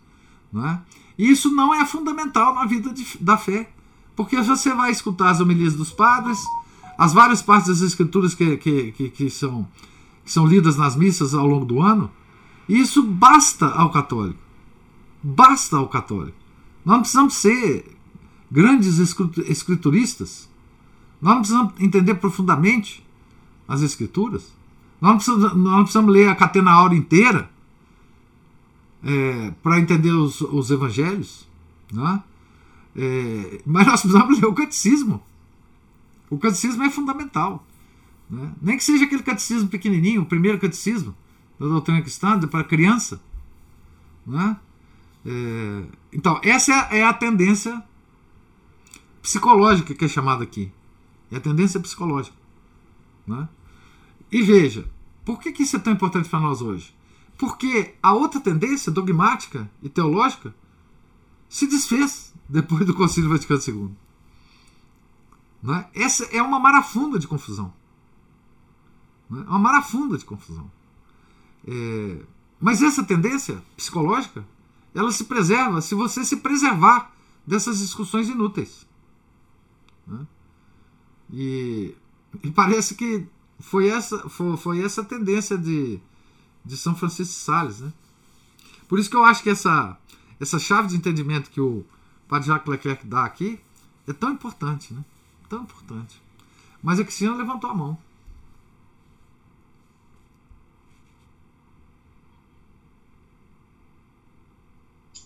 Né? 0.52 0.82
E 1.18 1.30
isso 1.30 1.50
não 1.52 1.74
é 1.74 1.86
fundamental 1.86 2.56
na 2.56 2.66
vida 2.66 2.92
de, 2.92 3.06
da 3.20 3.38
fé, 3.38 3.72
porque 4.16 4.42
você 4.42 4.74
vai 4.74 4.92
escutar 4.92 5.30
as 5.30 5.40
homilias 5.40 5.76
dos 5.76 5.92
padres, 5.92 6.40
as 6.98 7.14
várias 7.14 7.42
partes 7.42 7.70
das 7.70 7.82
escrituras 7.82 8.34
que, 8.34 8.58
que, 8.58 8.92
que, 8.92 9.10
que 9.10 9.30
são 9.30 9.68
que 10.30 10.34
são 10.34 10.46
lidas 10.46 10.78
nas 10.78 10.96
missas 10.96 11.34
ao 11.34 11.48
longo 11.48 11.66
do 11.66 11.82
ano, 11.82 12.12
e 12.68 12.80
isso 12.80 13.02
basta 13.02 13.66
ao 13.66 13.90
católico. 13.90 14.40
Basta 15.24 15.76
ao 15.76 15.88
católico. 15.88 16.38
Nós 16.86 16.94
não 16.94 17.02
precisamos 17.02 17.34
ser 17.34 17.98
grandes 18.52 19.00
escrituristas. 19.00 20.48
Nós 21.20 21.34
não 21.34 21.40
precisamos 21.40 21.74
entender 21.80 22.14
profundamente 22.16 23.04
as 23.70 23.84
escrituras. 23.84 24.52
Nós 25.00 25.12
não 25.12 25.18
precisamos, 25.18 25.44
nós 25.44 25.74
não 25.74 25.84
precisamos 25.84 26.14
ler 26.14 26.28
a 26.28 26.36
catena 26.36 26.72
aura 26.72 26.96
inteira 26.96 27.50
é, 29.04 29.52
para 29.62 29.80
entender 29.80 30.12
os, 30.12 30.42
os 30.42 30.72
evangelhos. 30.72 31.48
Né? 31.94 32.24
É, 32.96 33.62
mas 33.66 33.86
nós 33.86 34.02
precisamos 34.02 34.40
ler 34.40 34.48
o 34.48 34.54
catecismo. 34.54 35.24
O 36.30 36.38
catecismo 36.40 36.84
é 36.84 36.90
fundamental. 36.90 37.64
Né? 38.30 38.52
Nem 38.60 38.78
que 38.78 38.84
seja 38.84 39.06
aquele 39.06 39.24
catecismo 39.24 39.70
pequenininho, 39.70 40.24
o 40.24 40.26
primeiro 40.26 40.60
catecismo 40.60 41.16
da 41.60 41.68
doutrina 41.68 42.02
cristã 42.02 42.40
para 42.40 42.64
criança. 42.64 43.22
Né? 44.26 44.58
É, 45.26 45.84
então, 46.12 46.40
essa 46.44 46.74
é 46.92 47.06
a 47.06 47.14
tendência 47.14 47.84
psicológica 49.22 49.94
que 49.94 50.06
é 50.06 50.08
chamada 50.08 50.44
aqui. 50.44 50.72
É 51.32 51.38
a 51.38 51.40
tendência 51.40 51.80
psicológica. 51.80 52.36
Né? 53.28 53.48
E 54.32 54.42
veja, 54.44 54.90
por 55.26 55.40
que, 55.40 55.52
que 55.52 55.64
isso 55.64 55.76
é 55.76 55.80
tão 55.80 55.94
importante 55.94 56.30
para 56.30 56.40
nós 56.40 56.62
hoje? 56.62 56.96
Porque 57.38 57.96
a 58.02 58.14
outra 58.14 58.40
tendência, 58.40 58.92
dogmática 58.92 59.70
e 59.82 59.90
teológica, 59.90 60.54
se 61.48 61.68
desfez 61.68 62.34
depois 62.48 62.86
do 62.86 62.94
Concílio 62.94 63.30
Vaticano 63.30 63.62
II. 63.66 63.92
Né? 65.64 65.90
Essa 65.94 66.26
é 66.26 66.42
uma 66.42 66.60
marafunda 66.60 67.18
de 67.20 67.28
confusão. 67.28 67.74
Né? 69.30 69.44
É 69.46 69.50
uma 69.50 69.60
marafunda 69.60 70.18
de 70.18 70.26
confusão. 70.26 70.70
É, 71.68 72.22
mas 72.60 72.82
essa 72.82 73.04
tendência 73.04 73.62
psicológica, 73.76 74.46
ela 74.94 75.12
se 75.12 75.26
preserva 75.26 75.82
se 75.82 75.96
você 75.96 76.26
se 76.26 76.38
preservar 76.38 77.14
dessas 77.46 77.80
discussões 77.80 78.28
inúteis. 78.28 78.88
Né? 80.06 80.28
E, 81.32 81.96
e, 82.44 82.52
parece 82.52 82.96
que 82.96 83.28
foi 83.60 83.90
essa, 83.90 84.30
foi, 84.30 84.58
foi, 84.58 84.84
essa 84.84 85.04
tendência 85.04 85.58
de, 85.58 86.00
de 86.64 86.78
São 86.78 86.96
Francisco 86.96 87.34
de 87.34 87.40
Sales. 87.40 87.80
Né? 87.82 87.94
Por 88.88 89.00
isso 89.00 89.10
que 89.10 89.16
eu 89.16 89.26
acho 89.26 89.44
que 89.44 89.50
essa, 89.50 89.98
essa 90.40 90.58
chave 90.58 90.88
de 90.88 90.96
entendimento 90.96 91.50
que 91.50 91.62
o 91.62 91.86
Padre 92.28 92.48
Jacques 92.48 92.70
Leclerc 92.70 93.06
dá 93.06 93.26
aqui 93.26 93.60
é 94.08 94.14
tão 94.14 94.32
importante. 94.32 94.94
Né? 94.94 95.04
Tão 95.48 95.64
importante. 95.64 96.22
Mas 96.82 97.00
a 97.00 97.04
Cristina 97.04 97.36
levantou 97.36 97.70
a 97.70 97.74
mão. 97.74 97.98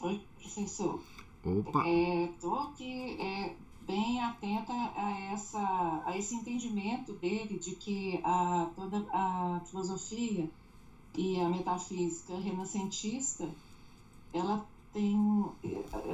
Oi, 0.02 0.22
professor. 0.42 1.02
Opa! 1.46 1.84
Estou 1.88 2.60
é, 2.60 2.64
aqui 2.64 3.22
é, 3.22 3.56
bem 3.86 4.22
atenta 4.22 4.74
a, 4.74 5.12
essa, 5.32 6.04
a 6.06 6.18
esse 6.18 6.36
entendimento 6.36 7.14
dele 7.14 7.58
de 7.60 7.76
que 7.76 8.20
a, 8.24 8.68
toda 8.76 9.06
a 9.12 9.62
filosofia 9.66 10.50
e 11.18 11.40
a 11.40 11.50
metafísica 11.50 12.38
renascentista, 12.38 13.48
ela 14.34 14.66
tem, 14.94 15.18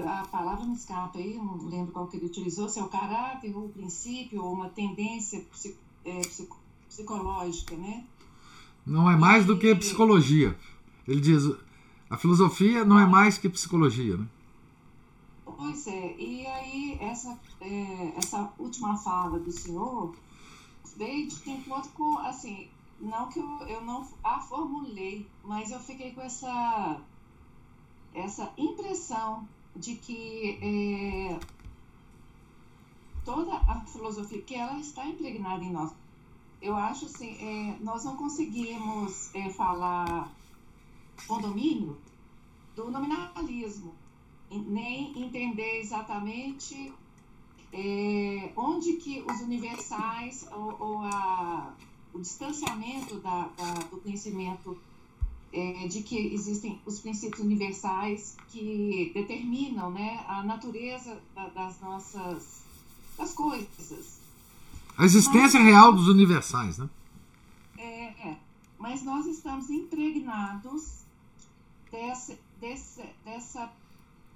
a 0.05 0.25
palavra 0.27 0.65
me 0.65 0.73
escapa 0.73 1.19
aí, 1.19 1.35
não 1.35 1.57
lembro 1.67 1.91
qual 1.91 2.07
que 2.07 2.17
ele 2.17 2.25
utilizou, 2.25 2.69
se 2.69 2.79
é 2.79 2.83
o 2.83 2.87
caráter, 2.87 3.55
ou 3.55 3.65
o 3.65 3.69
princípio, 3.69 4.43
ou 4.43 4.53
uma 4.53 4.69
tendência 4.69 5.45
é, 6.05 6.19
psico, 6.21 6.57
psicológica, 6.87 7.75
né? 7.75 8.05
Não 8.85 9.09
é 9.09 9.15
mais 9.15 9.45
do 9.45 9.57
que 9.57 9.75
psicologia. 9.75 10.57
Ele 11.07 11.19
diz, 11.21 11.43
a 12.09 12.17
filosofia 12.17 12.83
não 12.83 12.97
é 12.97 13.05
mais 13.05 13.37
que 13.37 13.47
psicologia, 13.47 14.17
né? 14.17 14.25
Pois 15.59 15.87
é, 15.87 16.15
e 16.17 16.47
aí 16.47 16.97
essa, 17.01 17.37
é, 17.59 18.13
essa 18.15 18.49
última 18.57 18.95
fala 18.95 19.37
do 19.37 19.51
senhor 19.51 20.15
veio 20.95 21.27
de 21.27 21.51
encontro 21.51 21.91
com, 21.91 22.17
assim, 22.19 22.69
não 22.97 23.27
que 23.27 23.39
eu, 23.39 23.59
eu 23.67 23.81
não 23.81 24.07
a 24.23 24.39
formulei, 24.39 25.29
mas 25.43 25.69
eu 25.71 25.79
fiquei 25.81 26.13
com 26.13 26.21
essa, 26.21 27.01
essa 28.13 28.53
impressão 28.57 29.45
de 29.75 29.95
que 29.95 30.57
é, 30.61 31.39
toda 33.25 33.57
a 33.57 33.81
filosofia, 33.81 34.41
que 34.41 34.55
ela 34.55 34.79
está 34.79 35.05
impregnada 35.05 35.61
em 35.61 35.73
nós. 35.73 35.91
Eu 36.61 36.73
acho 36.77 37.05
assim, 37.07 37.35
é, 37.35 37.77
nós 37.83 38.05
não 38.05 38.15
conseguimos 38.15 39.35
é, 39.35 39.49
falar 39.49 40.31
com 41.27 41.41
domínio 41.41 41.97
do 42.77 42.89
nominalismo, 42.89 43.98
nem 44.51 45.17
entender 45.21 45.79
exatamente 45.79 46.93
é, 47.71 48.51
onde 48.55 48.93
que 48.93 49.23
os 49.29 49.41
universais 49.41 50.47
ou, 50.51 50.75
ou 50.79 50.99
a, 50.99 51.73
o 52.13 52.19
distanciamento 52.19 53.19
da, 53.19 53.49
da, 53.55 53.73
do 53.73 53.97
conhecimento 53.97 54.79
é, 55.51 55.87
de 55.87 56.01
que 56.03 56.33
existem 56.33 56.79
os 56.85 56.99
princípios 56.99 57.39
universais 57.41 58.37
que 58.49 59.11
determinam 59.13 59.91
né, 59.91 60.23
a 60.27 60.43
natureza 60.43 61.21
da, 61.35 61.47
das 61.49 61.79
nossas 61.79 62.59
das 63.17 63.33
coisas. 63.33 64.19
A 64.97 65.05
existência 65.05 65.59
mas, 65.59 65.69
real 65.69 65.93
dos 65.93 66.07
universais, 66.07 66.77
né? 66.77 66.89
É, 67.77 68.05
é, 68.29 68.37
mas 68.77 69.03
nós 69.03 69.25
estamos 69.25 69.69
impregnados 69.69 70.99
dessa, 71.91 72.37
dessa, 72.59 73.05
dessa, 73.25 73.71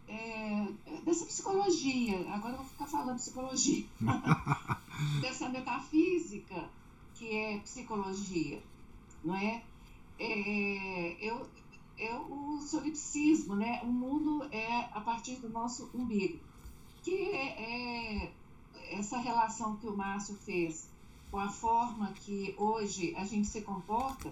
é, 0.08 0.68
dessa 1.04 1.26
psicologia. 1.26 2.20
Agora 2.34 2.54
eu 2.54 2.58
vou 2.58 2.66
ficar 2.66 2.88
falando 2.88 3.18
psicologia. 3.18 3.86
dessa 5.22 5.50
metafísica 5.50 6.70
que 7.16 7.30
é 7.36 7.60
psicologia, 7.60 8.62
não 9.24 9.36
é? 9.36 9.64
é 10.20 11.18
eu, 11.20 11.48
eu, 11.98 12.18
o 12.22 12.62
solipsismo, 12.62 13.56
né? 13.56 13.82
O 13.84 13.88
mundo 13.88 14.44
é 14.52 14.90
a 14.94 15.02
partir 15.02 15.36
do 15.36 15.50
nosso 15.50 15.90
umbigo, 15.94 16.40
que 17.02 17.14
é, 17.14 18.26
é 18.26 18.32
essa 18.92 19.18
relação 19.18 19.76
que 19.78 19.88
o 19.88 19.96
Márcio 19.96 20.36
fez 20.36 20.90
com 21.32 21.40
a 21.40 21.50
forma 21.50 22.12
que 22.14 22.54
hoje 22.58 23.16
a 23.16 23.26
gente 23.26 23.48
se 23.48 23.62
comporta, 23.62 24.32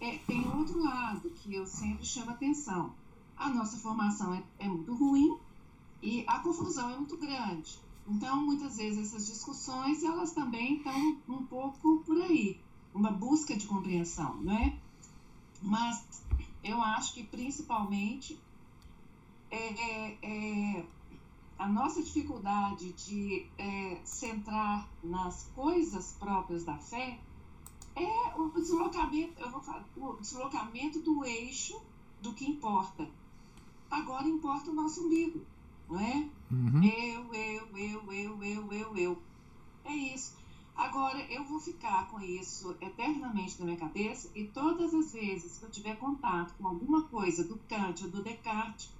é, 0.00 0.18
tem 0.26 0.46
outro 0.48 0.82
lado 0.82 1.30
que 1.30 1.54
eu 1.54 1.66
sempre 1.66 2.04
chamo 2.04 2.30
atenção. 2.30 2.92
A 3.40 3.48
nossa 3.48 3.78
formação 3.78 4.34
é, 4.34 4.44
é 4.58 4.68
muito 4.68 4.94
ruim 4.94 5.34
e 6.02 6.22
a 6.26 6.40
confusão 6.40 6.90
é 6.90 6.96
muito 6.96 7.16
grande. 7.16 7.80
Então, 8.06 8.44
muitas 8.44 8.76
vezes 8.76 8.98
essas 8.98 9.26
discussões 9.26 10.02
elas 10.02 10.32
também 10.32 10.76
estão 10.76 11.16
um 11.26 11.42
pouco 11.46 12.00
por 12.04 12.20
aí, 12.20 12.60
uma 12.92 13.10
busca 13.10 13.56
de 13.56 13.66
compreensão, 13.66 14.34
não 14.42 14.52
é? 14.52 14.76
Mas 15.62 16.22
eu 16.62 16.82
acho 16.82 17.14
que 17.14 17.22
principalmente 17.24 18.38
é, 19.50 19.56
é, 19.56 20.18
é 20.22 20.86
a 21.58 21.66
nossa 21.66 22.02
dificuldade 22.02 22.92
de 22.92 23.46
é, 23.56 24.02
centrar 24.04 24.86
nas 25.02 25.44
coisas 25.54 26.12
próprias 26.12 26.62
da 26.62 26.76
fé 26.76 27.18
é 27.96 28.38
o 28.38 28.50
deslocamento, 28.50 29.40
eu 29.40 29.50
vou 29.50 29.62
falar, 29.62 29.82
o 29.96 30.12
deslocamento 30.16 31.00
do 31.00 31.24
eixo 31.24 31.80
do 32.20 32.34
que 32.34 32.44
importa. 32.44 33.08
Agora 33.90 34.28
importa 34.28 34.70
o 34.70 34.74
nosso 34.74 35.04
umbigo, 35.04 35.44
não 35.88 35.98
é? 35.98 36.30
Uhum. 36.50 36.84
Eu, 36.84 37.34
eu, 37.34 37.76
eu, 37.76 38.12
eu, 38.12 38.42
eu, 38.42 38.72
eu, 38.72 38.96
eu. 38.96 39.22
É 39.84 39.92
isso. 39.92 40.38
Agora, 40.76 41.20
eu 41.30 41.44
vou 41.44 41.60
ficar 41.60 42.08
com 42.08 42.20
isso 42.20 42.76
eternamente 42.80 43.58
na 43.58 43.66
minha 43.66 43.76
cabeça 43.76 44.30
e 44.34 44.46
todas 44.46 44.94
as 44.94 45.12
vezes 45.12 45.58
que 45.58 45.64
eu 45.64 45.70
tiver 45.70 45.96
contato 45.96 46.54
com 46.56 46.68
alguma 46.68 47.02
coisa 47.08 47.44
do 47.44 47.58
Kant 47.68 48.04
ou 48.04 48.10
do 48.10 48.22
Descartes, 48.22 48.90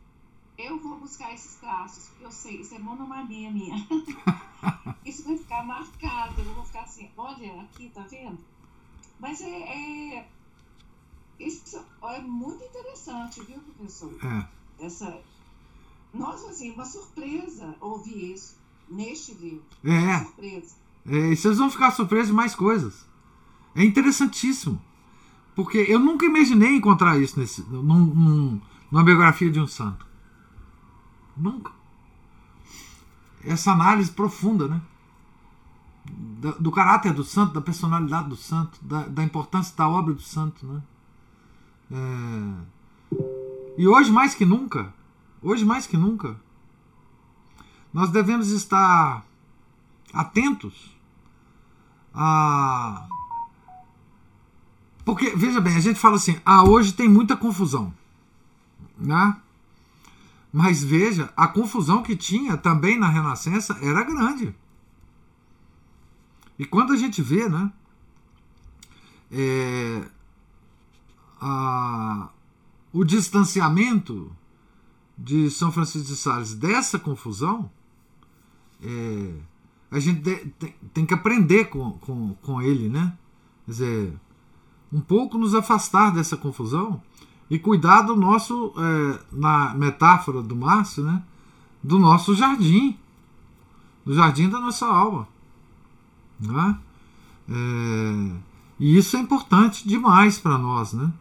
eu 0.58 0.78
vou 0.78 0.98
buscar 0.98 1.32
esses 1.32 1.54
traços, 1.56 2.08
porque 2.08 2.24
eu 2.24 2.32
sei, 2.32 2.60
isso 2.60 2.74
é 2.74 2.78
monomania 2.78 3.50
minha. 3.50 3.76
isso 5.06 5.24
vai 5.24 5.38
ficar 5.38 5.64
marcado, 5.64 6.40
eu 6.40 6.54
vou 6.54 6.64
ficar 6.64 6.82
assim, 6.82 7.10
olha, 7.16 7.62
aqui, 7.62 7.88
tá 7.88 8.02
vendo? 8.02 8.38
Mas 9.18 9.40
é, 9.40 10.18
é 10.18 10.28
isso 11.38 11.82
é 12.02 12.20
muito 12.20 12.62
interessante, 12.62 13.42
viu, 13.42 13.58
professor? 13.60 14.12
É. 14.22 14.59
Essa, 14.80 15.20
nossa, 16.12 16.48
assim, 16.48 16.70
uma 16.72 16.84
surpresa 16.84 17.74
ouvir 17.80 18.32
isso 18.32 18.56
neste 18.88 19.34
livro. 19.34 19.62
É. 19.84 19.90
Uma 19.90 20.24
surpresa. 20.24 20.74
É, 21.06 21.32
e 21.32 21.36
vocês 21.36 21.58
vão 21.58 21.70
ficar 21.70 21.90
surpresos 21.92 22.28
de 22.28 22.32
mais 22.32 22.54
coisas. 22.54 23.06
É 23.74 23.84
interessantíssimo. 23.84 24.80
Porque 25.54 25.78
eu 25.78 25.98
nunca 25.98 26.24
imaginei 26.24 26.76
encontrar 26.76 27.18
isso 27.18 27.38
nesse, 27.38 27.62
num, 27.62 27.82
num, 27.82 28.60
numa 28.90 29.04
biografia 29.04 29.50
de 29.50 29.60
um 29.60 29.66
santo. 29.66 30.06
Nunca. 31.36 31.72
Essa 33.44 33.72
análise 33.72 34.10
profunda, 34.10 34.68
né? 34.68 34.80
Do, 36.04 36.52
do 36.60 36.72
caráter 36.72 37.12
do 37.12 37.24
santo, 37.24 37.52
da 37.52 37.60
personalidade 37.60 38.28
do 38.28 38.36
santo, 38.36 38.78
da, 38.82 39.06
da 39.06 39.22
importância 39.22 39.76
da 39.76 39.88
obra 39.88 40.14
do 40.14 40.22
santo, 40.22 40.66
né? 40.66 40.82
É... 41.92 42.79
E 43.76 43.86
hoje 43.86 44.10
mais 44.10 44.34
que 44.34 44.44
nunca, 44.44 44.92
hoje 45.42 45.64
mais 45.64 45.86
que 45.86 45.96
nunca, 45.96 46.36
nós 47.92 48.10
devemos 48.10 48.50
estar 48.50 49.24
atentos 50.12 50.96
a. 52.14 53.06
Porque, 55.04 55.30
veja 55.30 55.60
bem, 55.60 55.76
a 55.76 55.80
gente 55.80 55.98
fala 55.98 56.16
assim, 56.16 56.40
ah, 56.44 56.62
hoje 56.62 56.92
tem 56.92 57.08
muita 57.08 57.36
confusão. 57.36 57.92
Né? 58.98 59.36
Mas 60.52 60.82
veja, 60.84 61.32
a 61.36 61.48
confusão 61.48 62.02
que 62.02 62.14
tinha 62.14 62.56
também 62.56 62.98
na 62.98 63.08
Renascença 63.08 63.78
era 63.80 64.04
grande. 64.04 64.54
E 66.58 66.66
quando 66.66 66.92
a 66.92 66.96
gente 66.96 67.22
vê, 67.22 67.48
né? 67.48 67.72
É, 69.32 70.02
a, 71.40 72.28
o 72.92 73.04
distanciamento 73.04 74.30
de 75.16 75.50
São 75.50 75.70
Francisco 75.70 76.08
de 76.08 76.16
Sales 76.16 76.54
dessa 76.54 76.98
confusão, 76.98 77.70
é, 78.82 79.34
a 79.90 79.98
gente 79.98 80.20
de, 80.20 80.36
tem, 80.58 80.74
tem, 80.94 81.06
que 81.06 81.14
aprender 81.14 81.66
com, 81.66 81.92
com, 81.92 82.34
com 82.42 82.62
ele, 82.62 82.88
né? 82.88 83.16
Quer 83.66 83.70
dizer, 83.70 84.20
um 84.92 85.00
pouco 85.00 85.36
nos 85.38 85.54
afastar 85.54 86.10
dessa 86.10 86.36
confusão 86.36 87.02
e 87.50 87.58
cuidar 87.58 88.02
do 88.02 88.16
nosso, 88.16 88.72
é, 88.76 89.20
na 89.32 89.74
metáfora 89.74 90.42
do 90.42 90.54
Márcio, 90.54 91.04
né, 91.04 91.22
do 91.82 91.98
nosso 91.98 92.34
jardim, 92.34 92.96
do 94.04 94.14
jardim 94.14 94.48
da 94.48 94.60
nossa 94.60 94.86
alma. 94.86 95.28
Né? 96.38 96.78
É, 97.48 98.36
e 98.78 98.96
isso 98.96 99.16
é 99.16 99.20
importante 99.20 99.86
demais 99.86 100.38
para 100.38 100.56
nós, 100.56 100.92
né? 100.92 101.12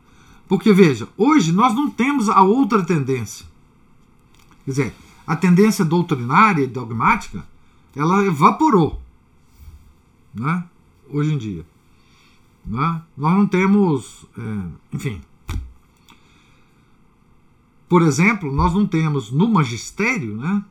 Porque 0.50 0.74
veja, 0.74 1.08
hoje 1.16 1.54
nós 1.54 1.76
não 1.76 1.92
temos 1.92 2.28
a 2.28 2.42
outra 2.42 2.84
tendência. 2.84 3.46
Quer 4.66 4.72
dizer, 4.72 4.96
a 5.26 5.36
tendência 5.36 5.86
doutrinária 5.86 6.64
e 6.64 6.68
dogmática, 6.68 7.48
ela 7.96 8.26
evaporou, 8.26 9.00
né? 10.34 10.66
Hoje 11.08 11.34
em 11.34 11.38
dia, 11.38 11.64
né? 12.66 13.02
Nós 13.16 13.34
não 13.34 13.46
temos, 13.46 14.26
é, 14.36 14.96
enfim, 14.96 15.22
por 17.88 18.02
exemplo, 18.02 18.52
nós 18.52 18.74
não 18.74 18.88
temos 18.88 19.32
no 19.32 19.48
magistério 19.48 20.36
né, 20.36 20.64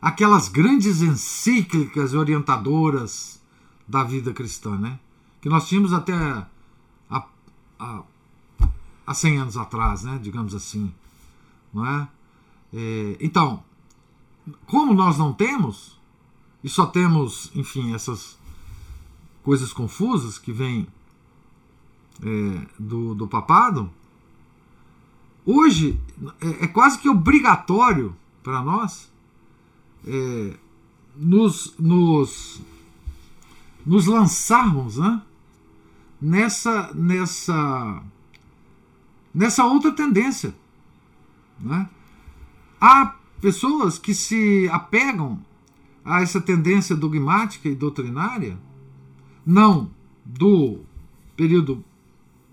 aquelas 0.00 0.48
grandes 0.48 1.02
encíclicas 1.02 2.14
orientadoras 2.14 3.40
da 3.86 4.04
vida 4.04 4.32
cristã, 4.32 4.76
né, 4.76 4.98
que 5.40 5.48
nós 5.48 5.68
tínhamos 5.68 5.92
até 5.92 6.14
há, 7.78 8.02
há, 8.60 8.68
há 9.06 9.14
100 9.14 9.38
anos 9.38 9.56
atrás, 9.56 10.02
né, 10.02 10.18
digamos 10.22 10.54
assim. 10.54 10.92
Não 11.72 11.86
é? 11.86 12.08
É, 12.72 13.16
então, 13.20 13.62
como 14.66 14.94
nós 14.94 15.18
não 15.18 15.32
temos, 15.32 15.98
e 16.62 16.68
só 16.68 16.86
temos, 16.86 17.50
enfim, 17.54 17.94
essas 17.94 18.38
coisas 19.42 19.72
confusas 19.72 20.38
que 20.38 20.52
vêm 20.52 20.86
é, 22.22 22.66
do, 22.78 23.14
do 23.14 23.26
papado, 23.28 23.90
Hoje 25.46 26.00
é, 26.40 26.64
é 26.64 26.66
quase 26.66 26.98
que 26.98 27.08
obrigatório 27.08 28.16
para 28.42 28.62
nós 28.62 29.10
é, 30.06 30.56
nos, 31.16 31.74
nos 31.78 32.60
nos 33.84 34.06
lançarmos 34.06 34.96
né, 34.96 35.20
nessa, 36.24 36.90
nessa, 36.94 38.02
nessa 39.34 39.66
outra 39.66 39.92
tendência. 39.92 40.54
Né? 41.60 41.86
Há 42.80 43.14
pessoas 43.42 43.98
que 43.98 44.14
se 44.14 44.66
apegam 44.72 45.44
a 46.02 46.22
essa 46.22 46.40
tendência 46.40 46.96
dogmática 46.96 47.68
e 47.68 47.74
doutrinária, 47.74 48.58
não 49.44 49.90
do 50.24 50.80
período 51.36 51.84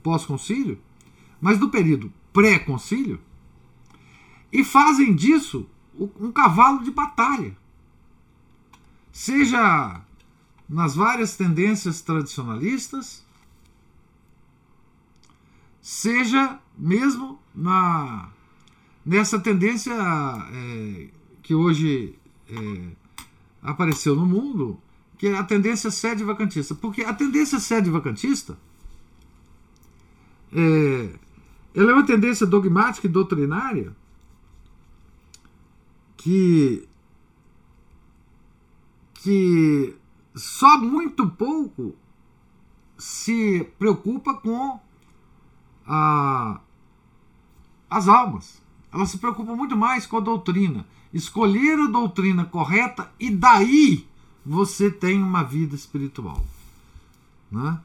pós-concílio, 0.04 0.78
mas 1.40 1.58
do 1.58 1.70
período 1.70 2.12
pré-concílio, 2.34 3.22
e 4.52 4.66
fazem 4.66 5.16
disso 5.16 5.66
um 6.20 6.30
cavalo 6.32 6.84
de 6.84 6.92
batalha. 6.92 7.56
Seja 9.14 10.02
nas 10.68 10.94
várias 10.96 11.38
tendências 11.38 12.02
tradicionalistas, 12.02 13.26
seja 15.82 16.60
mesmo 16.78 17.40
na 17.54 18.30
nessa 19.06 19.40
tendência 19.40 19.94
é, 19.94 21.10
que 21.42 21.56
hoje 21.56 22.16
é, 22.48 22.92
apareceu 23.62 24.16
no 24.16 24.26
mundo, 24.26 24.80
que 25.18 25.28
é 25.28 25.38
a 25.38 25.44
tendência 25.44 25.90
sede 25.90 26.24
vacantista. 26.24 26.76
Porque 26.76 27.04
a 27.04 27.14
tendência 27.14 27.60
sede 27.60 27.90
vacantista 27.90 28.58
é, 30.54 31.20
ela 31.74 31.92
é 31.92 31.94
uma 31.94 32.06
tendência 32.06 32.46
dogmática 32.46 33.08
e 33.08 33.10
doutrinária 33.10 33.96
que, 36.18 36.88
que 39.16 39.96
só 40.36 40.78
muito 40.78 41.28
pouco 41.30 41.96
se 42.98 43.68
preocupa 43.80 44.36
com 44.36 44.80
a, 45.94 46.62
as 47.90 48.08
almas. 48.08 48.62
Ela 48.94 49.06
se 49.06 49.18
preocupa 49.18 49.54
muito 49.54 49.76
mais 49.76 50.06
com 50.08 50.16
a 50.16 50.22
doutrina. 50.22 50.88
Escolher 51.14 51.78
a 51.78 51.88
doutrina 51.88 52.46
correta 52.46 53.12
e 53.20 53.30
daí 53.30 54.08
você 54.46 54.90
tem 54.90 55.22
uma 55.22 55.44
vida 55.44 55.76
espiritual. 55.76 56.46
Né? 57.52 57.78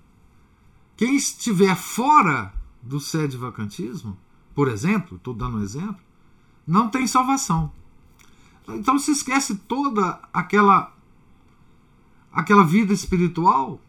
Quem 0.96 1.16
estiver 1.16 1.74
fora 1.74 2.54
do 2.80 3.00
sede 3.00 3.36
vacantismo, 3.36 4.16
por 4.54 4.68
exemplo, 4.68 5.16
estou 5.16 5.34
dando 5.34 5.58
um 5.58 5.62
exemplo, 5.62 6.00
não 6.64 6.88
tem 6.88 7.08
salvação. 7.08 7.72
Então 8.68 8.98
se 9.00 9.10
esquece 9.10 9.56
toda 9.56 10.20
aquela 10.32 10.92
aquela 12.32 12.64
vida 12.64 12.92
espiritual 12.92 13.80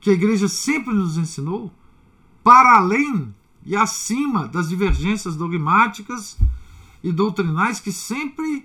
que 0.00 0.10
a 0.10 0.12
igreja 0.12 0.46
sempre 0.46 0.92
nos 0.92 1.16
ensinou, 1.16 1.72
para 2.48 2.78
além 2.78 3.34
e 3.62 3.76
acima 3.76 4.48
das 4.48 4.70
divergências 4.70 5.36
dogmáticas 5.36 6.38
e 7.04 7.12
doutrinais 7.12 7.78
que 7.78 7.92
sempre 7.92 8.64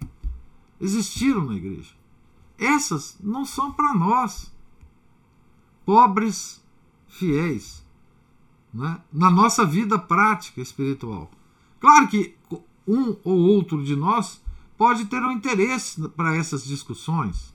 existiram 0.80 1.44
na 1.44 1.56
igreja. 1.56 1.92
Essas 2.58 3.18
não 3.20 3.44
são 3.44 3.74
para 3.74 3.94
nós, 3.94 4.50
pobres 5.86 6.64
fiéis, 7.10 7.86
né? 8.74 9.02
na 9.12 9.30
nossa 9.30 9.66
vida 9.66 10.00
prática 10.00 10.62
espiritual. 10.62 11.30
Claro 11.82 12.08
que 12.08 12.38
um 12.88 13.18
ou 13.22 13.38
outro 13.38 13.84
de 13.84 13.98
nós 13.98 14.42
pode 14.78 15.08
ter 15.08 15.22
um 15.22 15.32
interesse 15.32 16.08
para 16.08 16.34
essas 16.38 16.64
discussões, 16.64 17.54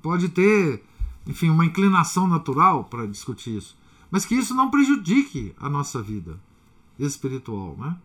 pode 0.00 0.28
ter, 0.28 0.84
enfim, 1.26 1.50
uma 1.50 1.66
inclinação 1.66 2.28
natural 2.28 2.84
para 2.84 3.04
discutir 3.04 3.56
isso, 3.56 3.76
mas 4.14 4.24
que 4.24 4.36
isso 4.36 4.54
não 4.54 4.70
prejudique 4.70 5.52
a 5.58 5.68
nossa 5.68 6.00
vida 6.00 6.40
espiritual, 6.96 7.76
né? 7.76 7.96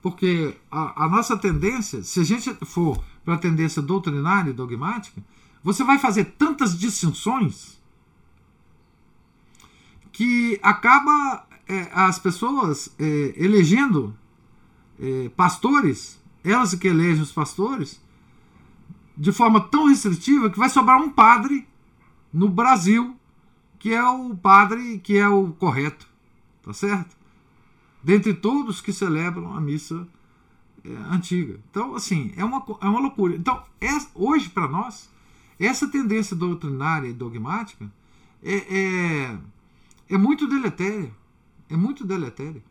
Porque 0.00 0.56
a, 0.70 1.06
a 1.06 1.08
nossa 1.08 1.36
tendência, 1.36 2.04
se 2.04 2.20
a 2.20 2.22
gente 2.22 2.54
for 2.64 3.02
para 3.24 3.34
a 3.34 3.36
tendência 3.36 3.82
doutrinária 3.82 4.50
e 4.50 4.52
dogmática, 4.52 5.20
você 5.60 5.82
vai 5.82 5.98
fazer 5.98 6.36
tantas 6.38 6.78
distinções 6.78 7.82
que 10.12 10.60
acaba 10.62 11.44
é, 11.66 11.90
as 11.94 12.16
pessoas 12.16 12.94
é, 12.96 13.34
elegendo 13.36 14.16
é, 15.00 15.30
pastores, 15.30 16.22
elas 16.44 16.76
que 16.76 16.86
elegem 16.86 17.24
os 17.24 17.32
pastores, 17.32 18.00
de 19.18 19.32
forma 19.32 19.60
tão 19.60 19.88
restritiva 19.88 20.48
que 20.48 20.60
vai 20.60 20.68
sobrar 20.68 21.02
um 21.02 21.10
padre 21.10 21.66
no 22.32 22.48
Brasil 22.48 23.16
que 23.80 23.92
é 23.92 24.04
o 24.08 24.36
padre 24.36 24.98
que 24.98 25.16
é 25.16 25.26
o 25.26 25.52
correto, 25.52 26.06
tá 26.62 26.72
certo? 26.72 27.16
Dentre 28.04 28.34
todos 28.34 28.80
que 28.80 28.92
celebram 28.92 29.52
a 29.54 29.60
missa 29.60 30.06
é, 30.84 30.90
antiga. 31.10 31.58
Então, 31.70 31.94
assim, 31.94 32.32
é 32.36 32.44
uma, 32.44 32.64
é 32.80 32.86
uma 32.86 33.00
loucura. 33.00 33.34
Então, 33.34 33.62
hoje, 34.14 34.48
para 34.50 34.68
nós, 34.68 35.10
essa 35.58 35.88
tendência 35.88 36.36
doutrinária 36.36 37.08
e 37.08 37.12
dogmática 37.12 37.90
é, 38.42 38.54
é, 38.54 39.38
é 40.10 40.18
muito 40.18 40.46
deletéria. 40.46 41.10
É 41.68 41.76
muito 41.76 42.06
deletéria. 42.06 42.62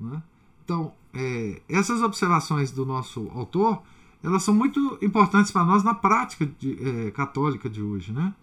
Né? 0.00 0.22
Então, 0.64 0.92
é, 1.12 1.60
essas 1.68 2.02
observações 2.02 2.70
do 2.70 2.86
nosso 2.86 3.30
autor, 3.34 3.82
elas 4.22 4.42
são 4.42 4.54
muito 4.54 4.98
importantes 5.02 5.52
para 5.52 5.64
nós 5.64 5.82
na 5.82 5.94
prática 5.94 6.46
de, 6.58 6.78
é, 6.82 7.10
católica 7.10 7.68
de 7.68 7.82
hoje. 7.82 8.12
Né? 8.12 8.34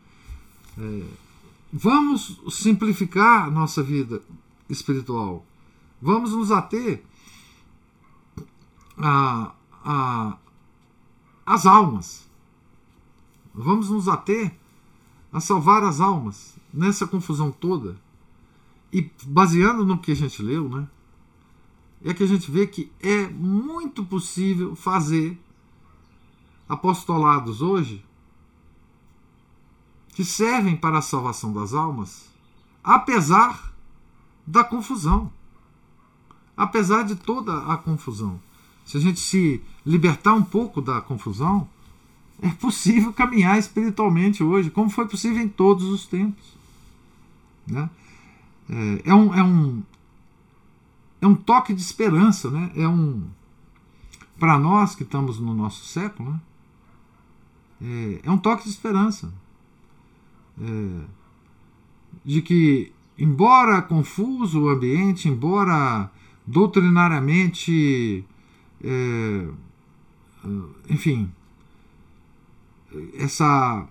É, 0.78 1.03
vamos 1.72 2.39
simplificar 2.49 3.51
nossa 3.51 3.84
vida 3.84 4.22
espiritual. 4.69 5.45
Vamos 6.01 6.32
nos 6.32 6.51
ater 6.51 7.03
a, 8.97 9.51
a, 9.84 10.38
as 11.45 11.65
almas. 11.65 12.30
Vamos 13.53 13.89
nos 13.89 14.07
ater 14.07 14.55
a 15.32 15.39
salvar 15.39 15.84
as 15.84 15.99
almas 15.99 16.55
nessa 16.74 17.05
confusão 17.05 17.51
toda. 17.51 17.97
E 18.91 19.09
baseando 19.26 19.86
no 19.86 19.97
que 19.97 20.11
a 20.11 20.15
gente 20.15 20.41
leu, 20.41 20.67
né? 20.69 20.88
É 22.03 22.13
que 22.13 22.24
a 22.24 22.28
gente 22.28 22.49
vê 22.49 22.65
que 22.65 22.91
é 22.99 23.28
muito 23.30 24.03
possível 24.03 24.76
fazer 24.76 25.39
apostolados 26.68 27.61
hoje 27.61 28.03
que 30.14 30.24
servem 30.24 30.76
para 30.76 30.98
a 30.98 31.02
salvação 31.02 31.54
das 31.54 31.74
almas, 31.74 32.30
apesar 32.84 33.74
da 34.46 34.64
confusão. 34.64 35.32
Apesar 36.56 37.04
de 37.04 37.16
toda 37.16 37.58
a 37.66 37.78
confusão. 37.78 38.40
Se 38.86 38.98
a 38.98 39.00
gente 39.00 39.20
se 39.20 39.62
libertar 39.86 40.34
um 40.34 40.44
pouco 40.44 40.82
da 40.82 41.00
confusão, 41.02 41.68
é 42.42 42.50
possível 42.50 43.14
caminhar 43.14 43.58
espiritualmente 43.58 44.44
hoje, 44.44 44.70
como 44.70 44.90
foi 44.90 45.08
possível 45.08 45.42
em 45.42 45.48
todos 45.48 45.86
os 45.86 46.06
tempos. 46.06 46.58
Né? 47.68 47.90
É, 48.70 49.10
é, 49.10 49.14
um, 49.14 49.34
é, 49.34 49.44
um, 49.44 49.84
é 51.22 51.28
um 51.28 51.36
toque 51.36 51.74
de 51.74 51.82
esperança, 51.82 52.50
né? 52.50 52.72
é 52.76 52.88
um. 52.88 53.24
Para 54.40 54.58
nós 54.58 54.96
que 54.96 55.04
estamos 55.04 55.40
no 55.40 55.54
nosso 55.54 55.86
século, 55.86 56.32
né? 56.32 56.40
é, 58.24 58.28
é 58.28 58.32
um 58.32 58.38
toque 58.38 58.64
de 58.64 58.70
esperança. 58.70 59.32
De 62.24 62.42
que, 62.42 62.92
embora 63.18 63.82
confuso 63.82 64.64
o 64.64 64.70
ambiente, 64.70 65.28
embora 65.28 66.12
doutrinariamente, 66.46 68.24
é, 68.84 69.48
enfim, 70.90 71.32
essa 73.16 73.88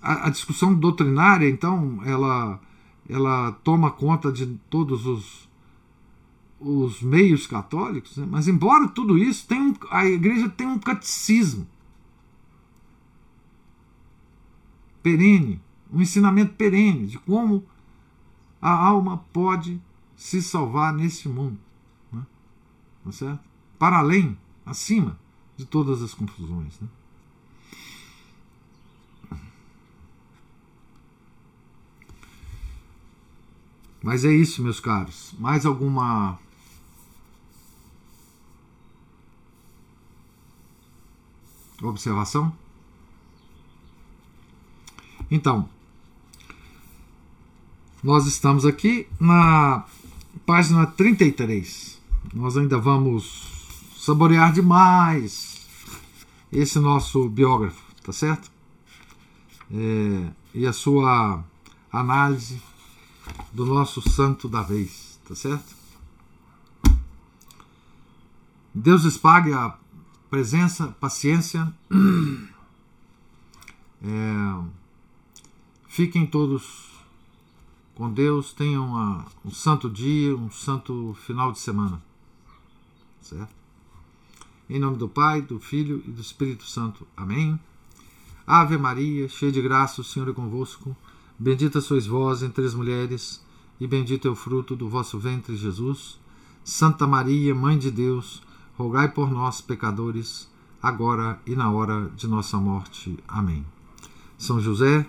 a, 0.00 0.26
a, 0.26 0.30
discussão 0.30 0.74
doutrinária, 0.74 1.48
então, 1.48 2.00
ela, 2.04 2.60
ela 3.08 3.52
toma 3.64 3.90
conta 3.90 4.30
de 4.30 4.46
todos 4.68 5.06
os, 5.06 5.48
os 6.60 7.00
meios 7.00 7.46
católicos, 7.46 8.16
né? 8.16 8.26
mas 8.30 8.46
embora 8.46 8.88
tudo 8.88 9.16
isso, 9.16 9.46
tem 9.46 9.60
um, 9.60 9.74
a 9.90 10.04
igreja 10.04 10.48
tem 10.48 10.66
um 10.66 10.78
catecismo 10.78 11.66
perene, 15.04 15.60
um 15.92 16.00
ensinamento 16.00 16.54
perene 16.54 17.06
de 17.06 17.18
como 17.18 17.62
a 18.60 18.70
alma 18.70 19.18
pode 19.34 19.78
se 20.16 20.42
salvar 20.42 20.94
neste 20.94 21.28
mundo. 21.28 21.58
Né? 22.10 22.26
Tá 23.04 23.12
certo? 23.12 23.44
Para 23.78 23.98
além, 23.98 24.36
acima 24.64 25.20
de 25.58 25.66
todas 25.66 26.00
as 26.00 26.14
confusões. 26.14 26.80
Né? 26.80 26.88
Mas 34.02 34.24
é 34.24 34.32
isso, 34.32 34.62
meus 34.62 34.80
caros. 34.80 35.34
Mais 35.38 35.66
alguma 35.66 36.38
observação? 41.82 42.63
Então, 45.30 45.68
nós 48.02 48.26
estamos 48.26 48.66
aqui 48.66 49.08
na 49.18 49.84
página 50.44 50.86
33. 50.86 51.98
Nós 52.34 52.56
ainda 52.56 52.78
vamos 52.78 53.52
saborear 53.98 54.52
demais 54.52 55.66
esse 56.52 56.78
nosso 56.78 57.28
biógrafo, 57.28 57.82
tá 58.02 58.12
certo? 58.12 58.50
É, 59.72 60.30
e 60.54 60.66
a 60.66 60.72
sua 60.72 61.42
análise 61.90 62.60
do 63.52 63.64
nosso 63.64 64.02
santo 64.08 64.48
da 64.48 64.60
vez, 64.62 65.18
tá 65.26 65.34
certo? 65.34 65.74
Deus 68.74 69.04
lhes 69.04 69.16
pague 69.16 69.52
a 69.52 69.74
presença, 70.28 70.88
paciência. 71.00 71.72
É, 74.06 74.83
fiquem 75.94 76.26
todos 76.26 76.90
com 77.94 78.10
Deus, 78.10 78.52
tenham 78.52 78.84
uma, 78.84 79.24
um 79.44 79.50
santo 79.52 79.88
dia, 79.88 80.36
um 80.36 80.50
santo 80.50 81.16
final 81.24 81.52
de 81.52 81.60
semana. 81.60 82.02
Certo? 83.20 83.54
Em 84.68 84.80
nome 84.80 84.96
do 84.96 85.08
Pai, 85.08 85.40
do 85.40 85.60
Filho 85.60 86.02
e 86.04 86.10
do 86.10 86.20
Espírito 86.20 86.64
Santo. 86.64 87.06
Amém. 87.16 87.60
Ave 88.44 88.76
Maria, 88.76 89.28
cheia 89.28 89.52
de 89.52 89.62
graça, 89.62 90.00
o 90.00 90.04
Senhor 90.04 90.28
é 90.28 90.32
convosco. 90.32 90.96
Bendita 91.38 91.80
sois 91.80 92.08
vós 92.08 92.42
entre 92.42 92.64
as 92.64 92.74
mulheres, 92.74 93.40
e 93.78 93.86
bendito 93.86 94.26
é 94.26 94.30
o 94.32 94.34
fruto 94.34 94.74
do 94.74 94.88
vosso 94.88 95.16
ventre, 95.16 95.56
Jesus. 95.56 96.18
Santa 96.64 97.06
Maria, 97.06 97.54
Mãe 97.54 97.78
de 97.78 97.92
Deus, 97.92 98.42
rogai 98.76 99.12
por 99.12 99.30
nós, 99.30 99.60
pecadores, 99.60 100.50
agora 100.82 101.40
e 101.46 101.54
na 101.54 101.70
hora 101.70 102.10
de 102.16 102.26
nossa 102.26 102.56
morte. 102.56 103.16
Amém. 103.28 103.64
São 104.36 104.60
José, 104.60 105.08